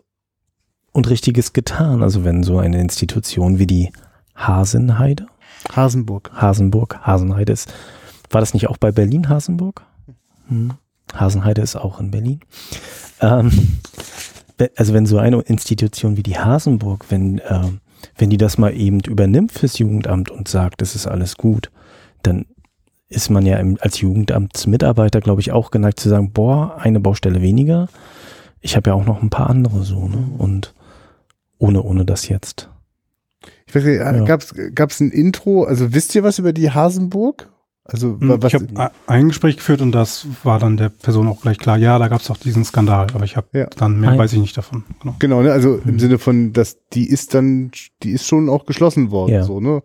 und 0.92 1.10
Richtiges 1.10 1.54
getan. 1.54 2.04
Also 2.04 2.26
wenn 2.26 2.44
so 2.44 2.58
eine 2.58 2.82
Institution 2.82 3.58
wie 3.58 3.68
die 3.68 3.94
Hasenheide, 4.36 5.28
Hasenburg, 5.74 6.32
Hasenburg, 6.34 7.00
Hasenheide 7.04 7.54
ist, 7.54 7.74
war 8.30 8.42
das 8.42 8.54
nicht 8.54 8.68
auch 8.68 8.78
bei 8.78 8.92
Berlin 8.92 9.30
Hasenburg? 9.30 9.84
Hm. 10.50 10.74
Hasenheide 11.14 11.62
ist 11.62 11.78
auch 11.78 12.02
in 12.02 12.12
Berlin. 12.12 12.42
Ähm, 13.22 13.80
also 14.76 14.94
wenn 14.94 15.06
so 15.06 15.20
eine 15.20 15.40
Institution 15.40 16.18
wie 16.18 16.24
die 16.24 16.38
Hasenburg, 16.38 17.06
wenn 17.10 17.42
ähm, 17.48 17.80
wenn 18.18 18.30
die 18.30 18.38
das 18.38 18.58
mal 18.58 18.76
eben 18.76 19.00
übernimmt 19.02 19.52
fürs 19.52 19.78
Jugendamt 19.78 20.30
und 20.30 20.48
sagt, 20.48 20.82
das 20.82 20.96
ist 20.96 21.08
alles 21.08 21.38
gut, 21.38 21.72
dann 22.24 22.46
ist 23.08 23.30
man 23.30 23.46
ja 23.46 23.58
im, 23.58 23.78
als 23.82 24.00
Jugendamtsmitarbeiter, 24.02 25.22
glaube 25.22 25.42
ich, 25.42 25.52
auch 25.52 25.72
geneigt 25.72 26.00
zu 26.00 26.10
sagen, 26.10 26.32
boah, 26.32 26.78
eine 26.80 27.00
Baustelle 27.00 27.42
weniger. 27.42 27.88
Ich 28.62 28.76
habe 28.76 28.90
ja 28.90 28.96
auch 28.96 29.06
noch 29.06 29.22
ein 29.22 29.30
paar 29.30 29.50
andere 29.50 29.84
so, 29.84 30.08
ne? 30.08 30.28
Und 30.38 30.74
ohne, 31.58 31.84
ohne 31.84 32.04
das 32.04 32.28
jetzt. 32.28 32.70
Ich 33.68 33.76
weiß 33.76 33.84
nicht, 33.84 34.00
ja. 34.00 34.70
gab 34.70 34.90
es 34.92 35.00
ein 35.00 35.12
Intro? 35.12 35.64
Also 35.64 35.94
wisst 35.94 36.16
ihr 36.16 36.24
was 36.24 36.40
über 36.40 36.54
die 36.54 36.72
Hasenburg? 36.72 37.50
Also 37.88 38.18
hm, 38.20 38.42
was, 38.42 38.52
ich 38.52 38.60
habe 38.60 38.92
ein 39.06 39.28
Gespräch 39.28 39.58
geführt 39.58 39.80
und 39.82 39.92
das 39.92 40.26
war 40.44 40.58
dann 40.58 40.76
der 40.76 40.90
Person 40.90 41.28
auch 41.28 41.42
gleich 41.42 41.60
klar. 41.60 41.78
Ja, 41.78 42.00
da 42.00 42.08
gab 42.08 42.20
es 42.20 42.32
auch 42.32 42.38
diesen 42.38 42.66
Skandal, 42.66 43.08
aber 43.14 43.26
ich 43.26 43.38
habe 43.38 43.48
ja. 43.54 43.68
dann 43.78 44.00
mehr 44.00 44.10
Nein. 44.10 44.20
weiß 44.20 44.34
ich 44.34 44.40
nicht 44.40 44.58
davon. 44.58 44.84
Genau, 45.02 45.16
genau 45.20 45.42
ne? 45.44 45.52
also 45.52 45.80
mhm. 45.84 45.90
im 45.90 46.00
Sinne 46.00 46.18
von, 46.18 46.52
dass 46.52 46.78
die 46.94 47.08
ist 47.08 47.36
dann, 47.36 47.70
die 48.02 48.12
ist 48.12 48.26
schon 48.26 48.50
auch 48.50 48.66
geschlossen 48.66 49.12
worden, 49.12 49.34
ja. 49.34 49.44
so 49.44 49.60
ne? 49.60 49.84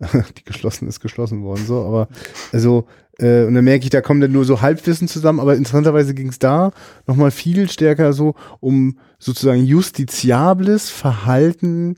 die 0.38 0.44
geschlossen 0.44 0.88
ist 0.88 0.98
geschlossen 0.98 1.44
worden, 1.44 1.64
so. 1.64 1.84
Aber 1.84 2.08
also 2.52 2.86
äh, 3.18 3.44
und 3.44 3.54
dann 3.54 3.64
merke 3.64 3.84
ich, 3.84 3.90
da 3.90 4.00
kommen 4.00 4.20
dann 4.20 4.32
nur 4.32 4.44
so 4.44 4.60
Halbwissen 4.60 5.06
zusammen. 5.06 5.38
Aber 5.38 5.54
interessanterweise 5.54 6.14
ging 6.14 6.28
es 6.28 6.40
da 6.40 6.72
nochmal 7.06 7.30
viel 7.30 7.70
stärker 7.70 8.12
so 8.12 8.34
um 8.58 8.98
sozusagen 9.20 9.64
justiziables 9.64 10.90
Verhalten 10.90 11.94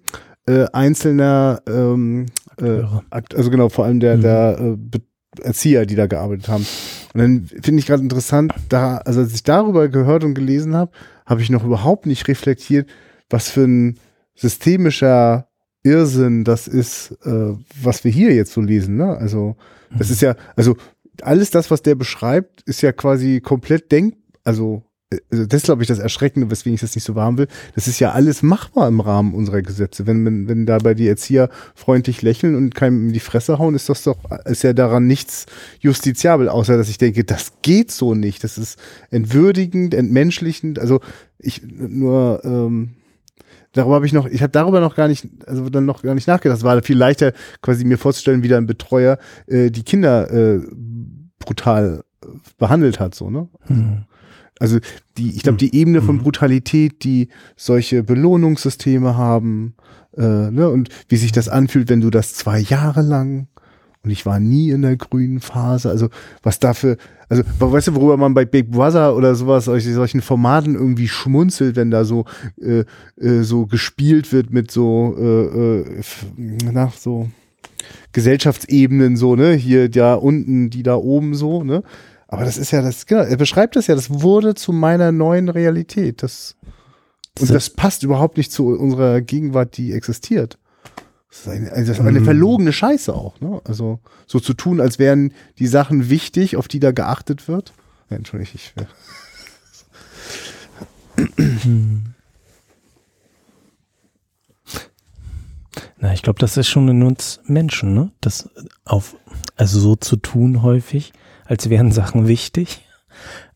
äh, 0.46 0.66
einzelner 0.74 1.62
ähm, 1.66 2.26
äh, 2.60 2.82
also 3.10 3.50
genau, 3.50 3.68
vor 3.68 3.84
allem 3.84 4.00
der, 4.00 4.16
mhm. 4.16 4.22
der 4.22 4.58
äh, 4.60 4.98
Erzieher, 5.38 5.86
die 5.86 5.94
da 5.94 6.06
gearbeitet 6.06 6.48
haben. 6.48 6.66
Und 7.14 7.20
dann 7.20 7.46
finde 7.62 7.80
ich 7.80 7.86
gerade 7.86 8.02
interessant, 8.02 8.52
da, 8.68 8.98
also 8.98 9.20
als 9.20 9.34
ich 9.34 9.42
darüber 9.42 9.88
gehört 9.88 10.24
und 10.24 10.34
gelesen 10.34 10.74
habe, 10.74 10.92
habe 11.26 11.42
ich 11.42 11.50
noch 11.50 11.64
überhaupt 11.64 12.06
nicht 12.06 12.28
reflektiert, 12.28 12.88
was 13.30 13.50
für 13.50 13.64
ein 13.64 13.98
systemischer 14.34 15.48
Irrsinn 15.82 16.44
das 16.44 16.68
ist, 16.68 17.12
äh, 17.24 17.54
was 17.82 18.04
wir 18.04 18.10
hier 18.10 18.34
jetzt 18.34 18.52
so 18.52 18.60
lesen. 18.60 18.96
Ne? 18.96 19.16
Also 19.16 19.56
das 19.96 20.08
mhm. 20.08 20.12
ist 20.12 20.22
ja, 20.22 20.36
also 20.56 20.76
alles 21.22 21.50
das, 21.50 21.70
was 21.70 21.82
der 21.82 21.94
beschreibt, 21.94 22.62
ist 22.62 22.82
ja 22.82 22.92
quasi 22.92 23.40
komplett 23.40 23.90
denk, 23.90 24.14
also 24.44 24.82
also 25.30 25.46
das 25.46 25.62
ist, 25.62 25.64
glaube 25.64 25.82
ich, 25.82 25.88
das 25.88 25.98
Erschreckende, 25.98 26.50
weswegen 26.50 26.74
ich 26.74 26.82
das 26.82 26.94
nicht 26.94 27.04
so 27.04 27.14
warm 27.14 27.38
will. 27.38 27.48
Das 27.74 27.88
ist 27.88 27.98
ja 27.98 28.12
alles 28.12 28.42
machbar 28.42 28.88
im 28.88 29.00
Rahmen 29.00 29.32
unserer 29.34 29.62
Gesetze. 29.62 30.06
Wenn, 30.06 30.24
wenn, 30.26 30.48
wenn 30.48 30.66
dabei 30.66 30.92
die 30.92 31.08
Erzieher 31.08 31.48
freundlich 31.74 32.20
lächeln 32.20 32.54
und 32.54 32.74
keinem 32.74 33.08
in 33.08 33.12
die 33.14 33.20
Fresse 33.20 33.58
hauen, 33.58 33.74
ist 33.74 33.88
das 33.88 34.02
doch, 34.02 34.18
ist 34.44 34.64
ja 34.64 34.74
daran 34.74 35.06
nichts 35.06 35.46
justiziabel, 35.80 36.50
außer 36.50 36.76
dass 36.76 36.90
ich 36.90 36.98
denke, 36.98 37.24
das 37.24 37.52
geht 37.62 37.90
so 37.90 38.14
nicht. 38.14 38.44
Das 38.44 38.58
ist 38.58 38.78
entwürdigend, 39.10 39.94
entmenschlichend. 39.94 40.78
Also 40.78 41.00
ich 41.38 41.62
nur, 41.62 42.42
ähm, 42.44 42.90
darüber 43.72 43.94
habe 43.94 44.06
ich 44.06 44.12
noch, 44.12 44.26
ich 44.26 44.42
habe 44.42 44.52
darüber 44.52 44.80
noch 44.80 44.94
gar 44.94 45.08
nicht, 45.08 45.26
also 45.46 45.70
dann 45.70 45.86
noch 45.86 46.02
gar 46.02 46.14
nicht 46.14 46.28
nachgedacht. 46.28 46.58
Es 46.58 46.64
war 46.64 46.82
viel 46.82 46.98
leichter, 46.98 47.32
quasi 47.62 47.86
mir 47.86 47.96
vorzustellen, 47.96 48.42
wie 48.42 48.48
da 48.48 48.58
ein 48.58 48.66
Betreuer 48.66 49.18
äh, 49.46 49.70
die 49.70 49.84
Kinder 49.84 50.30
äh, 50.30 50.60
brutal 51.38 52.04
behandelt 52.58 53.00
hat, 53.00 53.14
so, 53.14 53.30
ne? 53.30 53.48
Hm. 53.68 54.04
Also 54.58 54.78
die, 55.16 55.30
ich 55.30 55.42
glaube, 55.42 55.58
die 55.58 55.74
Ebene 55.74 56.02
von 56.02 56.16
Mhm. 56.16 56.22
Brutalität, 56.22 57.04
die 57.04 57.28
solche 57.56 58.02
Belohnungssysteme 58.02 59.16
haben, 59.16 59.74
äh, 60.16 60.50
ne, 60.50 60.68
und 60.68 60.88
wie 61.08 61.16
sich 61.16 61.32
das 61.32 61.48
anfühlt, 61.48 61.88
wenn 61.88 62.00
du 62.00 62.10
das 62.10 62.34
zwei 62.34 62.58
Jahre 62.58 63.02
lang 63.02 63.48
und 64.04 64.10
ich 64.10 64.24
war 64.24 64.40
nie 64.40 64.70
in 64.70 64.82
der 64.82 64.96
grünen 64.96 65.40
Phase, 65.40 65.90
also 65.90 66.08
was 66.42 66.58
dafür, 66.60 66.96
also 67.28 67.42
weißt 67.58 67.88
du, 67.88 67.94
worüber 67.96 68.16
man 68.16 68.32
bei 68.32 68.44
Big 68.44 68.70
Brother 68.70 69.14
oder 69.16 69.34
sowas, 69.34 69.66
solche, 69.66 69.92
solchen 69.92 70.22
Formaten 70.22 70.74
irgendwie 70.74 71.08
schmunzelt, 71.08 71.76
wenn 71.76 71.90
da 71.90 72.04
so 72.04 72.24
äh, 72.60 72.84
äh, 73.20 73.42
so 73.42 73.66
gespielt 73.66 74.32
wird 74.32 74.52
mit 74.52 74.70
so 74.70 75.14
äh, 75.18 75.80
äh, 75.80 76.02
nach 76.72 76.94
so 76.94 77.28
Gesellschaftsebenen 78.12 79.16
so, 79.16 79.36
ne, 79.36 79.52
hier 79.52 79.88
da 79.88 80.14
unten, 80.14 80.70
die 80.70 80.82
da 80.82 80.96
oben 80.96 81.34
so, 81.34 81.62
ne? 81.62 81.82
Aber 82.28 82.44
das 82.44 82.58
ist 82.58 82.70
ja 82.70 82.82
das, 82.82 83.06
genau, 83.06 83.22
er 83.22 83.36
beschreibt 83.38 83.74
das 83.74 83.86
ja, 83.86 83.94
das 83.94 84.10
wurde 84.10 84.54
zu 84.54 84.72
meiner 84.72 85.12
neuen 85.12 85.48
Realität. 85.48 86.22
Das, 86.22 86.56
und 87.40 87.50
das 87.50 87.70
passt 87.70 88.02
überhaupt 88.02 88.36
nicht 88.36 88.52
zu 88.52 88.68
unserer 88.68 89.22
Gegenwart, 89.22 89.76
die 89.78 89.92
existiert. 89.92 90.58
Das 91.30 91.40
ist 91.40 91.48
eine, 91.48 91.72
also 91.72 91.90
das 91.92 91.98
ist 91.98 92.04
eine 92.06 92.20
Mhm. 92.20 92.24
verlogene 92.24 92.72
Scheiße 92.72 93.14
auch, 93.14 93.40
ne? 93.40 93.60
Also 93.64 94.00
so 94.26 94.40
zu 94.40 94.54
tun, 94.54 94.80
als 94.80 94.98
wären 94.98 95.32
die 95.58 95.66
Sachen 95.66 96.10
wichtig, 96.10 96.56
auf 96.56 96.68
die 96.68 96.80
da 96.80 96.92
geachtet 96.92 97.48
wird. 97.48 97.72
Ja, 98.10 98.16
Entschuldigung, 98.16 98.54
ich 98.54 98.74
Hm. 101.62 102.14
Na, 106.00 106.12
ich 106.12 106.22
glaube, 106.22 106.38
das 106.38 106.56
ist 106.56 106.68
schon 106.68 106.88
in 106.88 107.02
uns 107.02 107.40
Menschen, 107.46 107.94
ne? 107.94 108.12
Das 108.20 108.48
auf, 108.84 109.16
also 109.56 109.80
so 109.80 109.96
zu 109.96 110.16
tun 110.16 110.62
häufig, 110.62 111.12
als 111.48 111.68
wären 111.70 111.90
Sachen 111.90 112.28
wichtig. 112.28 112.82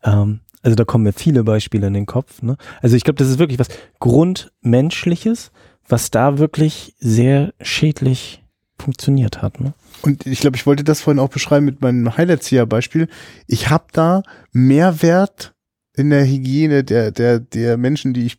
Ähm, 0.03 0.41
also 0.63 0.75
da 0.75 0.85
kommen 0.85 1.05
mir 1.05 1.13
viele 1.13 1.45
Beispiele 1.45 1.87
in 1.87 1.95
den 1.95 2.07
Kopf, 2.07 2.43
ne? 2.43 2.57
Also 2.81 2.97
ich 2.97 3.05
glaube, 3.05 3.19
das 3.19 3.29
ist 3.29 3.39
wirklich 3.39 3.59
was 3.59 3.69
Grundmenschliches, 4.01 5.53
was 5.87 6.11
da 6.11 6.39
wirklich 6.39 6.95
sehr 6.99 7.53
schädlich 7.61 8.43
funktioniert 8.79 9.43
hat, 9.43 9.61
ne? 9.61 9.75
Und 10.03 10.27
ich 10.27 10.41
glaube, 10.41 10.57
ich 10.57 10.67
wollte 10.67 10.85
das 10.85 11.01
vorhin 11.01 11.21
auch 11.21 11.29
beschreiben 11.29 11.67
mit 11.67 11.81
meinem 11.81 12.17
Heilerzieher-Beispiel. 12.17 13.09
Ich 13.47 13.71
habe 13.71 13.85
da 13.93 14.23
Mehrwert 14.53 15.55
in 15.95 16.11
der 16.11 16.25
Hygiene 16.25 16.83
der, 16.83 17.13
der, 17.13 17.39
der 17.39 17.77
Menschen, 17.77 18.15
die 18.15 18.27
ich 18.27 18.39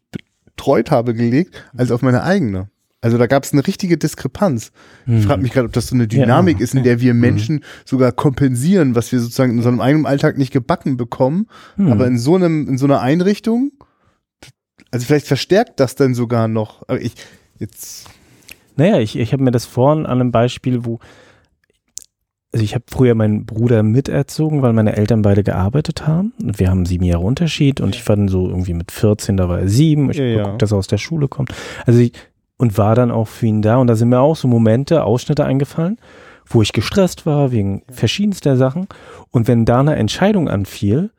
betreut 0.56 0.92
habe, 0.92 1.14
gelegt, 1.14 1.64
als 1.78 1.92
auf 1.92 2.02
meine 2.02 2.24
eigene. 2.24 2.70
Also 3.04 3.18
da 3.18 3.28
gab 3.28 3.44
es 3.44 3.52
eine 3.52 3.68
richtige 3.68 3.98
Diskrepanz. 3.98 4.72
Ich 5.06 5.26
frage 5.26 5.42
mich 5.42 5.52
gerade, 5.52 5.68
ob 5.68 5.74
das 5.74 5.88
so 5.88 5.96
eine 5.96 6.08
Dynamik 6.08 6.62
ist, 6.62 6.74
in 6.74 6.84
der 6.84 7.02
wir 7.02 7.14
Menschen 7.14 7.64
sogar 7.84 8.14
kompensieren, 8.14 8.96
was 8.96 9.12
wir 9.12 9.20
sozusagen 9.20 9.52
in 9.52 9.58
unserem 9.58 9.82
eigenen 9.82 10.06
Alltag 10.06 10.38
nicht 10.38 10.54
gebacken 10.54 10.96
bekommen. 10.96 11.48
Hm. 11.76 11.92
Aber 11.92 12.08
in 12.08 12.18
so 12.18 12.36
einem, 12.36 12.66
in 12.70 12.78
so 12.78 12.86
einer 12.86 13.02
Einrichtung, 13.02 13.72
also 14.90 15.06
vielleicht 15.06 15.28
verstärkt 15.28 15.82
das 15.82 15.96
dann 15.96 16.14
sogar 16.14 16.48
noch. 16.48 16.84
Aber 16.88 17.02
ich, 17.02 17.16
jetzt, 17.60 18.08
Naja, 18.78 19.00
ich, 19.00 19.18
ich 19.18 19.34
habe 19.34 19.44
mir 19.44 19.52
das 19.52 19.66
vorhin 19.66 20.06
an 20.06 20.22
einem 20.22 20.32
Beispiel, 20.32 20.86
wo, 20.86 21.00
also 22.54 22.64
ich 22.64 22.76
habe 22.76 22.86
früher 22.90 23.16
meinen 23.16 23.46
Bruder 23.46 23.84
miterzogen, 23.84 24.62
weil 24.62 24.72
meine 24.72 24.96
Eltern 24.96 25.24
beide 25.24 25.44
gearbeitet 25.44 26.08
haben. 26.08 26.32
Und 26.42 26.58
wir 26.60 26.70
haben 26.70 26.86
sieben 26.86 27.04
Jahre 27.04 27.24
Unterschied 27.24 27.82
und 27.82 27.96
ich 27.96 28.08
war 28.08 28.16
dann 28.16 28.30
so 28.30 28.48
irgendwie 28.48 28.76
mit 28.76 28.94
14, 28.94 29.36
da 29.36 29.50
war 29.50 29.60
er 29.60 29.68
sieben. 29.68 30.10
Ich 30.12 30.18
Ja, 30.18 30.24
hab 30.24 30.30
ja. 30.32 30.44
geguckt, 30.44 30.62
dass 30.62 30.72
er 30.72 30.78
aus 30.78 30.88
der 30.88 31.00
Schule 31.00 31.28
kommt. 31.28 31.54
Also 31.86 32.00
ich, 32.00 32.14
und 32.64 32.78
war 32.78 32.96
dann 32.96 33.12
auch 33.12 33.28
für 33.28 33.46
ihn 33.46 33.62
da. 33.62 33.76
Und 33.76 33.88
da 33.88 33.96
sind 33.96 34.08
mir 34.08 34.22
auch 34.22 34.38
so 34.38 34.48
Momente, 34.48 35.04
Ausschnitte 35.04 35.44
eingefallen, 35.44 35.98
wo 36.46 36.62
ich 36.62 36.72
gestresst 36.72 37.26
war 37.26 37.52
wegen 37.52 37.84
verschiedenster 37.92 38.56
Sachen. 38.56 38.88
Und 39.32 39.50
wenn 39.50 39.66
da 39.66 39.82
eine 39.82 39.98
Entscheidung 39.98 40.48
anfiel, 40.48 41.12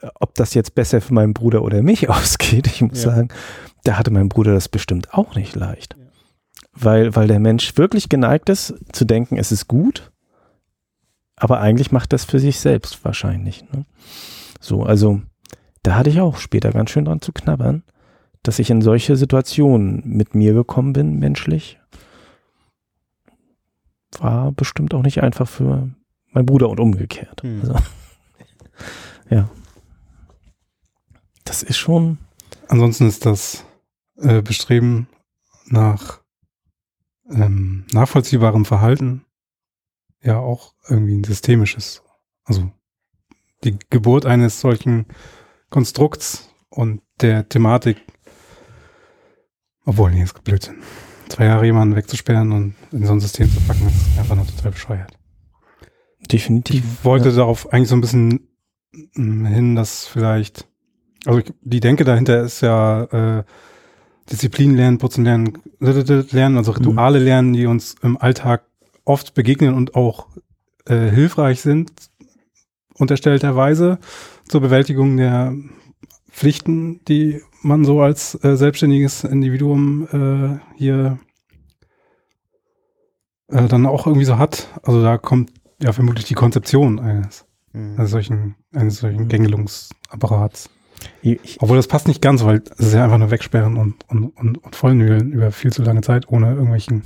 äh, 0.00 0.06
ob 0.14 0.36
das 0.36 0.54
jetzt 0.54 0.76
besser 0.76 1.00
für 1.00 1.12
meinen 1.12 1.34
Bruder 1.34 1.62
oder 1.62 1.82
mich 1.82 2.08
ausgeht, 2.08 2.68
ich 2.68 2.82
muss 2.82 3.02
Ja. 3.02 3.10
sagen, 3.16 3.28
da 3.82 3.98
hatte 3.98 4.12
mein 4.12 4.28
Bruder 4.28 4.54
das 4.54 4.68
bestimmt 4.68 5.12
auch 5.12 5.34
nicht 5.34 5.56
leicht. 5.56 5.96
Weil, 6.72 7.16
weil 7.16 7.26
der 7.26 7.40
Mensch 7.40 7.76
wirklich 7.76 8.08
geneigt 8.08 8.48
ist, 8.48 8.72
zu 8.92 9.04
denken, 9.04 9.38
es 9.38 9.50
ist 9.50 9.66
gut, 9.66 10.12
aber 11.34 11.58
eigentlich 11.58 11.90
macht 11.90 12.12
das 12.12 12.24
für 12.24 12.38
sich 12.38 12.60
selbst 12.60 13.04
wahrscheinlich. 13.04 13.64
Ne? 13.72 13.86
So, 14.60 14.84
also 14.84 15.20
da 15.82 15.96
hatte 15.96 16.10
ich 16.10 16.20
auch 16.20 16.36
später 16.36 16.70
ganz 16.70 16.90
schön 16.90 17.06
dran 17.06 17.20
zu 17.22 17.32
knabbern, 17.32 17.82
dass 18.48 18.58
ich 18.58 18.70
in 18.70 18.80
solche 18.80 19.14
Situationen 19.14 20.02
mit 20.06 20.34
mir 20.34 20.54
gekommen 20.54 20.94
bin, 20.94 21.18
menschlich. 21.18 21.78
War 24.20 24.52
bestimmt 24.52 24.94
auch 24.94 25.02
nicht 25.02 25.22
einfach 25.22 25.46
für 25.46 25.90
meinen 26.30 26.46
Bruder 26.46 26.70
und 26.70 26.80
umgekehrt. 26.80 27.42
Hm. 27.42 27.60
Also, 27.60 27.74
ja. 29.28 29.50
Das 31.44 31.62
ist 31.62 31.76
schon. 31.76 32.16
Ansonsten 32.68 33.06
ist 33.06 33.26
das 33.26 33.66
äh, 34.16 34.40
Bestreben 34.40 35.08
nach 35.66 36.22
ähm, 37.28 37.84
nachvollziehbarem 37.92 38.64
Verhalten 38.64 39.26
ja 40.22 40.38
auch 40.38 40.72
irgendwie 40.88 41.18
ein 41.18 41.24
systemisches. 41.24 42.02
Also 42.44 42.72
die 43.62 43.78
Geburt 43.90 44.24
eines 44.24 44.58
solchen 44.58 45.04
Konstrukts 45.68 46.48
und 46.70 47.02
der 47.20 47.46
Thematik, 47.46 47.98
obwohl, 49.88 50.10
nee, 50.10 50.22
ist 50.22 50.44
Blödsinn. 50.44 50.76
Zwei 51.30 51.46
Jahre 51.46 51.64
jemanden 51.64 51.96
wegzusperren 51.96 52.52
und 52.52 52.74
in 52.92 53.06
so 53.06 53.12
ein 53.14 53.20
System 53.20 53.50
zu 53.50 53.58
packen, 53.60 53.86
ist 53.86 54.18
einfach 54.18 54.36
nur 54.36 54.46
total 54.46 54.72
bescheuert. 54.72 55.18
Definitiv. 56.30 56.84
Ich 56.84 57.04
wollte 57.06 57.32
darauf 57.32 57.72
eigentlich 57.72 57.88
so 57.88 57.96
ein 57.96 58.02
bisschen 58.02 58.48
mm, 59.14 59.46
hin, 59.46 59.76
dass 59.76 60.06
vielleicht, 60.06 60.68
also 61.24 61.38
ich, 61.38 61.54
die 61.62 61.80
Denke 61.80 62.04
dahinter 62.04 62.42
ist 62.42 62.60
ja 62.60 63.04
äh, 63.04 63.44
Disziplin 64.30 64.74
lernen, 64.76 64.98
Putzen 64.98 65.24
lernen, 65.24 65.56
lernen, 65.80 66.58
also 66.58 66.72
Rituale 66.72 67.18
lernen, 67.18 67.54
die 67.54 67.64
uns 67.64 67.94
im 68.02 68.18
Alltag 68.18 68.64
oft 69.06 69.32
begegnen 69.32 69.72
und 69.72 69.94
auch 69.94 70.28
äh, 70.84 71.08
hilfreich 71.08 71.62
sind, 71.62 71.92
unterstellterweise 72.92 73.98
zur 74.46 74.60
Bewältigung 74.60 75.16
der 75.16 75.54
Pflichten, 76.38 77.00
die 77.08 77.42
man 77.62 77.84
so 77.84 78.00
als 78.00 78.38
äh, 78.44 78.56
selbstständiges 78.56 79.24
Individuum 79.24 80.06
äh, 80.12 80.76
hier 80.76 81.18
äh, 83.48 83.66
dann 83.66 83.86
auch 83.86 84.06
irgendwie 84.06 84.24
so 84.24 84.38
hat. 84.38 84.68
Also 84.84 85.02
da 85.02 85.18
kommt 85.18 85.50
ja 85.82 85.92
vermutlich 85.92 86.26
die 86.26 86.34
Konzeption 86.34 87.00
eines, 87.00 87.44
eines 87.72 88.10
solchen, 88.12 88.54
eines 88.72 88.98
solchen 88.98 89.24
Mhm. 89.24 89.28
Gängelungsapparats. 89.28 90.70
Ich, 91.22 91.56
Obwohl 91.60 91.76
das 91.76 91.88
passt 91.88 92.06
nicht 92.06 92.22
ganz, 92.22 92.44
weil 92.44 92.62
es 92.78 92.86
ist 92.86 92.94
ja 92.94 93.02
einfach 93.02 93.18
nur 93.18 93.32
wegsperren 93.32 93.76
und, 93.76 93.96
und, 94.08 94.28
und, 94.36 94.58
und 94.58 94.76
vollnügeln 94.76 95.32
über 95.32 95.50
viel 95.50 95.72
zu 95.72 95.82
lange 95.82 96.02
Zeit 96.02 96.28
ohne 96.28 96.50
irgendwelchen 96.50 97.02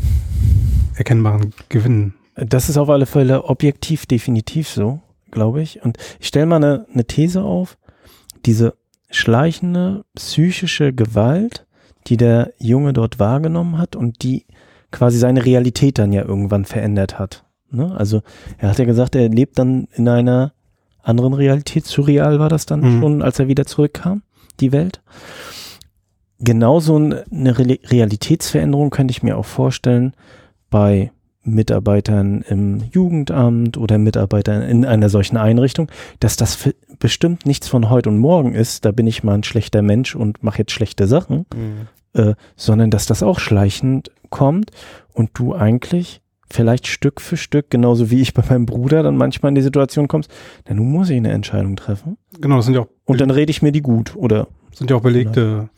erkennbaren 0.95 1.55
Gewinn. 1.71 2.13
Das 2.35 2.69
ist 2.69 2.77
auf 2.77 2.91
alle 2.91 3.07
Fälle 3.07 3.45
objektiv 3.45 4.05
definitiv 4.05 4.69
so, 4.69 5.01
glaube 5.31 5.63
ich. 5.63 5.83
Und 5.83 5.97
ich 6.21 6.29
stelle 6.29 6.45
mal 6.47 6.57
eine, 6.57 6.87
eine 6.93 7.07
These 7.07 7.43
auf. 7.43 7.79
Diese 8.45 8.75
schleichende 9.13 10.05
psychische 10.15 10.93
Gewalt, 10.93 11.67
die 12.09 12.17
der 12.17 12.53
Junge 12.59 12.93
dort 12.93 13.19
wahrgenommen 13.21 13.79
hat 13.79 13.95
und 13.95 14.23
die 14.25 14.47
quasi 14.91 15.19
seine 15.19 15.45
Realität 15.45 15.99
dann 15.99 16.13
ja 16.13 16.23
irgendwann 16.25 16.65
verändert 16.65 17.19
hat. 17.19 17.45
Ne? 17.71 17.95
Also 17.97 18.23
er 18.59 18.71
hat 18.71 18.79
ja 18.79 18.85
gesagt, 18.85 19.15
er 19.15 19.29
lebt 19.29 19.59
dann 19.59 19.87
in 19.95 20.09
einer 20.09 20.53
anderen 21.03 21.33
Realität. 21.35 21.85
Surreal 21.87 22.39
war 22.39 22.49
das 22.49 22.67
dann 22.67 22.81
Mhm. 22.81 23.01
schon, 23.01 23.23
als 23.23 23.39
er 23.39 23.49
wieder 23.49 23.65
zurückkam, 23.67 24.23
die 24.61 24.73
Welt. 24.73 25.01
Genauso 26.41 26.97
eine 26.97 27.59
Re 27.59 27.79
Realitätsveränderung 27.85 28.91
könnte 28.91 29.13
ich 29.13 29.23
mir 29.23 29.37
auch 29.39 29.45
vorstellen 29.45 30.13
bei 30.71 31.13
Mitarbeitern 31.45 32.43
im 32.49 32.83
Jugendamt 32.93 33.77
oder 33.77 33.99
Mitarbeitern 33.99 34.63
in 34.63 34.85
einer 34.85 35.09
solchen 35.09 35.37
Einrichtung, 35.37 35.89
dass 36.21 36.37
das 36.37 36.55
für- 36.55 36.75
bestimmt 37.03 37.45
nichts 37.47 37.69
von 37.69 37.91
heute 37.91 38.09
und 38.09 38.19
morgen 38.19 38.55
ist, 38.55 38.85
da 38.85 38.93
bin 38.93 39.07
ich 39.07 39.23
mal 39.25 39.35
ein 39.35 39.43
schlechter 39.43 39.83
Mensch 39.83 40.15
und 40.17 40.43
mache 40.43 40.59
jetzt 40.59 40.73
schlechte 40.73 41.07
Sachen, 41.07 41.47
Mhm. 41.55 41.89
äh, 42.15 42.35
sondern 42.57 42.91
dass 42.91 43.07
das 43.07 43.23
auch 43.23 43.39
schleichend 43.41 44.11
kommt 44.31 44.71
und 45.13 45.31
du 45.35 45.55
eigentlich 45.55 46.21
vielleicht 46.49 46.87
Stück 46.87 47.21
für 47.21 47.37
Stück, 47.37 47.71
genauso 47.71 48.11
wie 48.11 48.21
ich 48.21 48.35
bei 48.35 48.43
meinem 48.49 48.67
Bruder 48.67 49.03
dann 49.03 49.17
manchmal 49.17 49.49
in 49.51 49.55
die 49.57 49.63
Situation 49.63 50.07
kommst, 50.07 50.31
na 50.69 50.75
nun 50.75 50.91
muss 50.93 51.11
ich 51.11 51.17
eine 51.17 51.33
Entscheidung 51.33 51.77
treffen. 51.77 52.19
Genau, 52.41 52.57
das 52.57 52.67
sind 52.67 52.75
ja 52.75 52.83
auch, 52.83 52.89
Und 53.05 53.21
dann 53.21 53.31
rede 53.31 53.51
ich 53.51 53.63
mir 53.63 53.73
die 53.73 53.83
gut, 53.83 54.15
oder? 54.17 54.47
sind 54.75 54.89
ja 54.91 54.97
auch 54.97 55.03
belegte, 55.03 55.69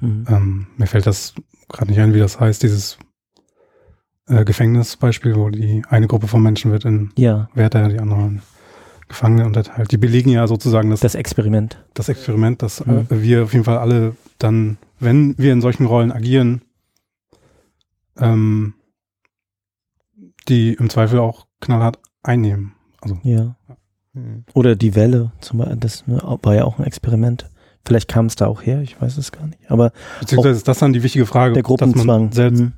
Mhm. 0.00 0.26
ähm, 0.28 0.66
mir 0.76 0.86
fällt 0.86 1.06
das 1.06 1.34
gerade 1.68 1.90
nicht 1.90 2.00
ein, 2.00 2.12
wie 2.14 2.18
das 2.18 2.40
heißt, 2.40 2.62
dieses 2.62 2.98
äh, 4.28 4.44
Gefängnisbeispiel, 4.44 5.36
wo 5.36 5.50
die 5.50 5.82
eine 5.88 6.06
Gruppe 6.08 6.26
von 6.28 6.42
Menschen 6.42 6.70
wird 6.72 6.84
in 6.84 7.10
Ja, 7.16 7.48
Wärter, 7.54 7.88
die 7.88 7.98
andere 7.98 8.20
in 8.22 8.42
Gefangene 9.12 9.44
unterteilt. 9.46 9.92
Die 9.92 9.98
belegen 9.98 10.30
ja 10.30 10.46
sozusagen 10.46 10.88
das, 10.90 11.00
das 11.00 11.14
Experiment. 11.14 11.84
das 11.94 12.08
Experiment, 12.08 12.62
dass 12.62 12.84
Mhm. 12.84 13.06
äh, 13.10 13.22
wir 13.22 13.42
auf 13.44 13.52
jeden 13.52 13.64
Fall 13.64 13.78
alle 13.78 14.16
dann, 14.38 14.78
wenn 15.00 15.36
wir 15.38 15.52
in 15.52 15.60
solchen 15.60 15.84
Rollen 15.86 16.10
agieren, 16.10 16.62
ähm, 18.18 18.74
die 20.48 20.74
im 20.74 20.90
Zweifel 20.90 21.18
auch 21.18 21.46
knallhart 21.60 21.98
einnehmen. 22.22 22.72
Also 23.00 23.18
Ja. 23.22 23.56
Hm. 24.14 24.44
Oder 24.54 24.76
die 24.76 24.94
Welle, 24.94 25.32
zum 25.40 25.58
Beispiel, 25.58 25.76
das 25.76 26.06
ne, 26.06 26.20
war 26.42 26.54
ja 26.54 26.64
auch 26.64 26.78
ein 26.78 26.84
Experiment. 26.84 27.48
Vielleicht 27.84 28.08
kam 28.08 28.26
es 28.26 28.36
da 28.36 28.46
auch 28.46 28.62
her, 28.62 28.80
ich 28.82 29.00
weiß 29.00 29.16
es 29.18 29.32
gar 29.32 29.46
nicht. 29.46 29.70
Aber 29.70 29.92
beziehungsweise 30.20 30.56
ist 30.58 30.68
das 30.68 30.78
dann 30.78 30.92
die 30.92 31.02
wichtige 31.02 31.26
Frage, 31.26 31.54
der 31.54 31.62
dass 31.62 32.04
man 32.04 32.30
selbst 32.32 32.60
Mhm. 32.60 32.72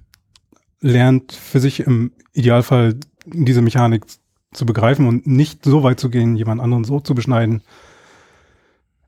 lernt, 0.80 1.32
für 1.32 1.60
sich 1.60 1.80
im 1.80 2.12
Idealfall 2.32 2.94
diese 3.26 3.62
Mechanik 3.62 4.04
zu 4.54 4.66
begreifen 4.66 5.06
und 5.06 5.26
nicht 5.26 5.64
so 5.64 5.82
weit 5.82 6.00
zu 6.00 6.10
gehen, 6.10 6.36
jemand 6.36 6.60
anderen 6.60 6.84
so 6.84 7.00
zu 7.00 7.14
beschneiden. 7.14 7.62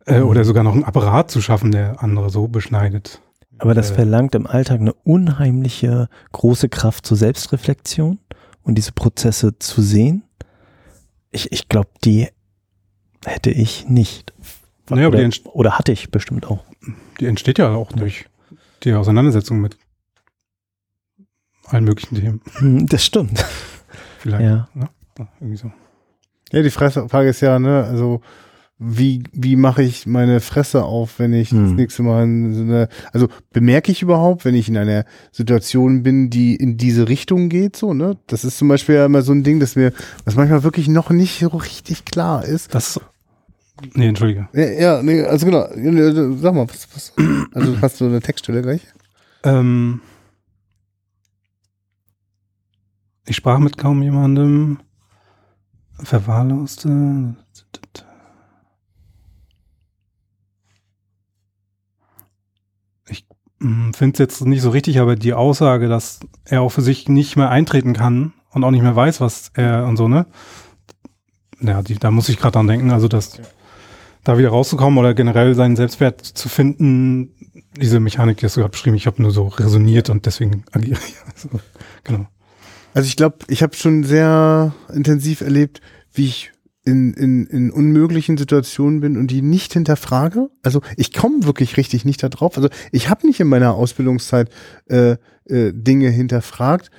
Äh, 0.04 0.20
Mhm. 0.20 0.26
Oder 0.28 0.44
sogar 0.44 0.62
noch 0.62 0.74
einen 0.74 0.84
Apparat 0.84 1.30
zu 1.30 1.40
schaffen, 1.40 1.72
der 1.72 2.02
andere 2.02 2.30
so 2.30 2.46
beschneidet. 2.48 3.20
Aber 3.58 3.74
das 3.74 3.90
Äh, 3.90 3.94
verlangt 3.94 4.34
im 4.34 4.46
Alltag 4.46 4.80
eine 4.80 4.92
unheimliche 4.92 6.08
große 6.32 6.68
Kraft 6.68 7.06
zur 7.06 7.16
Selbstreflexion 7.16 8.18
und 8.62 8.74
diese 8.76 8.92
Prozesse 8.92 9.58
zu 9.58 9.82
sehen. 9.82 10.22
Ich, 11.30 11.50
ich 11.52 11.68
glaube, 11.68 11.88
die 12.04 12.28
hätte 13.24 13.50
ich 13.50 13.88
nicht. 13.88 14.32
Naja, 14.88 15.08
oder, 15.08 15.28
oder 15.52 15.78
hatte 15.78 15.90
ich 15.90 16.10
bestimmt 16.12 16.46
auch. 16.46 16.64
die 17.18 17.26
entsteht 17.26 17.58
ja 17.58 17.70
auch 17.74 17.90
durch 17.90 18.26
die 18.84 18.92
Auseinandersetzung 18.92 19.60
mit 19.60 19.76
allen 21.66 21.84
möglichen 21.84 22.14
Themen. 22.14 22.40
Hm, 22.58 22.86
Das 22.86 23.04
stimmt. 23.04 23.44
Vielleicht. 24.20 24.44
Ja. 24.44 24.68
Ne? 24.74 24.88
Ja, 25.18 25.28
irgendwie 25.40 25.56
so. 25.56 25.72
Ja, 26.52 26.62
die 26.62 26.70
Fresse- 26.70 27.08
Frage 27.08 27.28
ist 27.30 27.40
ja, 27.40 27.58
ne, 27.58 27.84
also 27.84 28.20
wie, 28.78 29.24
wie 29.32 29.56
mache 29.56 29.82
ich 29.82 30.06
meine 30.06 30.40
Fresse 30.40 30.84
auf, 30.84 31.18
wenn 31.18 31.32
ich 31.32 31.48
das 31.48 31.58
Hm. 31.58 31.76
nächste 31.76 32.02
Mal 32.02 32.24
in 32.24 32.54
so 32.54 32.60
eine, 32.62 32.88
also 33.12 33.28
bemerke 33.50 33.90
ich 33.90 34.02
überhaupt, 34.02 34.44
wenn 34.44 34.54
ich 34.54 34.68
in 34.68 34.76
einer 34.76 35.06
Situation 35.32 36.02
bin, 36.02 36.28
die 36.28 36.54
in 36.56 36.76
diese 36.76 37.08
Richtung 37.08 37.48
geht, 37.48 37.74
so, 37.76 37.94
ne? 37.94 38.18
Das 38.26 38.44
ist 38.44 38.58
zum 38.58 38.68
Beispiel 38.68 38.96
ja 38.96 39.06
immer 39.06 39.22
so 39.22 39.32
ein 39.32 39.42
Ding, 39.44 39.60
das 39.60 39.76
mir, 39.76 39.92
was 40.26 40.36
manchmal 40.36 40.62
wirklich 40.62 40.88
noch 40.88 41.08
nicht 41.10 41.38
so 41.40 41.48
richtig 41.48 42.04
klar 42.04 42.44
ist. 42.44 42.74
Das. 42.74 43.00
Nee, 43.94 44.08
entschuldige. 44.08 44.48
Ja, 44.52 44.64
ja 44.64 45.02
nee, 45.02 45.22
also 45.22 45.46
genau, 45.46 45.66
sag 46.36 46.54
mal, 46.54 46.68
was, 46.68 46.86
was, 46.94 47.12
also 47.54 47.80
hast 47.80 48.00
du 48.00 48.04
eine 48.06 48.20
Textstelle 48.20 48.60
gleich? 48.62 48.82
Ähm, 49.42 50.00
ich 53.26 53.36
sprach 53.36 53.58
mit 53.58 53.76
kaum 53.78 54.02
jemandem. 54.02 54.78
Verwahrloste. 56.02 57.34
Ich 63.08 63.24
finde 63.60 64.12
es 64.12 64.18
jetzt 64.18 64.44
nicht 64.44 64.62
so 64.62 64.70
richtig, 64.70 65.00
aber 65.00 65.16
die 65.16 65.32
Aussage, 65.32 65.88
dass 65.88 66.20
er 66.44 66.62
auch 66.62 66.70
für 66.70 66.82
sich 66.82 67.08
nicht 67.08 67.36
mehr 67.36 67.50
eintreten 67.50 67.94
kann 67.94 68.32
und 68.50 68.64
auch 68.64 68.70
nicht 68.70 68.82
mehr 68.82 68.96
weiß, 68.96 69.20
was 69.20 69.50
er 69.54 69.86
und 69.86 69.96
so, 69.96 70.08
ne? 70.08 70.26
Ja, 71.60 71.82
die, 71.82 71.94
da 71.94 72.10
muss 72.10 72.28
ich 72.28 72.38
gerade 72.38 72.52
dran 72.52 72.66
denken, 72.66 72.90
also 72.90 73.08
dass 73.08 73.40
da 74.24 74.36
wieder 74.38 74.50
rauszukommen 74.50 74.98
oder 74.98 75.14
generell 75.14 75.54
seinen 75.54 75.76
Selbstwert 75.76 76.20
zu 76.20 76.48
finden, 76.48 77.30
diese 77.76 78.00
Mechanik, 78.00 78.38
die 78.38 78.46
hast 78.46 78.56
du 78.56 78.60
gerade 78.60 78.72
beschrieben, 78.72 78.96
ich 78.96 79.06
habe 79.06 79.22
nur 79.22 79.30
so 79.30 79.46
resoniert 79.48 80.10
und 80.10 80.26
deswegen 80.26 80.64
agiere 80.72 80.98
ich. 81.06 81.14
Also, 81.36 81.60
genau. 82.04 82.26
Also 82.96 83.08
ich 83.08 83.16
glaube, 83.16 83.36
ich 83.48 83.62
habe 83.62 83.76
schon 83.76 84.04
sehr 84.04 84.72
intensiv 84.90 85.42
erlebt, 85.42 85.82
wie 86.14 86.24
ich 86.24 86.52
in, 86.82 87.12
in, 87.12 87.44
in 87.44 87.70
unmöglichen 87.70 88.38
Situationen 88.38 89.00
bin 89.00 89.18
und 89.18 89.26
die 89.26 89.42
nicht 89.42 89.74
hinterfrage. 89.74 90.48
Also 90.62 90.80
ich 90.96 91.12
komme 91.12 91.44
wirklich 91.44 91.76
richtig 91.76 92.06
nicht 92.06 92.22
da 92.22 92.30
drauf. 92.30 92.56
Also 92.56 92.70
ich 92.92 93.10
habe 93.10 93.26
nicht 93.26 93.38
in 93.38 93.48
meiner 93.48 93.74
Ausbildungszeit 93.74 94.48
äh, 94.86 95.16
äh, 95.44 95.74
Dinge 95.74 96.08
hinterfragt 96.08 96.90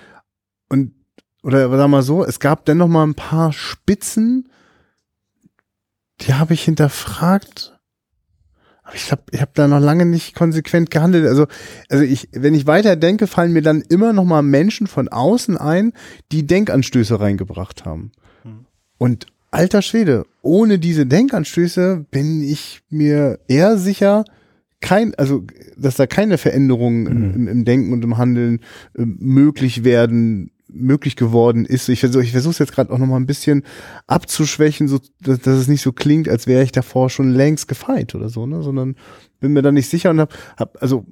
und 0.69 0.93
oder 1.41 1.67
sag 1.75 1.87
mal 1.87 2.03
so, 2.03 2.23
es 2.23 2.39
gab 2.39 2.65
dennoch 2.65 2.87
mal 2.87 3.03
ein 3.03 3.15
paar 3.15 3.51
Spitzen, 3.51 4.49
die 6.21 6.35
habe 6.35 6.53
ich 6.53 6.61
hinterfragt. 6.61 7.76
Aber 8.87 8.95
ich 8.95 9.07
glaube, 9.07 9.23
ich 9.31 9.41
habe 9.41 9.51
da 9.53 9.67
noch 9.67 9.81
lange 9.81 10.05
nicht 10.05 10.33
konsequent 10.33 10.91
gehandelt. 10.91 11.27
Also, 11.27 11.45
also 11.89 12.05
ich, 12.05 12.29
wenn 12.31 12.53
ich 12.53 12.67
weiter 12.67 12.95
denke, 12.95 13.27
fallen 13.27 13.51
mir 13.51 13.61
dann 13.61 13.81
immer 13.81 14.13
noch 14.13 14.23
mal 14.23 14.41
Menschen 14.41 14.87
von 14.87 15.09
außen 15.09 15.57
ein, 15.57 15.91
die 16.31 16.47
Denkanstöße 16.47 17.19
reingebracht 17.19 17.83
haben. 17.83 18.13
Hm. 18.43 18.65
Und 18.97 19.25
alter 19.51 19.81
Schwede, 19.81 20.25
ohne 20.41 20.79
diese 20.79 21.05
Denkanstöße 21.05 22.05
bin 22.11 22.41
ich 22.41 22.81
mir 22.89 23.39
eher 23.49 23.77
sicher, 23.77 24.23
kein, 24.79 25.13
also, 25.15 25.43
dass 25.75 25.97
da 25.97 26.07
keine 26.07 26.37
Veränderungen 26.37 27.03
Mhm. 27.03 27.09
im, 27.09 27.33
im, 27.33 27.47
im 27.49 27.65
Denken 27.65 27.91
und 27.91 28.05
im 28.05 28.17
Handeln 28.17 28.61
äh, 28.97 29.03
möglich 29.05 29.83
werden, 29.83 30.51
möglich 30.79 31.15
geworden 31.15 31.65
ist. 31.65 31.89
Ich 31.89 32.01
versuche 32.01 32.23
ich 32.23 32.33
es 32.33 32.59
jetzt 32.59 32.71
gerade 32.71 32.91
auch 32.91 32.97
noch 32.97 33.07
mal 33.07 33.17
ein 33.17 33.25
bisschen 33.25 33.63
abzuschwächen, 34.07 34.87
so 34.87 34.99
dass, 35.21 35.39
dass 35.39 35.57
es 35.57 35.67
nicht 35.67 35.81
so 35.81 35.91
klingt, 35.91 36.29
als 36.29 36.47
wäre 36.47 36.63
ich 36.63 36.71
davor 36.71 37.09
schon 37.09 37.31
längst 37.31 37.67
gefeit 37.67 38.15
oder 38.15 38.29
so, 38.29 38.45
ne, 38.45 38.61
sondern 38.61 38.95
bin 39.39 39.53
mir 39.53 39.61
da 39.61 39.71
nicht 39.71 39.89
sicher 39.89 40.09
und 40.09 40.19
hab, 40.19 40.33
hab 40.57 40.81
also 40.81 41.05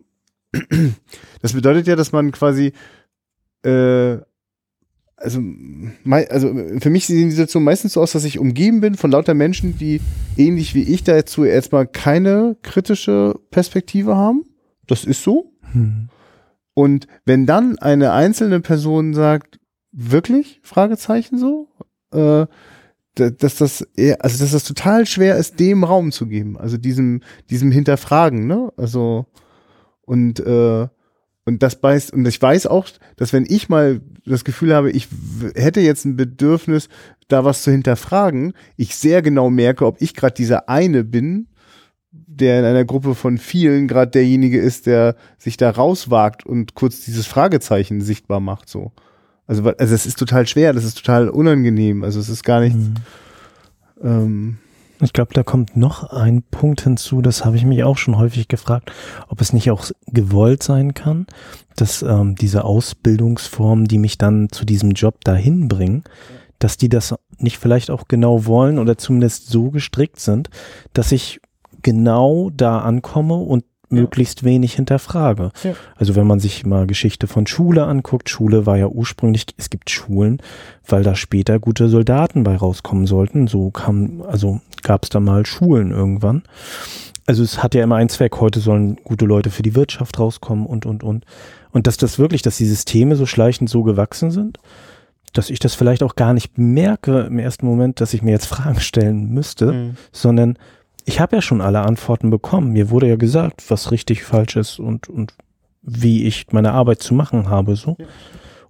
das 1.42 1.54
bedeutet 1.54 1.88
ja, 1.88 1.96
dass 1.96 2.12
man 2.12 2.32
quasi 2.32 2.74
äh, 3.64 4.18
also, 5.18 5.42
also 6.30 6.54
für 6.80 6.90
mich 6.90 7.08
sieht 7.08 7.18
die 7.18 7.32
Situation 7.32 7.64
meistens 7.64 7.94
so 7.94 8.02
aus, 8.02 8.12
dass 8.12 8.26
ich 8.26 8.38
umgeben 8.38 8.82
bin 8.82 8.96
von 8.96 9.12
lauter 9.12 9.34
Menschen, 9.34 9.78
die 9.78 10.02
ähnlich 10.38 10.76
wie 10.76 10.84
ich 10.84 11.04
dazu 11.04 11.46
erstmal 11.46 11.88
keine 11.88 12.58
kritische 12.62 13.40
Perspektive 13.50 14.16
haben. 14.16 14.44
Das 14.88 15.04
ist 15.04 15.24
so. 15.24 15.54
Hm. 15.72 16.10
Und 16.76 17.08
wenn 17.26 17.48
dann 17.48 17.80
eine 17.80 18.12
einzelne 18.12 18.60
Person 18.60 19.16
sagt, 19.16 19.60
wirklich? 19.92 20.60
Fragezeichen 20.62 21.40
so, 21.40 21.70
äh, 22.12 22.46
da- 23.16 23.30
dass 23.30 23.56
das 23.56 23.82
eher, 23.96 24.24
also 24.24 24.38
dass 24.44 24.52
das 24.52 24.66
total 24.66 25.06
schwer 25.08 25.38
ist, 25.38 25.60
dem 25.60 25.84
Raum 25.86 26.12
zu 26.12 26.28
geben, 26.28 26.58
also 26.58 26.78
diesem, 26.78 27.22
diesem 27.50 27.72
Hinterfragen, 27.72 28.46
ne? 28.46 28.72
Also 28.78 29.26
und 30.02 30.40
äh, 30.42 30.88
und 31.48 31.62
das 31.62 31.76
beißt, 31.80 32.12
und 32.12 32.28
ich 32.28 32.42
weiß 32.42 32.66
auch, 32.66 32.88
dass 33.18 33.32
wenn 33.32 33.46
ich 33.48 33.70
mal 33.70 34.02
das 34.26 34.44
Gefühl 34.44 34.74
habe, 34.74 34.90
ich 34.90 35.08
hätte 35.54 35.80
jetzt 35.80 36.04
ein 36.04 36.16
Bedürfnis, 36.16 36.90
da 37.28 37.46
was 37.46 37.62
zu 37.62 37.70
hinterfragen, 37.72 38.54
ich 38.78 38.96
sehr 38.96 39.22
genau 39.22 39.52
merke, 39.52 39.86
ob 39.86 40.02
ich 40.02 40.16
gerade 40.16 40.34
dieser 40.34 40.70
eine 40.70 41.04
bin, 41.04 41.48
der 42.36 42.60
in 42.60 42.66
einer 42.66 42.86
Gruppe 42.86 43.16
von 43.16 43.38
vielen 43.38 43.88
gerade 43.88 44.12
derjenige 44.12 44.60
ist, 44.60 44.86
der 44.86 45.16
sich 45.38 45.58
da 45.58 45.70
rauswagt 45.70 46.46
und 46.46 46.76
kurz 46.76 47.02
dieses 47.02 47.26
Fragezeichen 47.26 48.02
sichtbar 48.02 48.40
macht, 48.40 48.70
so. 48.70 48.92
Also, 49.48 49.64
also 49.64 49.94
es 49.94 50.06
ist 50.06 50.18
total 50.18 50.48
schwer, 50.48 50.74
das 50.74 50.84
ist 50.84 50.98
total 50.98 51.30
unangenehm, 51.30 52.04
also 52.04 52.20
es 52.20 52.30
ist 52.30 52.44
gar 52.44 52.62
nicht, 52.62 52.74
Hm. 52.74 52.94
ähm, 54.04 54.58
Ich 55.02 55.14
glaube, 55.14 55.34
da 55.34 55.44
kommt 55.44 55.76
noch 55.76 56.06
ein 56.12 56.42
Punkt 56.42 56.82
hinzu, 56.82 57.22
das 57.22 57.44
habe 57.44 57.58
ich 57.58 57.66
mich 57.66 57.84
auch 57.84 57.98
schon 57.98 58.18
häufig 58.18 58.48
gefragt, 58.48 58.92
ob 59.28 59.42
es 59.42 59.52
nicht 59.54 59.70
auch 59.70 59.92
gewollt 60.08 60.64
sein 60.64 60.94
kann, 60.94 61.28
dass 61.76 62.02
ähm, 62.02 62.36
diese 62.36 62.64
Ausbildungsformen, 62.64 63.86
die 63.86 64.00
mich 64.00 64.18
dann 64.18 64.48
zu 64.50 64.66
diesem 64.66 64.92
Job 64.92 65.24
dahin 65.24 65.68
bringen, 65.68 66.06
dass 66.60 66.78
die 66.78 66.90
das 66.90 67.14
nicht 67.38 67.58
vielleicht 67.58 67.92
auch 67.92 68.08
genau 68.08 68.46
wollen 68.46 68.80
oder 68.80 68.98
zumindest 68.98 69.50
so 69.50 69.70
gestrickt 69.70 70.20
sind, 70.22 70.50
dass 70.94 71.12
ich 71.12 71.42
genau 71.86 72.50
da 72.52 72.80
ankomme 72.80 73.36
und 73.36 73.64
möglichst 73.90 74.44
wenig 74.44 74.74
hinterfrage. 74.74 75.52
Ja. 75.64 75.74
Also 75.96 76.16
wenn 76.16 76.26
man 76.26 76.40
sich 76.40 76.66
mal 76.66 76.88
Geschichte 76.88 77.28
von 77.28 77.46
Schule 77.46 77.86
anguckt, 77.86 78.30
Schule 78.30 78.66
war 78.66 78.78
ja 78.78 78.88
ursprünglich, 78.88 79.46
es 79.58 79.70
gibt 79.70 79.92
Schulen, 79.92 80.42
weil 80.88 81.04
da 81.04 81.16
später 81.16 81.60
gute 81.60 81.88
Soldaten 81.88 82.44
bei 82.44 82.56
rauskommen 82.56 83.06
sollten. 83.06 83.46
So 83.46 83.70
kam, 83.70 84.24
also 84.24 84.60
gab 84.82 85.04
es 85.04 85.10
da 85.10 85.20
mal 85.20 85.46
Schulen 85.46 85.92
irgendwann. 85.92 86.42
Also 87.28 87.44
es 87.44 87.62
hat 87.62 87.76
ja 87.76 87.84
immer 87.84 87.96
einen 87.98 88.10
Zweck, 88.10 88.42
heute 88.42 88.60
sollen 88.60 88.98
gute 89.04 89.26
Leute 89.26 89.52
für 89.52 89.64
die 89.64 89.76
Wirtschaft 89.76 90.18
rauskommen 90.20 90.66
und, 90.66 90.88
und, 90.88 91.04
und. 91.04 91.24
Und 91.72 91.86
dass 91.86 91.98
das 91.98 92.18
wirklich, 92.18 92.42
dass 92.42 92.58
die 92.58 92.66
Systeme 92.66 93.16
so 93.16 93.28
schleichend 93.28 93.70
so 93.70 93.84
gewachsen 93.84 94.32
sind, 94.32 94.58
dass 95.34 95.52
ich 95.52 95.60
das 95.60 95.76
vielleicht 95.76 96.02
auch 96.02 96.16
gar 96.16 96.34
nicht 96.34 96.58
merke 96.58 97.22
im 97.22 97.38
ersten 97.38 97.68
Moment, 97.68 98.02
dass 98.02 98.16
ich 98.16 98.24
mir 98.24 98.32
jetzt 98.32 98.46
Fragen 98.56 98.80
stellen 98.80 99.30
müsste, 99.30 99.72
Mhm. 99.72 99.98
sondern 100.12 100.58
ich 101.06 101.20
habe 101.20 101.36
ja 101.36 101.42
schon 101.42 101.62
alle 101.62 101.82
Antworten 101.82 102.30
bekommen. 102.30 102.74
Mir 102.74 102.90
wurde 102.90 103.08
ja 103.08 103.16
gesagt, 103.16 103.64
was 103.70 103.92
richtig 103.92 104.24
falsch 104.24 104.56
ist 104.56 104.80
und, 104.80 105.08
und 105.08 105.34
wie 105.82 106.26
ich 106.26 106.48
meine 106.52 106.72
Arbeit 106.74 107.02
zu 107.02 107.14
machen 107.14 107.50
habe. 107.50 107.76
So. 107.76 107.96
Ja. 108.00 108.06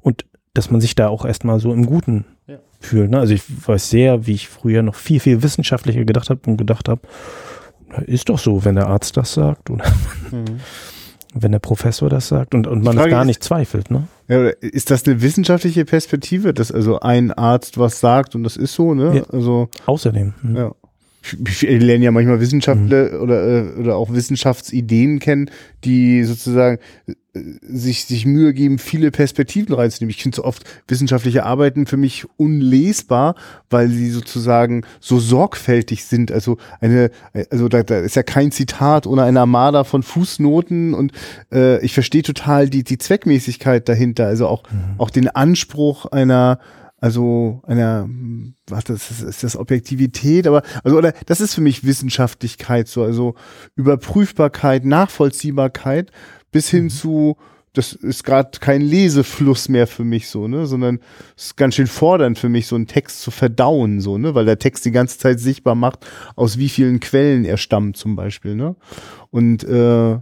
Und 0.01 0.25
dass 0.53 0.69
man 0.69 0.81
sich 0.81 0.95
da 0.95 1.07
auch 1.07 1.25
erstmal 1.25 1.59
so 1.59 1.73
im 1.73 1.85
Guten 1.85 2.25
Ja. 2.47 2.57
fühlt. 2.79 3.09
Ne? 3.09 3.19
Also 3.19 3.33
ich 3.33 3.43
weiß 3.67 3.89
sehr, 3.89 4.27
wie 4.27 4.33
ich 4.33 4.47
früher 4.49 4.83
noch 4.83 4.95
viel, 4.95 5.19
viel 5.19 5.41
wissenschaftlicher 5.43 6.03
gedacht 6.05 6.29
habe 6.29 6.41
und 6.47 6.57
gedacht 6.57 6.89
habe, 6.89 7.01
ist 8.05 8.27
doch 8.29 8.39
so, 8.39 8.65
wenn 8.65 8.75
der 8.75 8.87
Arzt 8.87 9.15
das 9.17 9.33
sagt 9.33 9.69
oder 9.69 9.85
Mhm. 10.31 10.59
wenn 11.37 11.51
der 11.51 11.59
Professor 11.59 12.09
das 12.09 12.29
sagt 12.29 12.55
und, 12.55 12.65
und 12.67 12.81
man 12.83 12.97
es 12.97 13.09
gar 13.09 13.21
ist- 13.21 13.27
nicht 13.27 13.43
zweifelt. 13.43 13.91
Ne? 13.91 14.07
Ja, 14.29 14.39
oder 14.39 14.63
ist 14.63 14.89
das 14.91 15.05
eine 15.05 15.21
wissenschaftliche 15.21 15.83
Perspektive, 15.85 16.53
dass 16.53 16.71
also 16.71 16.99
ein 17.01 17.31
Arzt 17.31 17.77
was 17.77 17.99
sagt 17.99 18.35
und 18.35 18.43
das 18.43 18.55
ist 18.57 18.73
so, 18.73 18.93
ne? 18.93 19.17
Ja. 19.17 19.23
Also 19.31 19.69
Außerdem. 19.85 20.33
hm. 20.41 20.55
Ja. 20.55 20.71
Wir 21.37 21.79
lernen 21.79 22.03
ja 22.03 22.11
manchmal 22.11 22.39
Wissenschaftler 22.39 23.13
Mhm. 23.13 23.21
oder, 23.21 23.47
äh, 23.47 23.79
oder 23.79 23.95
auch 23.95 24.13
Wissenschaftsideen 24.13 25.19
kennen, 25.19 25.49
die 25.83 26.23
sozusagen 26.23 26.79
äh, 27.07 27.13
sich, 27.61 28.05
sich 28.05 28.25
Mühe 28.25 28.53
geben, 28.53 28.77
viele 28.77 29.11
Perspektiven 29.11 29.75
reinzunehmen. 29.75 30.09
Ich 30.11 30.21
finde 30.23 30.37
so 30.37 30.43
oft 30.43 30.63
wissenschaftliche 30.87 31.43
Arbeiten 31.45 31.85
für 31.85 31.97
mich 31.97 32.25
unlesbar, 32.37 33.35
weil 33.69 33.89
sie 33.89 34.09
sozusagen 34.09 34.83
so 34.99 35.19
sorgfältig 35.19 36.05
sind. 36.05 36.31
Also 36.31 36.57
eine, 36.79 37.11
also 37.49 37.67
da, 37.67 37.83
da 37.83 37.99
ist 37.99 38.15
ja 38.15 38.23
kein 38.23 38.51
Zitat 38.51 39.05
ohne 39.05 39.23
eine 39.23 39.41
Armada 39.41 39.83
von 39.83 40.03
Fußnoten 40.03 40.93
und 40.93 41.11
äh, 41.51 41.83
ich 41.83 41.93
verstehe 41.93 42.23
total 42.23 42.69
die, 42.69 42.83
die 42.83 42.97
Zweckmäßigkeit 42.97 43.89
dahinter. 43.89 44.27
Also 44.27 44.47
auch, 44.47 44.63
auch 44.97 45.09
den 45.09 45.27
Anspruch 45.27 46.05
einer 46.05 46.59
also 47.05 47.61
einer, 47.67 48.09
was 48.65 48.85
das 48.85 49.11
ist, 49.11 49.21
ist 49.21 49.43
das 49.43 49.55
Objektivität, 49.55 50.47
aber 50.47 50.63
also 50.83 50.97
oder 50.97 51.13
das 51.27 51.39
ist 51.39 51.53
für 51.53 51.61
mich 51.61 51.85
Wissenschaftlichkeit 51.85 52.87
so, 52.87 53.03
also 53.03 53.35
Überprüfbarkeit, 53.75 54.85
Nachvollziehbarkeit 54.85 56.09
bis 56.51 56.67
hin 56.67 56.89
zu 56.89 57.37
das 57.73 57.93
ist 57.93 58.23
gerade 58.23 58.57
kein 58.59 58.81
Lesefluss 58.81 59.69
mehr 59.69 59.85
für 59.85 60.03
mich 60.03 60.29
so, 60.29 60.47
ne, 60.47 60.65
sondern 60.65 60.97
es 61.37 61.45
ist 61.45 61.57
ganz 61.57 61.75
schön 61.75 61.85
fordernd 61.85 62.39
für 62.39 62.49
mich 62.49 62.65
so 62.65 62.75
einen 62.75 62.87
Text 62.87 63.21
zu 63.21 63.29
verdauen 63.29 64.01
so, 64.01 64.17
ne, 64.17 64.33
weil 64.33 64.45
der 64.45 64.57
Text 64.57 64.83
die 64.83 64.91
ganze 64.91 65.19
Zeit 65.19 65.39
sichtbar 65.39 65.75
macht, 65.75 66.07
aus 66.35 66.57
wie 66.57 66.69
vielen 66.69 66.99
Quellen 66.99 67.45
er 67.45 67.57
stammt 67.57 67.97
zum 67.97 68.15
Beispiel, 68.15 68.55
ne, 68.55 68.75
und 69.29 69.63
äh, 69.63 70.17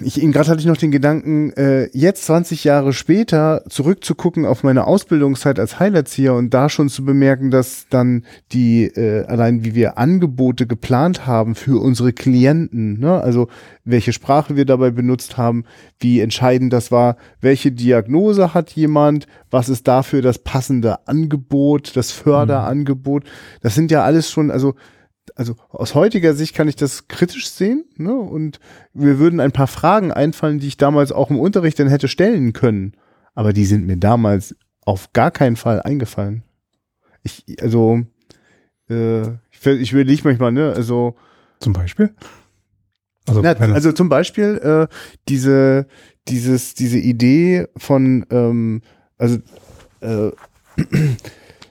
ich 0.00 0.22
eben 0.22 0.32
gerade 0.32 0.50
hatte 0.50 0.60
ich 0.60 0.66
noch 0.66 0.76
den 0.76 0.90
Gedanken, 0.90 1.52
äh, 1.52 1.88
jetzt 1.92 2.24
20 2.26 2.64
Jahre 2.64 2.92
später 2.92 3.62
zurückzugucken 3.68 4.46
auf 4.46 4.62
meine 4.62 4.86
Ausbildungszeit 4.86 5.58
als 5.58 5.78
Heilerzieher 5.78 6.34
und 6.34 6.52
da 6.54 6.68
schon 6.68 6.88
zu 6.88 7.04
bemerken, 7.04 7.50
dass 7.50 7.86
dann 7.88 8.24
die 8.52 8.84
äh, 8.84 9.24
allein 9.26 9.64
wie 9.64 9.74
wir 9.74 9.98
Angebote 9.98 10.66
geplant 10.66 11.26
haben 11.26 11.54
für 11.54 11.80
unsere 11.80 12.12
Klienten, 12.12 13.00
ne? 13.00 13.20
also 13.20 13.48
welche 13.84 14.12
Sprache 14.12 14.56
wir 14.56 14.64
dabei 14.64 14.90
benutzt 14.90 15.36
haben, 15.36 15.64
wie 15.98 16.20
entscheidend 16.20 16.72
das 16.72 16.90
war, 16.90 17.16
welche 17.40 17.72
Diagnose 17.72 18.54
hat 18.54 18.70
jemand, 18.72 19.26
was 19.50 19.68
ist 19.68 19.88
dafür 19.88 20.22
das 20.22 20.38
passende 20.38 21.06
Angebot, 21.08 21.96
das 21.96 22.12
Förderangebot, 22.12 23.24
das 23.62 23.74
sind 23.74 23.90
ja 23.90 24.04
alles 24.04 24.30
schon, 24.30 24.50
also 24.50 24.74
also 25.36 25.56
aus 25.70 25.94
heutiger 25.94 26.34
Sicht 26.34 26.54
kann 26.54 26.68
ich 26.68 26.76
das 26.76 27.08
kritisch 27.08 27.48
sehen, 27.48 27.84
ne? 27.96 28.14
Und 28.14 28.60
mir 28.92 29.18
würden 29.18 29.40
ein 29.40 29.52
paar 29.52 29.66
Fragen 29.66 30.12
einfallen, 30.12 30.58
die 30.58 30.68
ich 30.68 30.76
damals 30.76 31.12
auch 31.12 31.30
im 31.30 31.38
Unterricht 31.38 31.78
dann 31.78 31.88
hätte 31.88 32.08
stellen 32.08 32.52
können. 32.52 32.94
Aber 33.34 33.52
die 33.52 33.64
sind 33.64 33.86
mir 33.86 33.96
damals 33.96 34.56
auf 34.84 35.12
gar 35.12 35.30
keinen 35.30 35.56
Fall 35.56 35.82
eingefallen. 35.82 36.42
Ich, 37.22 37.44
also, 37.60 38.02
äh, 38.88 39.22
ich, 39.50 39.66
ich 39.66 39.92
überlege 39.92 40.22
manchmal, 40.24 40.52
ne, 40.52 40.72
also, 40.74 41.16
Zum 41.60 41.72
Beispiel? 41.72 42.14
Also, 43.26 43.42
na, 43.42 43.52
also 43.52 43.92
zum 43.92 44.08
Beispiel 44.08 44.58
äh, 44.62 44.94
diese, 45.28 45.86
dieses, 46.28 46.74
diese 46.74 46.98
Idee 46.98 47.66
von, 47.76 48.26
ähm, 48.30 48.82
also 49.18 49.38
äh, 50.00 50.30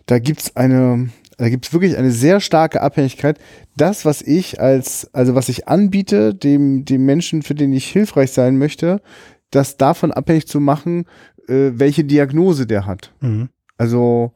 da 0.05 0.19
gibt's 0.19 0.55
eine, 0.55 1.09
da 1.39 1.47
gibt's 1.47 1.71
wirklich 1.71 1.95
eine 1.97 2.11
sehr 2.11 2.41
starke 2.41 2.81
Abhängigkeit. 2.81 3.39
Das, 3.77 4.03
was 4.03 4.21
ich 4.21 4.59
als, 4.59 5.09
also 5.13 5.35
was 5.35 5.47
ich 5.47 5.69
anbiete, 5.69 6.35
dem, 6.35 6.83
dem 6.83 7.05
Menschen, 7.05 7.43
für 7.43 7.55
den 7.55 7.71
ich 7.71 7.87
hilfreich 7.87 8.31
sein 8.31 8.57
möchte, 8.57 9.01
das 9.49 9.77
davon 9.77 10.11
abhängig 10.11 10.47
zu 10.47 10.59
machen, 10.59 11.05
äh, 11.47 11.71
welche 11.75 12.03
Diagnose 12.03 12.67
der 12.67 12.85
hat. 12.85 13.13
Mhm. 13.21 13.47
Also, 13.77 14.33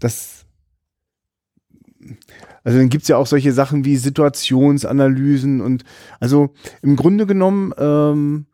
das. 0.00 0.44
Also 2.64 2.78
dann 2.78 2.88
gibt's 2.88 3.06
ja 3.06 3.16
auch 3.16 3.28
solche 3.28 3.52
Sachen 3.52 3.84
wie 3.84 3.96
Situationsanalysen 3.96 5.60
und 5.60 5.84
also 6.18 6.52
im 6.82 6.96
Grunde 6.96 7.26
genommen 7.26 7.72
ähm, 7.78 8.46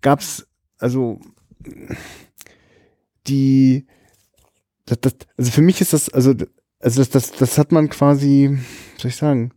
gab's 0.00 0.46
also 0.78 1.20
die 3.26 3.86
das, 4.86 5.00
das, 5.00 5.14
also 5.38 5.50
für 5.50 5.62
mich 5.62 5.80
ist 5.80 5.92
das 5.92 6.08
also 6.10 6.34
also 6.84 7.00
das, 7.00 7.10
das 7.10 7.32
das 7.32 7.58
hat 7.58 7.72
man 7.72 7.88
quasi 7.88 8.58
soll 8.98 9.08
ich 9.10 9.16
sagen 9.16 9.52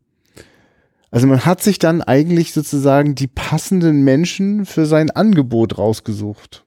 also 1.11 1.25
man 1.28 1.45
hat 1.45 1.61
sich 1.63 1.80
dann 1.80 2.01
eigentlich 2.01 2.53
sozusagen 2.53 3.15
die 3.15 3.28
passenden 3.28 4.03
Menschen 4.03 4.65
für 4.65 4.86
sein 4.86 5.09
Angebot 5.09 5.78
rausgesucht. 5.78 6.65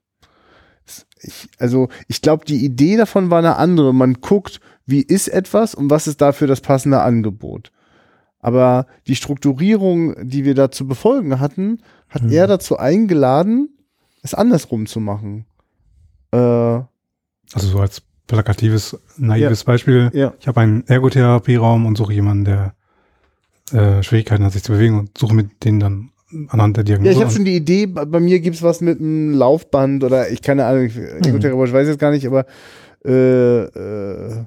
Ich, 1.21 1.47
also 1.59 1.89
ich 2.07 2.23
glaube, 2.23 2.45
die 2.45 2.65
Idee 2.65 2.97
davon 2.97 3.29
war 3.29 3.37
eine 3.37 3.57
andere. 3.57 3.93
Man 3.93 4.15
guckt, 4.15 4.59
wie 4.87 5.03
ist 5.03 5.27
etwas 5.27 5.75
und 5.75 5.91
was 5.91 6.07
ist 6.07 6.21
dafür 6.21 6.47
das 6.47 6.61
passende 6.61 7.01
Angebot. 7.01 7.71
Aber 8.39 8.87
die 9.05 9.15
Strukturierung, 9.15 10.15
die 10.27 10.43
wir 10.43 10.55
da 10.55 10.71
zu 10.71 10.87
befolgen 10.87 11.39
hatten, 11.39 11.83
hat 12.09 12.23
Mhm. 12.23 12.31
er 12.31 12.47
dazu 12.47 12.77
eingeladen, 12.77 13.69
es 14.23 14.33
andersrum 14.33 14.87
zu 14.87 14.99
machen. 14.99 15.45
Äh, 16.31 16.37
Also 16.37 16.87
so 17.67 17.79
als 17.79 18.01
plakatives, 18.27 18.97
naives 19.17 19.63
Beispiel. 19.63 20.09
ja. 20.13 20.33
Ich 20.39 20.47
habe 20.47 20.61
einen 20.61 20.87
Ergotherapieraum 20.87 21.85
und 21.85 21.97
suche 21.97 22.13
jemanden, 22.13 22.45
der 22.45 22.73
äh, 23.73 24.03
Schwierigkeiten 24.03 24.43
hat, 24.43 24.53
sich 24.53 24.63
zu 24.63 24.71
bewegen 24.71 24.97
und 24.99 25.17
suche 25.17 25.33
mit 25.35 25.63
denen 25.63 25.79
dann 25.79 26.09
anhand 26.49 26.77
der 26.77 26.83
Ja, 26.83 26.87
Diagnose. 26.95 27.11
ich 27.11 27.21
habe 27.21 27.31
schon 27.33 27.45
die 27.45 27.55
Idee, 27.55 27.87
bei 27.87 28.05
bei 28.05 28.19
mir 28.21 28.39
gibt's 28.39 28.61
was 28.63 28.79
mit 28.81 28.99
einem 28.99 29.33
Laufband 29.33 30.03
oder 30.03 30.29
ich 30.29 30.41
keine 30.41 30.65
Ahnung, 30.65 30.85
ich- 30.85 30.95
Ergotherapeut, 30.97 31.67
ich 31.69 31.73
weiß 31.73 31.87
jetzt 31.87 31.99
gar 31.99 32.11
nicht, 32.11 32.25
aber 32.25 32.45
äh, 33.03 33.63
äh, 33.63 34.45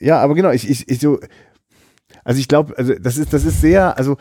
ja, 0.00 0.20
aber 0.20 0.34
genau, 0.34 0.50
ich, 0.50 0.68
ich, 0.68 0.88
ich 0.88 1.00
so, 1.00 1.18
also 2.24 2.40
ich 2.40 2.48
glaube, 2.48 2.76
also 2.76 2.94
das 3.00 3.16
ist, 3.16 3.32
das 3.32 3.44
ist 3.44 3.60
sehr, 3.60 3.96
also 3.96 4.16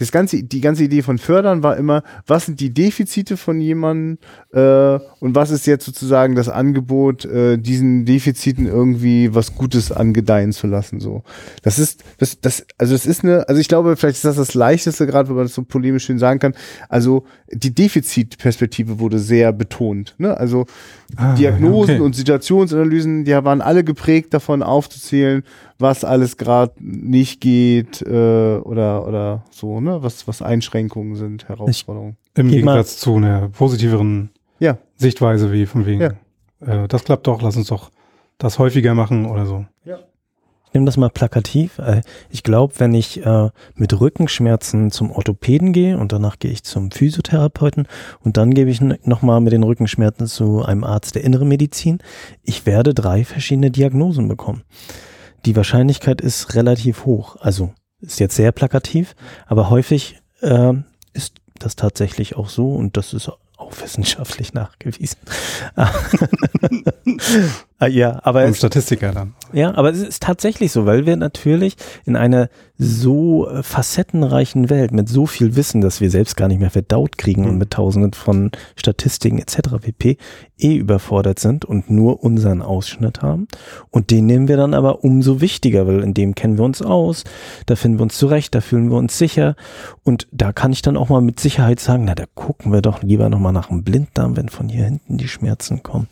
das 0.00 0.12
ganze, 0.12 0.42
die 0.42 0.62
ganze 0.62 0.84
Idee 0.84 1.02
von 1.02 1.18
Fördern 1.18 1.62
war 1.62 1.76
immer, 1.76 2.02
was 2.26 2.46
sind 2.46 2.58
die 2.58 2.72
Defizite 2.72 3.36
von 3.36 3.60
jemandem 3.60 4.16
äh, 4.52 4.98
und 5.20 5.34
was 5.34 5.50
ist 5.50 5.66
jetzt 5.66 5.84
sozusagen 5.84 6.34
das 6.34 6.48
Angebot, 6.48 7.26
äh, 7.26 7.58
diesen 7.58 8.06
Defiziten 8.06 8.66
irgendwie 8.66 9.34
was 9.34 9.54
Gutes 9.54 9.92
angedeihen 9.92 10.52
zu 10.52 10.66
lassen. 10.66 11.00
So, 11.00 11.22
das 11.62 11.78
ist, 11.78 12.02
das, 12.16 12.40
das, 12.40 12.66
also 12.78 12.94
es 12.94 13.04
ist 13.04 13.24
eine, 13.24 13.46
also 13.46 13.60
ich 13.60 13.68
glaube, 13.68 13.94
vielleicht 13.96 14.16
ist 14.16 14.24
das 14.24 14.36
das 14.36 14.54
Leichteste, 14.54 15.06
gerade 15.06 15.28
wenn 15.28 15.36
man 15.36 15.44
das 15.44 15.54
so 15.54 15.64
polemisch 15.64 16.06
schön 16.06 16.18
sagen 16.18 16.38
kann. 16.38 16.54
Also 16.88 17.24
die 17.52 17.74
Defizitperspektive 17.74 19.00
wurde 19.00 19.18
sehr 19.18 19.52
betont. 19.52 20.14
Ne? 20.16 20.34
Also 20.34 20.64
Ah, 21.16 21.34
Diagnosen 21.34 21.96
okay. 21.96 22.04
und 22.04 22.14
Situationsanalysen, 22.14 23.24
die 23.24 23.32
waren 23.32 23.60
alle 23.60 23.82
geprägt 23.84 24.32
davon 24.32 24.62
aufzuzählen, 24.62 25.42
was 25.78 26.04
alles 26.04 26.36
gerade 26.36 26.72
nicht 26.78 27.40
geht 27.40 28.02
äh, 28.02 28.58
oder 28.58 29.06
oder 29.06 29.44
so, 29.50 29.80
ne, 29.80 29.89
was 30.02 30.26
was 30.28 30.42
Einschränkungen 30.42 31.14
sind, 31.16 31.48
Herausforderungen. 31.48 32.16
Im 32.34 32.48
Geh 32.48 32.62
mal- 32.62 32.74
Gegensatz 32.76 32.98
zu 32.98 33.16
einer 33.16 33.48
positiveren 33.48 34.30
Ja, 34.58 34.78
Sichtweise 34.96 35.52
wie 35.52 35.66
von 35.66 35.86
wegen, 35.86 36.00
Ja. 36.02 36.12
äh, 36.84 36.88
das 36.88 37.04
klappt 37.04 37.26
doch, 37.26 37.40
lass 37.42 37.56
uns 37.56 37.68
doch 37.68 37.90
das 38.38 38.58
häufiger 38.58 38.94
machen 38.94 39.26
oder 39.26 39.46
so. 39.46 39.64
Ich 40.72 40.74
nehme 40.74 40.86
das 40.86 40.96
mal 40.96 41.10
plakativ. 41.10 41.78
Äh, 41.80 42.02
Ich 42.28 42.44
glaube, 42.44 42.74
wenn 42.78 42.94
ich 42.94 43.26
äh, 43.26 43.48
mit 43.74 44.00
Rückenschmerzen 44.00 44.92
zum 44.92 45.10
Orthopäden 45.10 45.72
gehe 45.72 45.98
und 45.98 46.12
danach 46.12 46.38
gehe 46.38 46.52
ich 46.52 46.62
zum 46.62 46.92
Physiotherapeuten 46.92 47.88
und 48.22 48.36
dann 48.36 48.54
gebe 48.54 48.70
ich 48.70 48.80
nochmal 48.80 49.40
mit 49.40 49.52
den 49.52 49.64
Rückenschmerzen 49.64 50.28
zu 50.28 50.64
einem 50.64 50.84
Arzt 50.84 51.16
der 51.16 51.24
inneren 51.24 51.48
Medizin, 51.48 51.98
ich 52.44 52.66
werde 52.66 52.94
drei 52.94 53.24
verschiedene 53.24 53.72
Diagnosen 53.72 54.28
bekommen. 54.28 54.62
Die 55.44 55.56
Wahrscheinlichkeit 55.56 56.20
ist 56.20 56.54
relativ 56.54 57.04
hoch. 57.04 57.34
Also 57.40 57.72
ist 58.00 58.20
jetzt 58.20 58.36
sehr 58.36 58.52
plakativ, 58.52 59.14
aber 59.46 59.70
häufig 59.70 60.20
äh, 60.40 60.74
ist 61.12 61.34
das 61.58 61.76
tatsächlich 61.76 62.36
auch 62.36 62.48
so 62.48 62.74
und 62.74 62.96
das 62.96 63.12
ist 63.12 63.28
auch 63.56 63.72
wissenschaftlich 63.82 64.54
nachgewiesen. 64.54 65.18
Ah, 67.82 67.86
ja, 67.88 68.20
aber 68.24 68.44
es, 68.44 68.58
Statistiker 68.58 69.10
dann. 69.12 69.32
ja, 69.54 69.74
aber 69.74 69.90
es 69.90 69.98
ist 69.98 70.22
tatsächlich 70.22 70.70
so, 70.70 70.84
weil 70.86 71.06
wir 71.06 71.16
natürlich 71.16 71.76
in 72.04 72.14
einer 72.14 72.48
so 72.82 73.48
facettenreichen 73.62 74.70
Welt 74.70 74.92
mit 74.92 75.08
so 75.08 75.26
viel 75.26 75.56
Wissen, 75.56 75.80
dass 75.80 76.00
wir 76.00 76.10
selbst 76.10 76.36
gar 76.36 76.48
nicht 76.48 76.60
mehr 76.60 76.70
verdaut 76.70 77.18
kriegen 77.18 77.44
und 77.44 77.52
Mhm. 77.52 77.58
mit 77.58 77.70
tausenden 77.72 78.12
von 78.12 78.50
Statistiken 78.76 79.38
etc. 79.38 79.78
pp. 79.80 80.16
eh 80.58 80.74
überfordert 80.76 81.38
sind 81.38 81.64
und 81.64 81.90
nur 81.90 82.22
unseren 82.22 82.60
Ausschnitt 82.62 83.22
haben. 83.22 83.48
Und 83.90 84.10
den 84.10 84.26
nehmen 84.26 84.46
wir 84.48 84.56
dann 84.58 84.74
aber 84.74 85.02
umso 85.04 85.40
wichtiger, 85.40 85.86
weil 85.86 86.00
in 86.00 86.12
dem 86.14 86.34
kennen 86.34 86.58
wir 86.58 86.64
uns 86.64 86.82
aus, 86.82 87.24
da 87.66 87.76
finden 87.76 87.98
wir 87.98 88.02
uns 88.04 88.18
zurecht, 88.18 88.54
da 88.54 88.60
fühlen 88.60 88.90
wir 88.90 88.98
uns 88.98 89.16
sicher. 89.16 89.56
Und 90.04 90.28
da 90.32 90.52
kann 90.52 90.72
ich 90.72 90.82
dann 90.82 90.98
auch 90.98 91.08
mal 91.08 91.22
mit 91.22 91.40
Sicherheit 91.40 91.80
sagen, 91.80 92.04
na, 92.04 92.14
da 92.14 92.24
gucken 92.34 92.72
wir 92.72 92.82
doch 92.82 93.02
lieber 93.02 93.30
nochmal 93.30 93.54
nach 93.54 93.68
dem 93.68 93.84
Blinddarm, 93.84 94.36
wenn 94.36 94.50
von 94.50 94.68
hier 94.68 94.84
hinten 94.84 95.16
die 95.16 95.28
Schmerzen 95.28 95.82
kommen. 95.82 96.08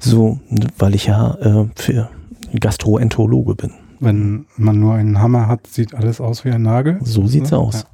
So, 0.00 0.40
weil 0.78 0.94
ich 0.94 1.01
ja 1.06 1.34
äh, 1.36 1.68
für 1.76 2.10
Gastroenterologe 2.58 3.54
bin. 3.54 3.72
Wenn 4.00 4.46
man 4.56 4.80
nur 4.80 4.94
einen 4.94 5.20
Hammer 5.20 5.46
hat, 5.46 5.66
sieht 5.66 5.94
alles 5.94 6.20
aus 6.20 6.44
wie 6.44 6.50
ein 6.50 6.62
Nagel. 6.62 6.98
So 7.02 7.26
sieht's 7.26 7.50
Ja. 7.50 7.58
aus. 7.58 7.86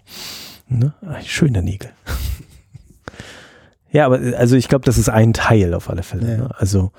Ne? 0.68 0.94
Ah, 1.02 1.20
Schöne 1.24 1.62
Nägel. 1.62 1.90
ja, 3.92 4.06
aber 4.06 4.20
äh, 4.22 4.34
also 4.34 4.56
ich 4.56 4.68
glaube, 4.68 4.84
das 4.84 4.96
ist 4.98 5.08
ein 5.10 5.32
Teil 5.34 5.74
auf 5.74 5.90
alle 5.90 6.02
Fälle. 6.02 6.30
Ja. 6.30 6.36
Ne? 6.38 6.50
Also 6.58 6.92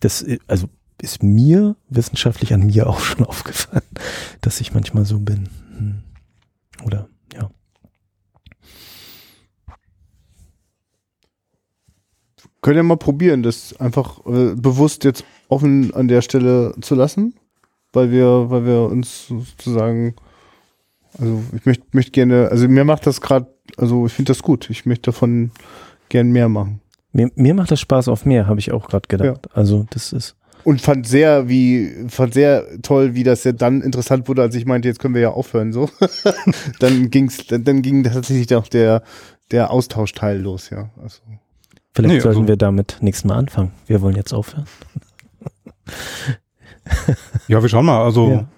das, 0.00 0.22
äh, 0.22 0.38
also 0.46 0.68
ist 1.00 1.22
mir 1.22 1.76
wissenschaftlich 1.88 2.52
an 2.54 2.66
mir 2.66 2.86
auch 2.88 3.00
schon 3.00 3.24
aufgefallen, 3.26 3.82
dass 4.40 4.60
ich 4.60 4.72
manchmal 4.74 5.04
so 5.04 5.18
bin. 5.18 5.48
Hm. 5.76 6.02
Oder 6.84 7.08
ja. 7.34 7.50
Könnt 12.60 12.76
ihr 12.76 12.82
mal 12.84 12.96
probieren, 12.96 13.42
das 13.42 13.74
einfach 13.80 14.24
äh, 14.26 14.54
bewusst 14.54 15.04
jetzt 15.04 15.24
offen 15.52 15.94
an 15.94 16.08
der 16.08 16.22
Stelle 16.22 16.74
zu 16.80 16.94
lassen, 16.94 17.34
weil 17.92 18.10
wir, 18.10 18.50
weil 18.50 18.64
wir 18.66 18.82
uns 18.82 19.26
sozusagen, 19.28 20.14
also 21.18 21.42
ich 21.54 21.66
möchte 21.66 21.84
möchte 21.92 22.12
gerne, 22.12 22.48
also 22.50 22.68
mir 22.68 22.84
macht 22.84 23.06
das 23.06 23.20
gerade, 23.20 23.46
also 23.76 24.06
ich 24.06 24.12
finde 24.12 24.30
das 24.30 24.42
gut. 24.42 24.70
Ich 24.70 24.86
möchte 24.86 25.10
davon 25.10 25.50
gern 26.08 26.30
mehr 26.30 26.48
machen. 26.48 26.80
Mir, 27.12 27.30
mir 27.34 27.54
macht 27.54 27.70
das 27.70 27.80
Spaß 27.80 28.08
auf 28.08 28.24
mehr, 28.24 28.46
habe 28.46 28.60
ich 28.60 28.72
auch 28.72 28.88
gerade 28.88 29.06
gedacht. 29.08 29.48
Also 29.54 29.86
das 29.90 30.12
ist 30.14 30.34
Und 30.64 30.80
fand 30.80 31.06
sehr, 31.06 31.48
wie, 31.48 31.92
fand 32.08 32.32
sehr 32.32 32.64
toll, 32.80 33.14
wie 33.14 33.22
das 33.22 33.44
ja 33.44 33.52
dann 33.52 33.82
interessant 33.82 34.28
wurde, 34.28 34.40
als 34.42 34.54
ich 34.54 34.64
meinte, 34.64 34.88
jetzt 34.88 34.98
können 34.98 35.14
wir 35.14 35.20
ja 35.20 35.30
aufhören, 35.30 35.72
so. 35.72 35.90
dann 36.80 37.10
ging's, 37.10 37.46
dann, 37.48 37.64
dann 37.64 37.82
ging 37.82 38.02
tatsächlich 38.04 38.54
auch 38.54 38.68
der, 38.68 39.02
der 39.50 39.70
Austauschteil 39.70 40.40
los, 40.40 40.70
ja. 40.70 40.88
Also. 41.02 41.18
vielleicht 41.94 42.14
Nee, 42.14 42.20
sollten 42.20 42.38
also- 42.40 42.48
wir 42.48 42.56
damit 42.56 42.96
nächstes 43.02 43.26
Mal 43.26 43.36
anfangen. 43.36 43.72
Wir 43.86 44.00
wollen 44.00 44.16
jetzt 44.16 44.32
aufhören. 44.32 44.64
Ja, 47.48 47.62
wir 47.62 47.68
schauen 47.68 47.86
mal. 47.86 48.02
Also 48.04 48.30
Ja. 48.30 48.48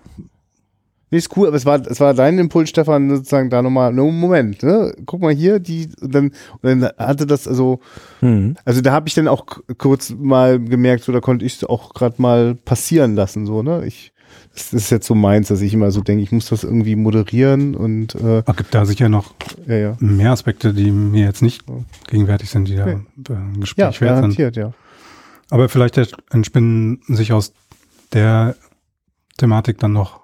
Nee, 1.10 1.18
ist 1.18 1.36
cool, 1.36 1.46
aber 1.46 1.56
es 1.56 1.64
war, 1.64 1.80
es 1.86 2.00
war 2.00 2.12
dein 2.12 2.38
Impuls, 2.40 2.70
Stefan, 2.70 3.08
sozusagen 3.08 3.48
da 3.48 3.62
nochmal, 3.62 3.92
no, 3.92 4.10
Moment, 4.10 4.64
ne? 4.64 4.92
Guck 5.06 5.20
mal 5.20 5.32
hier, 5.32 5.60
die, 5.60 5.88
und 6.00 6.12
dann, 6.12 6.24
und 6.60 6.64
dann 6.64 6.90
hatte 6.98 7.24
das, 7.24 7.46
also, 7.46 7.78
Hm. 8.18 8.56
also 8.64 8.80
da 8.80 8.90
habe 8.92 9.06
ich 9.06 9.14
dann 9.14 9.28
auch 9.28 9.46
kurz 9.78 10.10
mal 10.18 10.58
gemerkt, 10.58 11.04
so 11.04 11.12
da 11.12 11.20
konnte 11.20 11.44
ich 11.44 11.54
es 11.56 11.64
auch 11.64 11.94
gerade 11.94 12.20
mal 12.20 12.56
passieren 12.56 13.14
lassen, 13.14 13.46
so, 13.46 13.62
ne? 13.62 13.84
Ich, 13.86 14.12
das 14.54 14.72
ist 14.72 14.90
jetzt 14.90 15.06
so 15.06 15.14
meins, 15.14 15.48
dass 15.48 15.60
ich 15.60 15.72
immer 15.74 15.92
so 15.92 16.00
denke, 16.00 16.22
ich 16.24 16.32
muss 16.32 16.48
das 16.48 16.64
irgendwie 16.64 16.96
moderieren 16.96 17.76
und 17.76 18.16
äh, 18.16 18.42
es 18.44 18.56
gibt 18.56 18.74
da 18.74 18.84
sicher 18.84 19.08
noch 19.08 19.34
ja, 19.68 19.76
ja. 19.76 19.96
mehr 20.00 20.32
Aspekte, 20.32 20.74
die 20.74 20.90
mir 20.90 21.26
jetzt 21.26 21.42
nicht 21.42 21.62
gegenwärtig 22.08 22.50
sind, 22.50 22.66
die 22.66 22.74
da 22.76 22.88
Ja. 22.88 22.92
äh, 22.94 22.96
im 23.28 23.52
Ja, 23.54 23.60
Gespräch 23.60 23.84
wert 23.84 23.94
sind. 23.94 24.04
garantiert, 24.06 24.56
ja. 24.56 24.72
Aber 25.50 25.68
vielleicht 25.68 25.98
entspinnen 26.30 27.00
sich 27.08 27.32
aus 27.32 27.52
der 28.12 28.56
Thematik 29.38 29.78
dann 29.78 29.92
noch 29.92 30.20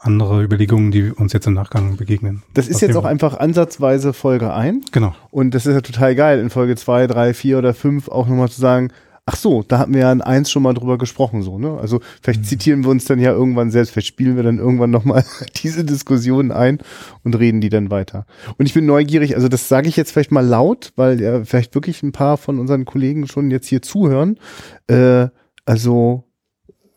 andere 0.00 0.42
Überlegungen, 0.44 0.90
die 0.90 1.10
uns 1.10 1.32
jetzt 1.32 1.46
im 1.46 1.54
Nachgang 1.54 1.96
begegnen. 1.96 2.42
Das 2.54 2.68
ist 2.68 2.80
jetzt 2.80 2.96
auch 2.96 3.04
einfach 3.04 3.36
ansatzweise 3.38 4.12
Folge 4.12 4.52
1 4.52 4.92
Genau. 4.92 5.14
und 5.30 5.54
das 5.54 5.66
ist 5.66 5.74
ja 5.74 5.80
total 5.80 6.14
geil, 6.14 6.38
in 6.38 6.50
Folge 6.50 6.76
2, 6.76 7.08
3, 7.08 7.34
4 7.34 7.58
oder 7.58 7.74
5 7.74 8.08
auch 8.08 8.28
nochmal 8.28 8.48
zu 8.48 8.60
sagen, 8.60 8.92
ach 9.28 9.36
so, 9.36 9.62
da 9.62 9.78
hatten 9.78 9.92
wir 9.92 10.00
ja 10.00 10.12
in 10.12 10.22
1 10.22 10.50
schon 10.50 10.62
mal 10.62 10.72
drüber 10.72 10.96
gesprochen, 10.96 11.42
so, 11.42 11.58
ne? 11.58 11.76
Also 11.78 12.00
vielleicht 12.22 12.46
zitieren 12.46 12.82
wir 12.82 12.90
uns 12.90 13.04
dann 13.04 13.20
ja 13.20 13.30
irgendwann 13.30 13.70
selbst, 13.70 13.90
vielleicht 13.90 14.06
spielen 14.06 14.36
wir 14.36 14.42
dann 14.42 14.58
irgendwann 14.58 14.90
nochmal 14.90 15.22
diese 15.62 15.84
Diskussionen 15.84 16.50
ein 16.50 16.78
und 17.24 17.38
reden 17.38 17.60
die 17.60 17.68
dann 17.68 17.90
weiter. 17.90 18.24
Und 18.56 18.64
ich 18.64 18.72
bin 18.72 18.86
neugierig, 18.86 19.36
also 19.36 19.48
das 19.48 19.68
sage 19.68 19.86
ich 19.86 19.96
jetzt 19.96 20.12
vielleicht 20.12 20.32
mal 20.32 20.46
laut, 20.46 20.94
weil 20.96 21.20
ja 21.20 21.44
vielleicht 21.44 21.74
wirklich 21.74 22.02
ein 22.02 22.12
paar 22.12 22.38
von 22.38 22.58
unseren 22.58 22.86
Kollegen 22.86 23.26
schon 23.26 23.50
jetzt 23.50 23.66
hier 23.66 23.82
zuhören. 23.82 24.38
Äh, 24.86 25.28
also 25.66 26.24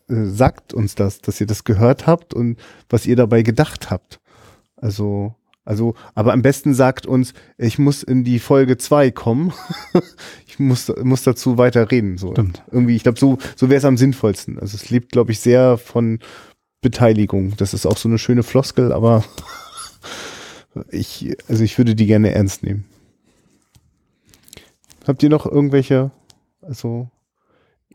äh, 0.08 0.24
sagt 0.24 0.72
uns 0.72 0.94
das, 0.94 1.20
dass 1.20 1.38
ihr 1.38 1.46
das 1.46 1.64
gehört 1.64 2.06
habt 2.06 2.32
und 2.32 2.58
was 2.88 3.04
ihr 3.04 3.16
dabei 3.16 3.42
gedacht 3.42 3.90
habt. 3.90 4.20
Also, 4.76 5.34
also, 5.64 5.94
aber 6.14 6.32
am 6.32 6.42
besten 6.42 6.74
sagt 6.74 7.06
uns, 7.06 7.34
ich 7.56 7.78
muss 7.78 8.02
in 8.02 8.24
die 8.24 8.38
Folge 8.38 8.78
2 8.78 9.10
kommen. 9.12 9.52
ich 10.46 10.58
muss, 10.58 10.92
muss 11.02 11.22
dazu 11.22 11.58
weiter 11.58 11.90
reden. 11.90 12.18
So. 12.18 12.32
Stimmt. 12.32 12.62
Irgendwie, 12.70 12.96
ich 12.96 13.04
glaube, 13.04 13.18
so, 13.18 13.38
so 13.56 13.68
wäre 13.68 13.78
es 13.78 13.84
am 13.84 13.96
sinnvollsten. 13.96 14.58
Also 14.58 14.76
es 14.76 14.90
lebt, 14.90 15.12
glaube 15.12 15.32
ich, 15.32 15.40
sehr 15.40 15.78
von 15.78 16.18
Beteiligung. 16.80 17.56
Das 17.56 17.74
ist 17.74 17.86
auch 17.86 17.96
so 17.96 18.08
eine 18.08 18.18
schöne 18.18 18.42
Floskel, 18.42 18.92
aber 18.92 19.24
ich, 20.90 21.36
also 21.48 21.62
ich 21.62 21.78
würde 21.78 21.94
die 21.94 22.06
gerne 22.06 22.32
ernst 22.32 22.64
nehmen. 22.64 22.84
Habt 25.06 25.22
ihr 25.22 25.30
noch 25.30 25.46
irgendwelche, 25.46 26.10
also 26.60 27.08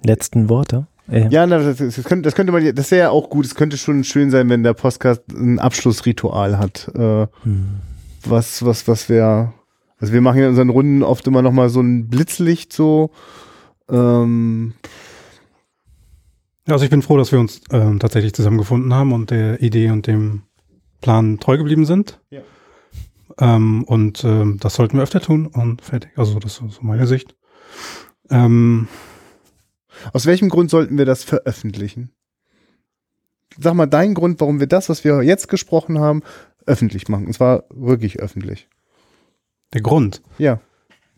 Letzten 0.04 0.50
Worte. 0.50 0.88
Ja, 1.10 1.48
na, 1.48 1.60
das, 1.60 1.78
das, 1.78 2.04
könnte, 2.04 2.24
das 2.24 2.36
könnte 2.36 2.52
man, 2.52 2.64
ja- 2.66 2.74
das 2.74 2.92
wäre 2.92 3.02
ja 3.04 3.10
auch 3.12 3.30
gut. 3.30 3.46
Es 3.46 3.56
könnte 3.56 3.78
schon 3.78 4.04
schön 4.04 4.30
sein, 4.30 4.50
wenn 4.50 4.64
der 4.64 4.74
Podcast 4.74 5.24
ein 5.32 5.58
Abschlussritual 5.60 6.58
hat. 6.60 6.90
Äh, 6.96 7.28
Hm. 7.44 7.80
was, 8.26 8.66
was, 8.66 8.88
was 8.88 9.08
wäre, 9.08 9.54
also 10.00 10.12
wir 10.14 10.20
machen 10.22 10.38
ja 10.40 10.44
in 10.46 10.50
unseren 10.50 10.70
Runden 10.70 11.04
oft 11.04 11.26
immer 11.28 11.42
noch 11.42 11.54
mal 11.54 11.70
so 11.70 11.80
ein 11.82 12.10
Blitzlicht 12.10 12.74
so. 12.74 13.12
Ähm, 13.90 14.74
Ja, 16.68 16.74
also 16.74 16.84
ich 16.84 16.92
bin 16.92 17.02
froh, 17.02 17.18
dass 17.18 17.32
wir 17.32 17.40
uns 17.40 17.62
ähm, 17.72 18.00
tatsächlich 18.00 18.34
zusammengefunden 18.34 18.94
haben 18.94 19.14
und 19.14 19.32
der 19.32 19.62
Idee 19.62 19.90
und 19.92 20.08
dem 20.08 20.42
Plan 21.02 21.40
treu 21.40 21.58
geblieben 21.58 21.86
sind. 21.86 22.20
Ja. 22.30 22.42
Ähm, 23.40 23.84
und 23.86 24.24
ähm, 24.26 24.58
das 24.60 24.74
sollten 24.76 24.98
wir 24.98 25.04
öfter 25.04 25.22
tun 25.22 25.48
und 25.48 25.82
fertig. 25.82 26.12
Also 26.18 26.40
das 26.40 26.54
ist 26.60 26.74
so 26.76 26.82
meine 26.82 27.08
Sicht. 27.08 27.36
Ähm, 28.30 28.88
aus 30.14 30.26
welchem 30.26 30.50
Grund 30.50 30.70
sollten 30.70 30.98
wir 30.98 31.06
das 31.06 31.24
veröffentlichen? 31.24 32.12
Sag 33.60 33.74
mal 33.74 33.88
deinen 33.88 34.14
Grund, 34.14 34.40
warum 34.40 34.60
wir 34.60 34.68
das, 34.68 34.90
was 34.90 35.04
wir 35.04 35.24
jetzt 35.24 35.48
gesprochen 35.48 36.00
haben, 36.00 36.22
öffentlich 36.66 37.08
machen. 37.08 37.28
Und 37.28 37.34
zwar 37.34 37.64
wirklich 37.70 38.20
öffentlich. 38.20 38.68
der 39.74 39.82
Grund. 39.82 40.22
Ja. 40.38 40.60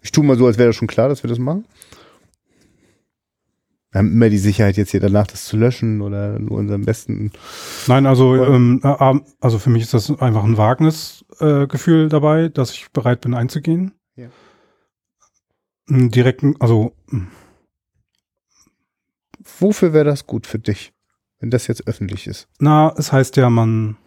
Ich 0.02 0.12
tue 0.12 0.24
mal 0.24 0.38
so, 0.38 0.46
als 0.46 0.58
wäre 0.58 0.70
das 0.70 0.76
schon 0.76 0.88
klar, 0.88 1.10
dass 1.10 1.24
wir 1.24 1.30
das 1.30 1.40
machen. 1.40 1.66
Wir 3.92 4.00
haben 4.00 4.12
immer 4.12 4.30
die 4.30 4.38
Sicherheit, 4.38 4.78
jetzt 4.78 4.92
hier 4.92 5.00
danach 5.00 5.26
das 5.26 5.46
zu 5.46 5.58
löschen 5.58 6.02
oder 6.02 6.38
nur 6.38 6.60
unseren 6.60 6.86
besten. 6.86 7.32
Nein, 7.88 8.06
also, 8.06 8.36
ähm, 8.36 8.82
äh, 8.84 9.20
also 9.40 9.58
für 9.58 9.72
mich 9.72 9.82
ist 9.82 9.96
das 9.96 10.12
einfach 10.22 10.44
ein 10.44 10.58
Wagnisgefühl 10.58 11.64
äh, 11.64 11.68
Gefühl 11.68 12.10
dabei, 12.10 12.50
dass 12.50 12.72
ich 12.72 12.92
bereit 12.92 13.22
bin 13.22 13.34
einzugehen. 13.34 13.94
Ja. 14.16 14.28
Einen 15.90 16.12
Direkten, 16.12 16.56
also 16.60 16.94
mh, 17.08 17.28
Wofür 19.60 19.94
wäre 19.94 20.06
das 20.06 20.26
gut 20.28 20.48
für 20.48 20.60
dich, 20.60 20.94
wenn 21.40 21.50
das 21.50 21.68
jetzt 21.68 21.88
öffentlich 21.88 22.28
ist? 22.28 22.48
na, 22.60 22.94
es 22.98 23.12
heißt 23.12 23.38
ja, 23.38 23.50
man 23.50 23.98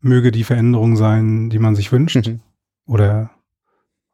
möge 0.00 0.30
die 0.30 0.44
Veränderung 0.44 0.96
sein, 0.96 1.50
die 1.50 1.58
man 1.58 1.74
sich 1.74 1.92
wünscht. 1.92 2.26
Mhm. 2.26 2.40
Oder 2.86 3.30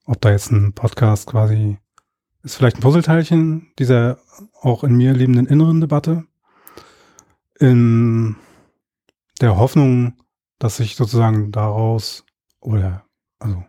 ob 0.07 0.21
da 0.21 0.31
jetzt 0.31 0.51
ein 0.51 0.73
Podcast 0.73 1.27
quasi 1.27 1.79
ist 2.45 2.57
vielleicht 2.57 2.77
ein 2.77 2.83
Puzzleteilchen 2.83 3.73
dieser 3.79 4.19
auch 4.61 4.85
in 4.85 4.95
mir 4.95 5.15
lebenden 5.15 5.47
inneren 5.47 5.81
Debatte. 5.81 6.25
In 7.59 8.37
der 9.41 9.57
Hoffnung, 9.57 10.15
dass 10.59 10.77
sich 10.77 10.97
sozusagen 10.97 11.53
daraus 11.53 12.27
oder 12.61 13.05
also 13.39 13.65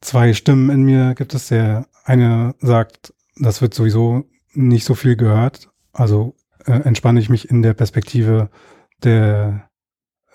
zwei 0.00 0.32
Stimmen 0.32 0.70
in 0.70 0.84
mir 0.84 1.14
gibt 1.14 1.34
es. 1.34 1.48
Der 1.48 1.86
eine 2.04 2.54
sagt, 2.60 3.12
das 3.36 3.60
wird 3.60 3.74
sowieso 3.74 4.24
nicht 4.52 4.84
so 4.84 4.94
viel 4.94 5.16
gehört. 5.16 5.70
Also 5.92 6.34
äh, 6.66 6.72
entspanne 6.72 7.20
ich 7.20 7.28
mich 7.28 7.48
in 7.50 7.62
der 7.62 7.74
Perspektive 7.74 8.50
der 9.02 9.68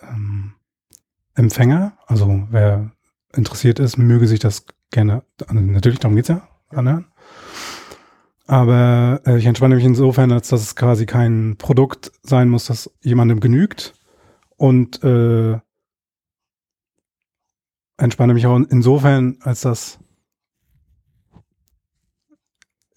ähm, 0.01 0.53
Empfänger. 1.35 1.97
Also 2.07 2.47
wer 2.49 2.91
interessiert 3.33 3.79
ist, 3.79 3.97
möge 3.97 4.27
sich 4.27 4.39
das 4.39 4.65
gerne, 4.91 5.23
also 5.47 5.59
natürlich 5.61 5.99
darum 5.99 6.15
geht's 6.15 6.29
ja, 6.29 6.47
anhören. 6.69 7.07
Aber 8.47 9.21
äh, 9.25 9.37
ich 9.37 9.45
entspanne 9.45 9.75
mich 9.75 9.83
insofern, 9.83 10.31
als 10.31 10.47
dass 10.47 10.61
es 10.61 10.75
quasi 10.75 11.05
kein 11.05 11.57
Produkt 11.57 12.11
sein 12.23 12.49
muss, 12.49 12.65
das 12.65 12.89
jemandem 13.01 13.41
genügt. 13.41 13.93
Und 14.55 15.03
äh, 15.03 15.59
entspanne 17.97 18.33
mich 18.33 18.47
auch 18.47 18.57
insofern, 18.69 19.37
als 19.41 19.61
dass 19.61 19.99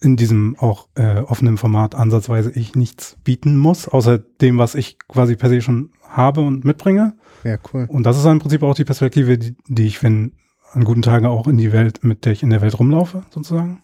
in 0.01 0.17
diesem 0.17 0.55
auch 0.57 0.87
äh, 0.95 1.19
offenen 1.19 1.57
Format 1.57 1.93
ansatzweise 1.95 2.51
ich 2.51 2.75
nichts 2.75 3.17
bieten 3.23 3.57
muss, 3.57 3.87
außer 3.87 4.17
dem, 4.17 4.57
was 4.57 4.75
ich 4.75 4.97
quasi 5.07 5.35
per 5.35 5.49
se 5.49 5.61
schon 5.61 5.91
habe 6.09 6.41
und 6.41 6.65
mitbringe. 6.65 7.13
Ja, 7.43 7.57
cool. 7.71 7.85
Und 7.87 8.03
das 8.03 8.17
ist 8.17 8.25
im 8.25 8.39
Prinzip 8.39 8.63
auch 8.63 8.73
die 8.73 8.83
Perspektive, 8.83 9.37
die, 9.37 9.55
die 9.67 9.85
ich, 9.85 10.01
wenn 10.01 10.33
an 10.73 10.83
guten 10.83 11.03
Tagen 11.03 11.27
auch 11.27 11.47
in 11.47 11.57
die 11.57 11.71
Welt, 11.71 12.03
mit 12.03 12.25
der 12.25 12.33
ich 12.33 12.43
in 12.43 12.49
der 12.49 12.61
Welt 12.61 12.77
rumlaufe, 12.79 13.23
sozusagen. 13.29 13.83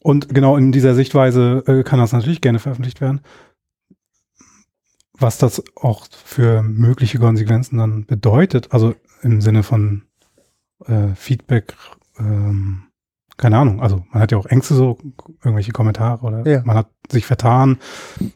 Und 0.00 0.28
genau 0.28 0.56
in 0.56 0.72
dieser 0.72 0.94
Sichtweise 0.94 1.62
äh, 1.66 1.82
kann 1.82 1.98
das 1.98 2.12
natürlich 2.12 2.40
gerne 2.40 2.58
veröffentlicht 2.58 3.00
werden. 3.00 3.20
Was 5.14 5.38
das 5.38 5.62
auch 5.74 6.06
für 6.24 6.62
mögliche 6.62 7.18
Konsequenzen 7.18 7.78
dann 7.78 8.04
bedeutet, 8.06 8.72
also 8.72 8.94
im 9.22 9.40
Sinne 9.40 9.62
von 9.62 10.02
äh, 10.84 11.08
Feedback, 11.14 11.74
ähm, 12.18 12.87
keine 13.38 13.56
Ahnung, 13.56 13.80
also 13.80 14.04
man 14.12 14.20
hat 14.20 14.32
ja 14.32 14.36
auch 14.38 14.46
Ängste, 14.46 14.74
so 14.74 14.98
irgendwelche 15.42 15.72
Kommentare 15.72 16.26
oder 16.26 16.46
Ja. 16.46 16.62
man 16.64 16.76
hat 16.76 16.88
sich 17.08 17.24
vertan, 17.24 17.78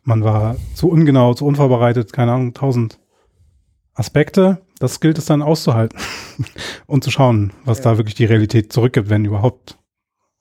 man 0.04 0.24
war 0.24 0.56
zu 0.74 0.88
ungenau, 0.88 1.34
zu 1.34 1.44
unvorbereitet, 1.44 2.12
keine 2.12 2.32
Ahnung, 2.32 2.54
tausend 2.54 2.98
Aspekte. 3.94 4.62
Das 4.78 5.00
gilt 5.00 5.18
es 5.18 5.26
dann 5.26 5.42
auszuhalten 5.42 5.98
und 6.86 7.04
zu 7.04 7.10
schauen, 7.10 7.52
was 7.64 7.80
da 7.82 7.98
wirklich 7.98 8.14
die 8.14 8.24
Realität 8.24 8.72
zurückgibt, 8.72 9.10
wenn 9.10 9.24
überhaupt. 9.24 9.78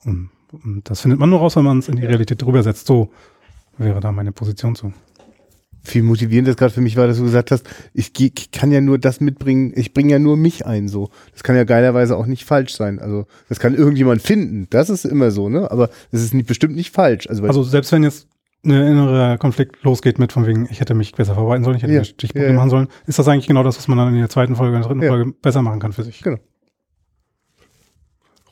Und, 0.05 0.29
und 0.51 0.89
das 0.89 1.01
findet 1.01 1.19
man 1.19 1.29
nur 1.29 1.39
raus, 1.39 1.55
wenn 1.55 1.65
man 1.65 1.79
es 1.79 1.89
in 1.89 1.95
die 1.97 2.05
Realität 2.05 2.41
drüber 2.41 2.63
setzt. 2.63 2.87
So 2.87 3.09
wäre 3.77 3.99
da 3.99 4.11
meine 4.11 4.31
Position 4.31 4.75
zu. 4.75 4.93
Viel 5.83 6.03
motivierendes 6.03 6.57
gerade 6.57 6.73
für 6.73 6.81
mich 6.81 6.95
war, 6.95 7.07
dass 7.07 7.17
du 7.17 7.23
gesagt 7.23 7.49
hast, 7.49 7.67
ich, 7.93 8.11
ich 8.19 8.51
kann 8.51 8.71
ja 8.71 8.81
nur 8.81 8.99
das 8.99 9.19
mitbringen, 9.19 9.73
ich 9.75 9.93
bringe 9.93 10.11
ja 10.11 10.19
nur 10.19 10.37
mich 10.37 10.65
ein, 10.65 10.87
so. 10.87 11.09
Das 11.33 11.41
kann 11.41 11.55
ja 11.55 11.63
geilerweise 11.63 12.15
auch 12.17 12.27
nicht 12.27 12.45
falsch 12.45 12.75
sein. 12.75 12.99
Also, 12.99 13.25
das 13.49 13.59
kann 13.59 13.73
irgendjemand 13.73 14.21
finden. 14.21 14.67
Das 14.69 14.89
ist 14.91 15.05
immer 15.05 15.31
so, 15.31 15.49
ne? 15.49 15.71
Aber 15.71 15.89
das 16.11 16.21
ist 16.21 16.33
nicht, 16.35 16.47
bestimmt 16.47 16.75
nicht 16.75 16.91
falsch. 16.93 17.27
Also, 17.27 17.43
Also 17.43 17.63
selbst 17.63 17.91
wenn 17.91 18.03
jetzt 18.03 18.27
ein 18.63 18.69
innerer 18.71 19.39
Konflikt 19.39 19.81
losgeht 19.81 20.19
mit 20.19 20.31
von 20.31 20.45
wegen, 20.45 20.67
ich 20.69 20.81
hätte 20.81 20.93
mich 20.93 21.13
besser 21.13 21.33
vorbereiten 21.33 21.63
sollen, 21.63 21.77
ich 21.77 21.83
hätte 21.83 21.93
Ja, 21.93 22.03
Stichpunkte 22.03 22.45
ja, 22.45 22.51
ja. 22.51 22.57
machen 22.57 22.69
sollen, 22.69 22.87
ist 23.07 23.17
das 23.17 23.27
eigentlich 23.27 23.47
genau 23.47 23.63
das, 23.63 23.77
was 23.77 23.87
man 23.87 23.97
dann 23.97 24.13
in 24.13 24.19
der 24.19 24.29
zweiten 24.29 24.55
Folge, 24.55 24.75
in 24.75 24.81
der 24.83 24.87
dritten 24.87 25.01
Ja. 25.03 25.09
Folge 25.09 25.31
besser 25.41 25.63
machen 25.63 25.79
kann 25.79 25.93
für 25.93 26.03
sich. 26.03 26.21
Genau. 26.21 26.37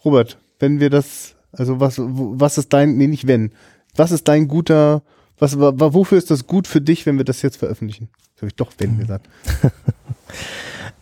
Robert, 0.03 0.39
wenn 0.59 0.79
wir 0.79 0.89
das, 0.89 1.35
also 1.51 1.79
was, 1.79 1.99
was 1.99 2.57
ist 2.57 2.73
dein, 2.73 2.97
nee, 2.97 3.07
nicht 3.07 3.27
wenn, 3.27 3.51
was 3.95 4.11
ist 4.11 4.27
dein 4.27 4.47
guter, 4.47 5.03
was, 5.39 5.59
wa- 5.59 5.73
wa- 5.75 5.93
wofür 5.93 6.17
ist 6.17 6.29
das 6.31 6.45
gut 6.47 6.67
für 6.67 6.81
dich, 6.81 7.05
wenn 7.05 7.17
wir 7.17 7.25
das 7.25 7.41
jetzt 7.41 7.57
veröffentlichen? 7.57 8.09
Das 8.35 8.41
habe 8.43 8.47
ich 8.47 8.55
doch 8.55 8.71
wenn 8.77 8.97
gesagt. 8.97 9.27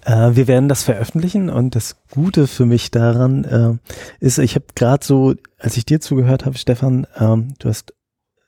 Äh, 0.05 0.35
wir 0.37 0.47
werden 0.47 0.69
das 0.69 0.83
veröffentlichen 0.83 1.49
und 1.49 1.75
das 1.75 1.97
Gute 2.11 2.47
für 2.47 2.65
mich 2.65 2.91
daran 2.91 3.43
äh, 3.43 4.25
ist, 4.25 4.37
ich 4.37 4.55
habe 4.55 4.65
gerade 4.73 5.05
so, 5.05 5.35
als 5.59 5.75
ich 5.75 5.83
dir 5.85 5.99
zugehört 5.99 6.45
habe, 6.45 6.57
Stefan, 6.57 7.05
ähm, 7.17 7.53
du 7.59 7.67
hast 7.67 7.93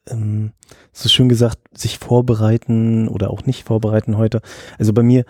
ähm, 0.07 0.53
so 0.93 1.09
schön 1.09 1.27
gesagt, 1.27 1.57
sich 1.77 1.99
vorbereiten 1.99 3.09
oder 3.09 3.29
auch 3.29 3.45
nicht 3.45 3.65
vorbereiten 3.65 4.15
heute. 4.15 4.41
Also 4.77 4.93
bei 4.93 5.03
mir 5.03 5.25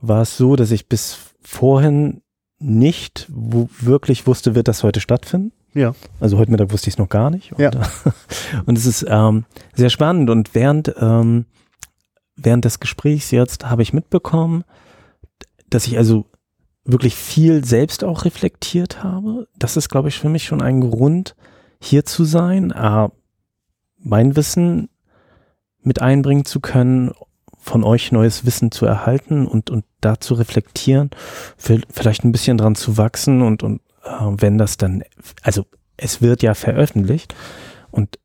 war 0.00 0.22
es 0.22 0.36
so, 0.36 0.56
dass 0.56 0.72
ich 0.72 0.88
bis 0.88 1.18
vorhin 1.40 2.22
nicht 2.60 3.26
wo 3.30 3.68
wirklich 3.80 4.26
wusste, 4.26 4.54
wird 4.54 4.68
das 4.68 4.82
heute 4.82 5.00
stattfinden. 5.00 5.52
Ja. 5.74 5.94
Also 6.20 6.38
heute 6.38 6.50
Mittag 6.50 6.72
wusste 6.72 6.88
ich 6.88 6.94
es 6.94 6.98
noch 6.98 7.08
gar 7.08 7.30
nicht. 7.30 7.52
Und, 7.52 7.60
Ja. 7.60 7.70
und 8.66 8.76
es 8.76 8.86
ist 8.86 9.04
ähm, 9.08 9.44
sehr 9.74 9.90
spannend. 9.90 10.30
Und 10.30 10.54
während, 10.54 10.94
ähm, 11.00 11.46
während 12.36 12.64
des 12.64 12.80
Gesprächs 12.80 13.30
jetzt 13.30 13.68
habe 13.68 13.82
ich 13.82 13.92
mitbekommen, 13.92 14.64
dass 15.68 15.86
ich 15.86 15.96
also 15.96 16.26
wirklich 16.84 17.14
viel 17.14 17.64
selbst 17.64 18.04
auch 18.04 18.24
reflektiert 18.24 19.02
habe. 19.02 19.46
Das 19.58 19.76
ist, 19.76 19.88
glaube 19.88 20.08
ich, 20.08 20.18
für 20.18 20.28
mich 20.28 20.44
schon 20.44 20.62
ein 20.62 20.80
Grund, 20.80 21.36
hier 21.80 22.04
zu 22.04 22.24
sein, 22.24 22.72
äh, 22.72 23.08
mein 23.98 24.36
Wissen 24.36 24.88
mit 25.82 26.02
einbringen 26.02 26.44
zu 26.44 26.60
können, 26.60 27.12
von 27.60 27.84
euch 27.84 28.10
neues 28.10 28.44
Wissen 28.46 28.70
zu 28.70 28.86
erhalten 28.86 29.46
und, 29.46 29.70
und 29.70 29.84
da 30.00 30.18
zu 30.18 30.34
reflektieren, 30.34 31.10
vi- 31.58 31.84
vielleicht 31.90 32.24
ein 32.24 32.32
bisschen 32.32 32.58
dran 32.58 32.74
zu 32.74 32.96
wachsen 32.96 33.42
und, 33.42 33.62
und 33.62 33.80
äh, 34.02 34.08
wenn 34.10 34.58
das 34.58 34.76
dann, 34.76 35.04
also 35.42 35.66
es 35.96 36.22
wird 36.22 36.42
ja 36.42 36.54
veröffentlicht 36.54 37.34
und 37.90 38.18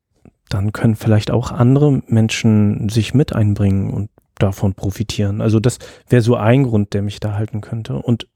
dann 0.48 0.72
können 0.72 0.96
vielleicht 0.96 1.30
auch 1.30 1.52
andere 1.52 2.02
Menschen 2.06 2.88
sich 2.88 3.12
mit 3.14 3.34
einbringen 3.34 3.90
und 3.90 4.10
davon 4.38 4.74
profitieren. 4.74 5.40
Also 5.40 5.60
das 5.60 5.78
wäre 6.08 6.22
so 6.22 6.36
ein 6.36 6.62
Grund, 6.62 6.94
der 6.94 7.02
mich 7.02 7.20
da 7.20 7.34
halten 7.34 7.60
könnte. 7.60 7.96
Und 7.96 8.28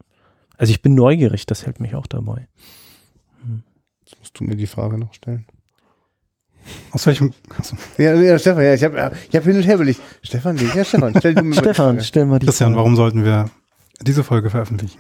also 0.59 0.71
ich 0.71 0.83
bin 0.83 0.95
neugierig, 0.95 1.47
das 1.47 1.67
hält 1.67 1.81
mich 1.81 1.95
auch 1.95 2.07
dabei. 2.07 2.49
Jetzt 4.05 4.19
musst 4.19 4.39
du 4.41 4.45
mir 4.45 4.57
die 4.57 4.67
Frage 4.67 4.99
noch 4.99 5.15
stellen. 5.15 5.47
Aus 6.93 7.07
welchem, 7.07 7.33
also, 7.57 7.77
Ja, 7.99 8.15
ja 8.15 8.39
Stefan, 8.39 8.65
ja, 8.65 8.75
ich 8.75 8.83
habe 8.85 9.13
ich 9.29 9.37
hab 9.37 9.45
hin 9.45 9.57
und 9.57 9.63
her 9.63 9.75
überlegt. 9.77 10.01
Stefan, 10.23 10.57
nee, 10.57 10.69
ja, 10.75 10.85
Stefan, 10.85 11.15
stell 11.19 11.35
du 11.35 11.43
mir 11.43 11.49
mal 11.51 11.55
die 11.55 11.59
Stefan, 11.61 11.75
Frage. 11.95 12.05
stell 12.05 12.27
mal 12.27 12.39
die 12.39 12.47
Christian, 12.47 12.71
Frage. 12.71 12.79
warum 12.79 12.97
sollten 12.97 13.25
wir 13.25 13.51
diese 14.03 14.25
Folge 14.25 14.51
veröffentlichen? 14.51 14.99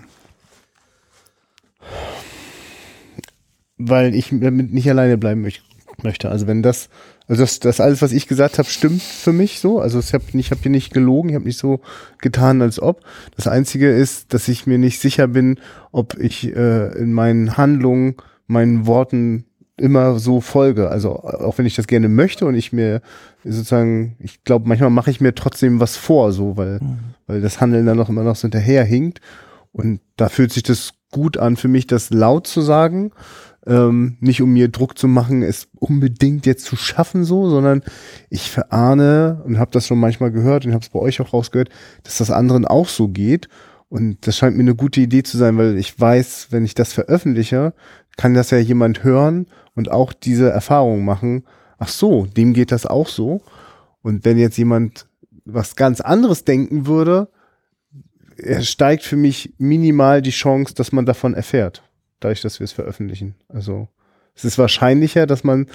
Weil 3.78 4.14
ich 4.14 4.28
damit 4.30 4.72
nicht 4.72 4.88
alleine 4.90 5.16
bleiben 5.16 5.44
möch- 5.44 5.60
möchte. 6.02 6.28
Also 6.30 6.46
wenn 6.46 6.62
das, 6.62 6.88
also 7.28 7.42
das, 7.42 7.60
das 7.60 7.80
alles, 7.80 8.02
was 8.02 8.12
ich 8.12 8.26
gesagt 8.28 8.58
habe, 8.58 8.68
stimmt 8.68 9.02
für 9.02 9.32
mich 9.32 9.58
so. 9.60 9.80
Also 9.80 9.98
ich 10.00 10.12
habe 10.12 10.24
nicht, 10.32 10.50
hab 10.50 10.60
hier 10.60 10.70
nicht 10.70 10.92
gelogen, 10.92 11.30
ich 11.30 11.34
habe 11.34 11.46
nicht 11.46 11.58
so 11.58 11.80
getan, 12.20 12.60
als 12.62 12.80
ob. 12.80 13.02
Das 13.36 13.46
Einzige 13.46 13.90
ist, 13.90 14.34
dass 14.34 14.48
ich 14.48 14.66
mir 14.66 14.78
nicht 14.78 15.00
sicher 15.00 15.28
bin, 15.28 15.58
ob 15.92 16.14
ich 16.18 16.54
äh, 16.54 16.92
in 16.98 17.12
meinen 17.12 17.56
Handlungen, 17.56 18.16
meinen 18.46 18.86
Worten 18.86 19.46
immer 19.80 20.18
so 20.18 20.40
folge. 20.40 20.90
Also 20.90 21.16
auch 21.16 21.58
wenn 21.58 21.66
ich 21.66 21.74
das 21.74 21.86
gerne 21.86 22.08
möchte 22.08 22.46
und 22.46 22.54
ich 22.54 22.72
mir 22.72 23.00
sozusagen, 23.44 24.16
ich 24.20 24.44
glaube, 24.44 24.68
manchmal 24.68 24.90
mache 24.90 25.10
ich 25.10 25.20
mir 25.20 25.34
trotzdem 25.34 25.80
was 25.80 25.96
vor, 25.96 26.32
so, 26.32 26.56
weil, 26.56 26.80
weil 27.26 27.40
das 27.40 27.60
Handeln 27.60 27.86
dann 27.86 27.96
noch 27.96 28.08
immer 28.08 28.22
noch 28.22 28.36
so 28.36 28.42
hinterherhinkt. 28.42 29.20
Und 29.72 30.00
da 30.16 30.28
fühlt 30.28 30.52
sich 30.52 30.62
das 30.62 30.92
gut 31.10 31.38
an 31.38 31.56
für 31.56 31.68
mich, 31.68 31.86
das 31.86 32.10
laut 32.10 32.46
zu 32.46 32.60
sagen. 32.60 33.12
Ähm, 33.66 34.16
nicht 34.20 34.40
um 34.40 34.52
mir 34.52 34.68
Druck 34.68 34.96
zu 34.96 35.06
machen, 35.06 35.42
es 35.42 35.68
unbedingt 35.74 36.46
jetzt 36.46 36.64
zu 36.64 36.76
schaffen, 36.76 37.24
so, 37.24 37.50
sondern 37.50 37.82
ich 38.30 38.50
verahne 38.50 39.42
und 39.44 39.58
habe 39.58 39.70
das 39.70 39.86
schon 39.86 39.98
manchmal 40.00 40.32
gehört 40.32 40.64
und 40.64 40.72
habe 40.72 40.82
es 40.82 40.88
bei 40.88 40.98
euch 40.98 41.20
auch 41.20 41.34
rausgehört, 41.34 41.68
dass 42.02 42.18
das 42.18 42.30
anderen 42.30 42.64
auch 42.64 42.88
so 42.88 43.08
geht. 43.08 43.48
Und 43.90 44.26
das 44.26 44.36
scheint 44.36 44.56
mir 44.56 44.62
eine 44.62 44.76
gute 44.76 45.00
Idee 45.00 45.24
zu 45.24 45.36
sein, 45.36 45.58
weil 45.58 45.76
ich 45.76 45.98
weiß, 45.98 46.48
wenn 46.50 46.64
ich 46.64 46.74
das 46.74 46.92
veröffentliche, 46.92 47.74
kann 48.16 48.34
das 48.34 48.50
ja 48.50 48.58
jemand 48.58 49.04
hören 49.04 49.46
und 49.74 49.90
auch 49.90 50.12
diese 50.12 50.50
Erfahrung 50.50 51.04
machen. 51.04 51.44
Ach 51.78 51.88
so, 51.88 52.26
dem 52.26 52.52
geht 52.52 52.72
das 52.72 52.86
auch 52.86 53.08
so. 53.08 53.42
Und 54.02 54.24
wenn 54.24 54.38
jetzt 54.38 54.56
jemand 54.58 55.06
was 55.44 55.76
ganz 55.76 56.00
anderes 56.00 56.44
denken 56.44 56.86
würde, 56.86 57.28
er 58.36 58.62
steigt 58.62 59.02
für 59.02 59.16
mich 59.16 59.54
minimal 59.58 60.22
die 60.22 60.30
Chance, 60.30 60.74
dass 60.74 60.92
man 60.92 61.06
davon 61.06 61.34
erfährt, 61.34 61.82
dadurch, 62.20 62.40
dass 62.40 62.60
wir 62.60 62.64
es 62.64 62.72
veröffentlichen. 62.72 63.34
Also 63.48 63.88
es 64.34 64.44
ist 64.44 64.58
wahrscheinlicher, 64.58 65.26
dass 65.26 65.44
man 65.44 65.66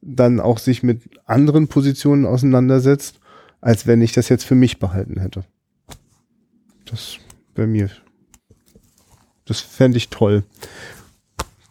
dann 0.00 0.40
auch 0.40 0.58
sich 0.58 0.82
mit 0.82 1.02
anderen 1.24 1.68
Positionen 1.68 2.26
auseinandersetzt, 2.26 3.20
als 3.60 3.86
wenn 3.86 4.02
ich 4.02 4.12
das 4.12 4.28
jetzt 4.28 4.44
für 4.44 4.54
mich 4.54 4.78
behalten 4.78 5.20
hätte. 5.20 5.44
Das 6.84 7.18
bei 7.54 7.66
mir. 7.66 7.90
Das 9.46 9.60
fände 9.60 9.98
ich 9.98 10.08
toll. 10.08 10.44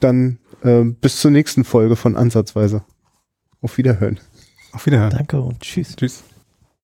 Dann 0.03 0.39
äh, 0.63 0.83
bis 0.83 1.21
zur 1.21 1.31
nächsten 1.31 1.63
Folge 1.63 1.95
von 1.95 2.15
Ansatzweise. 2.15 2.83
Auf 3.61 3.77
Wiederhören. 3.77 4.19
Auf 4.73 4.85
Wiederhören. 4.85 5.11
Danke 5.11 5.39
und 5.39 5.61
tschüss. 5.61 5.95
Tschüss. 5.95 6.23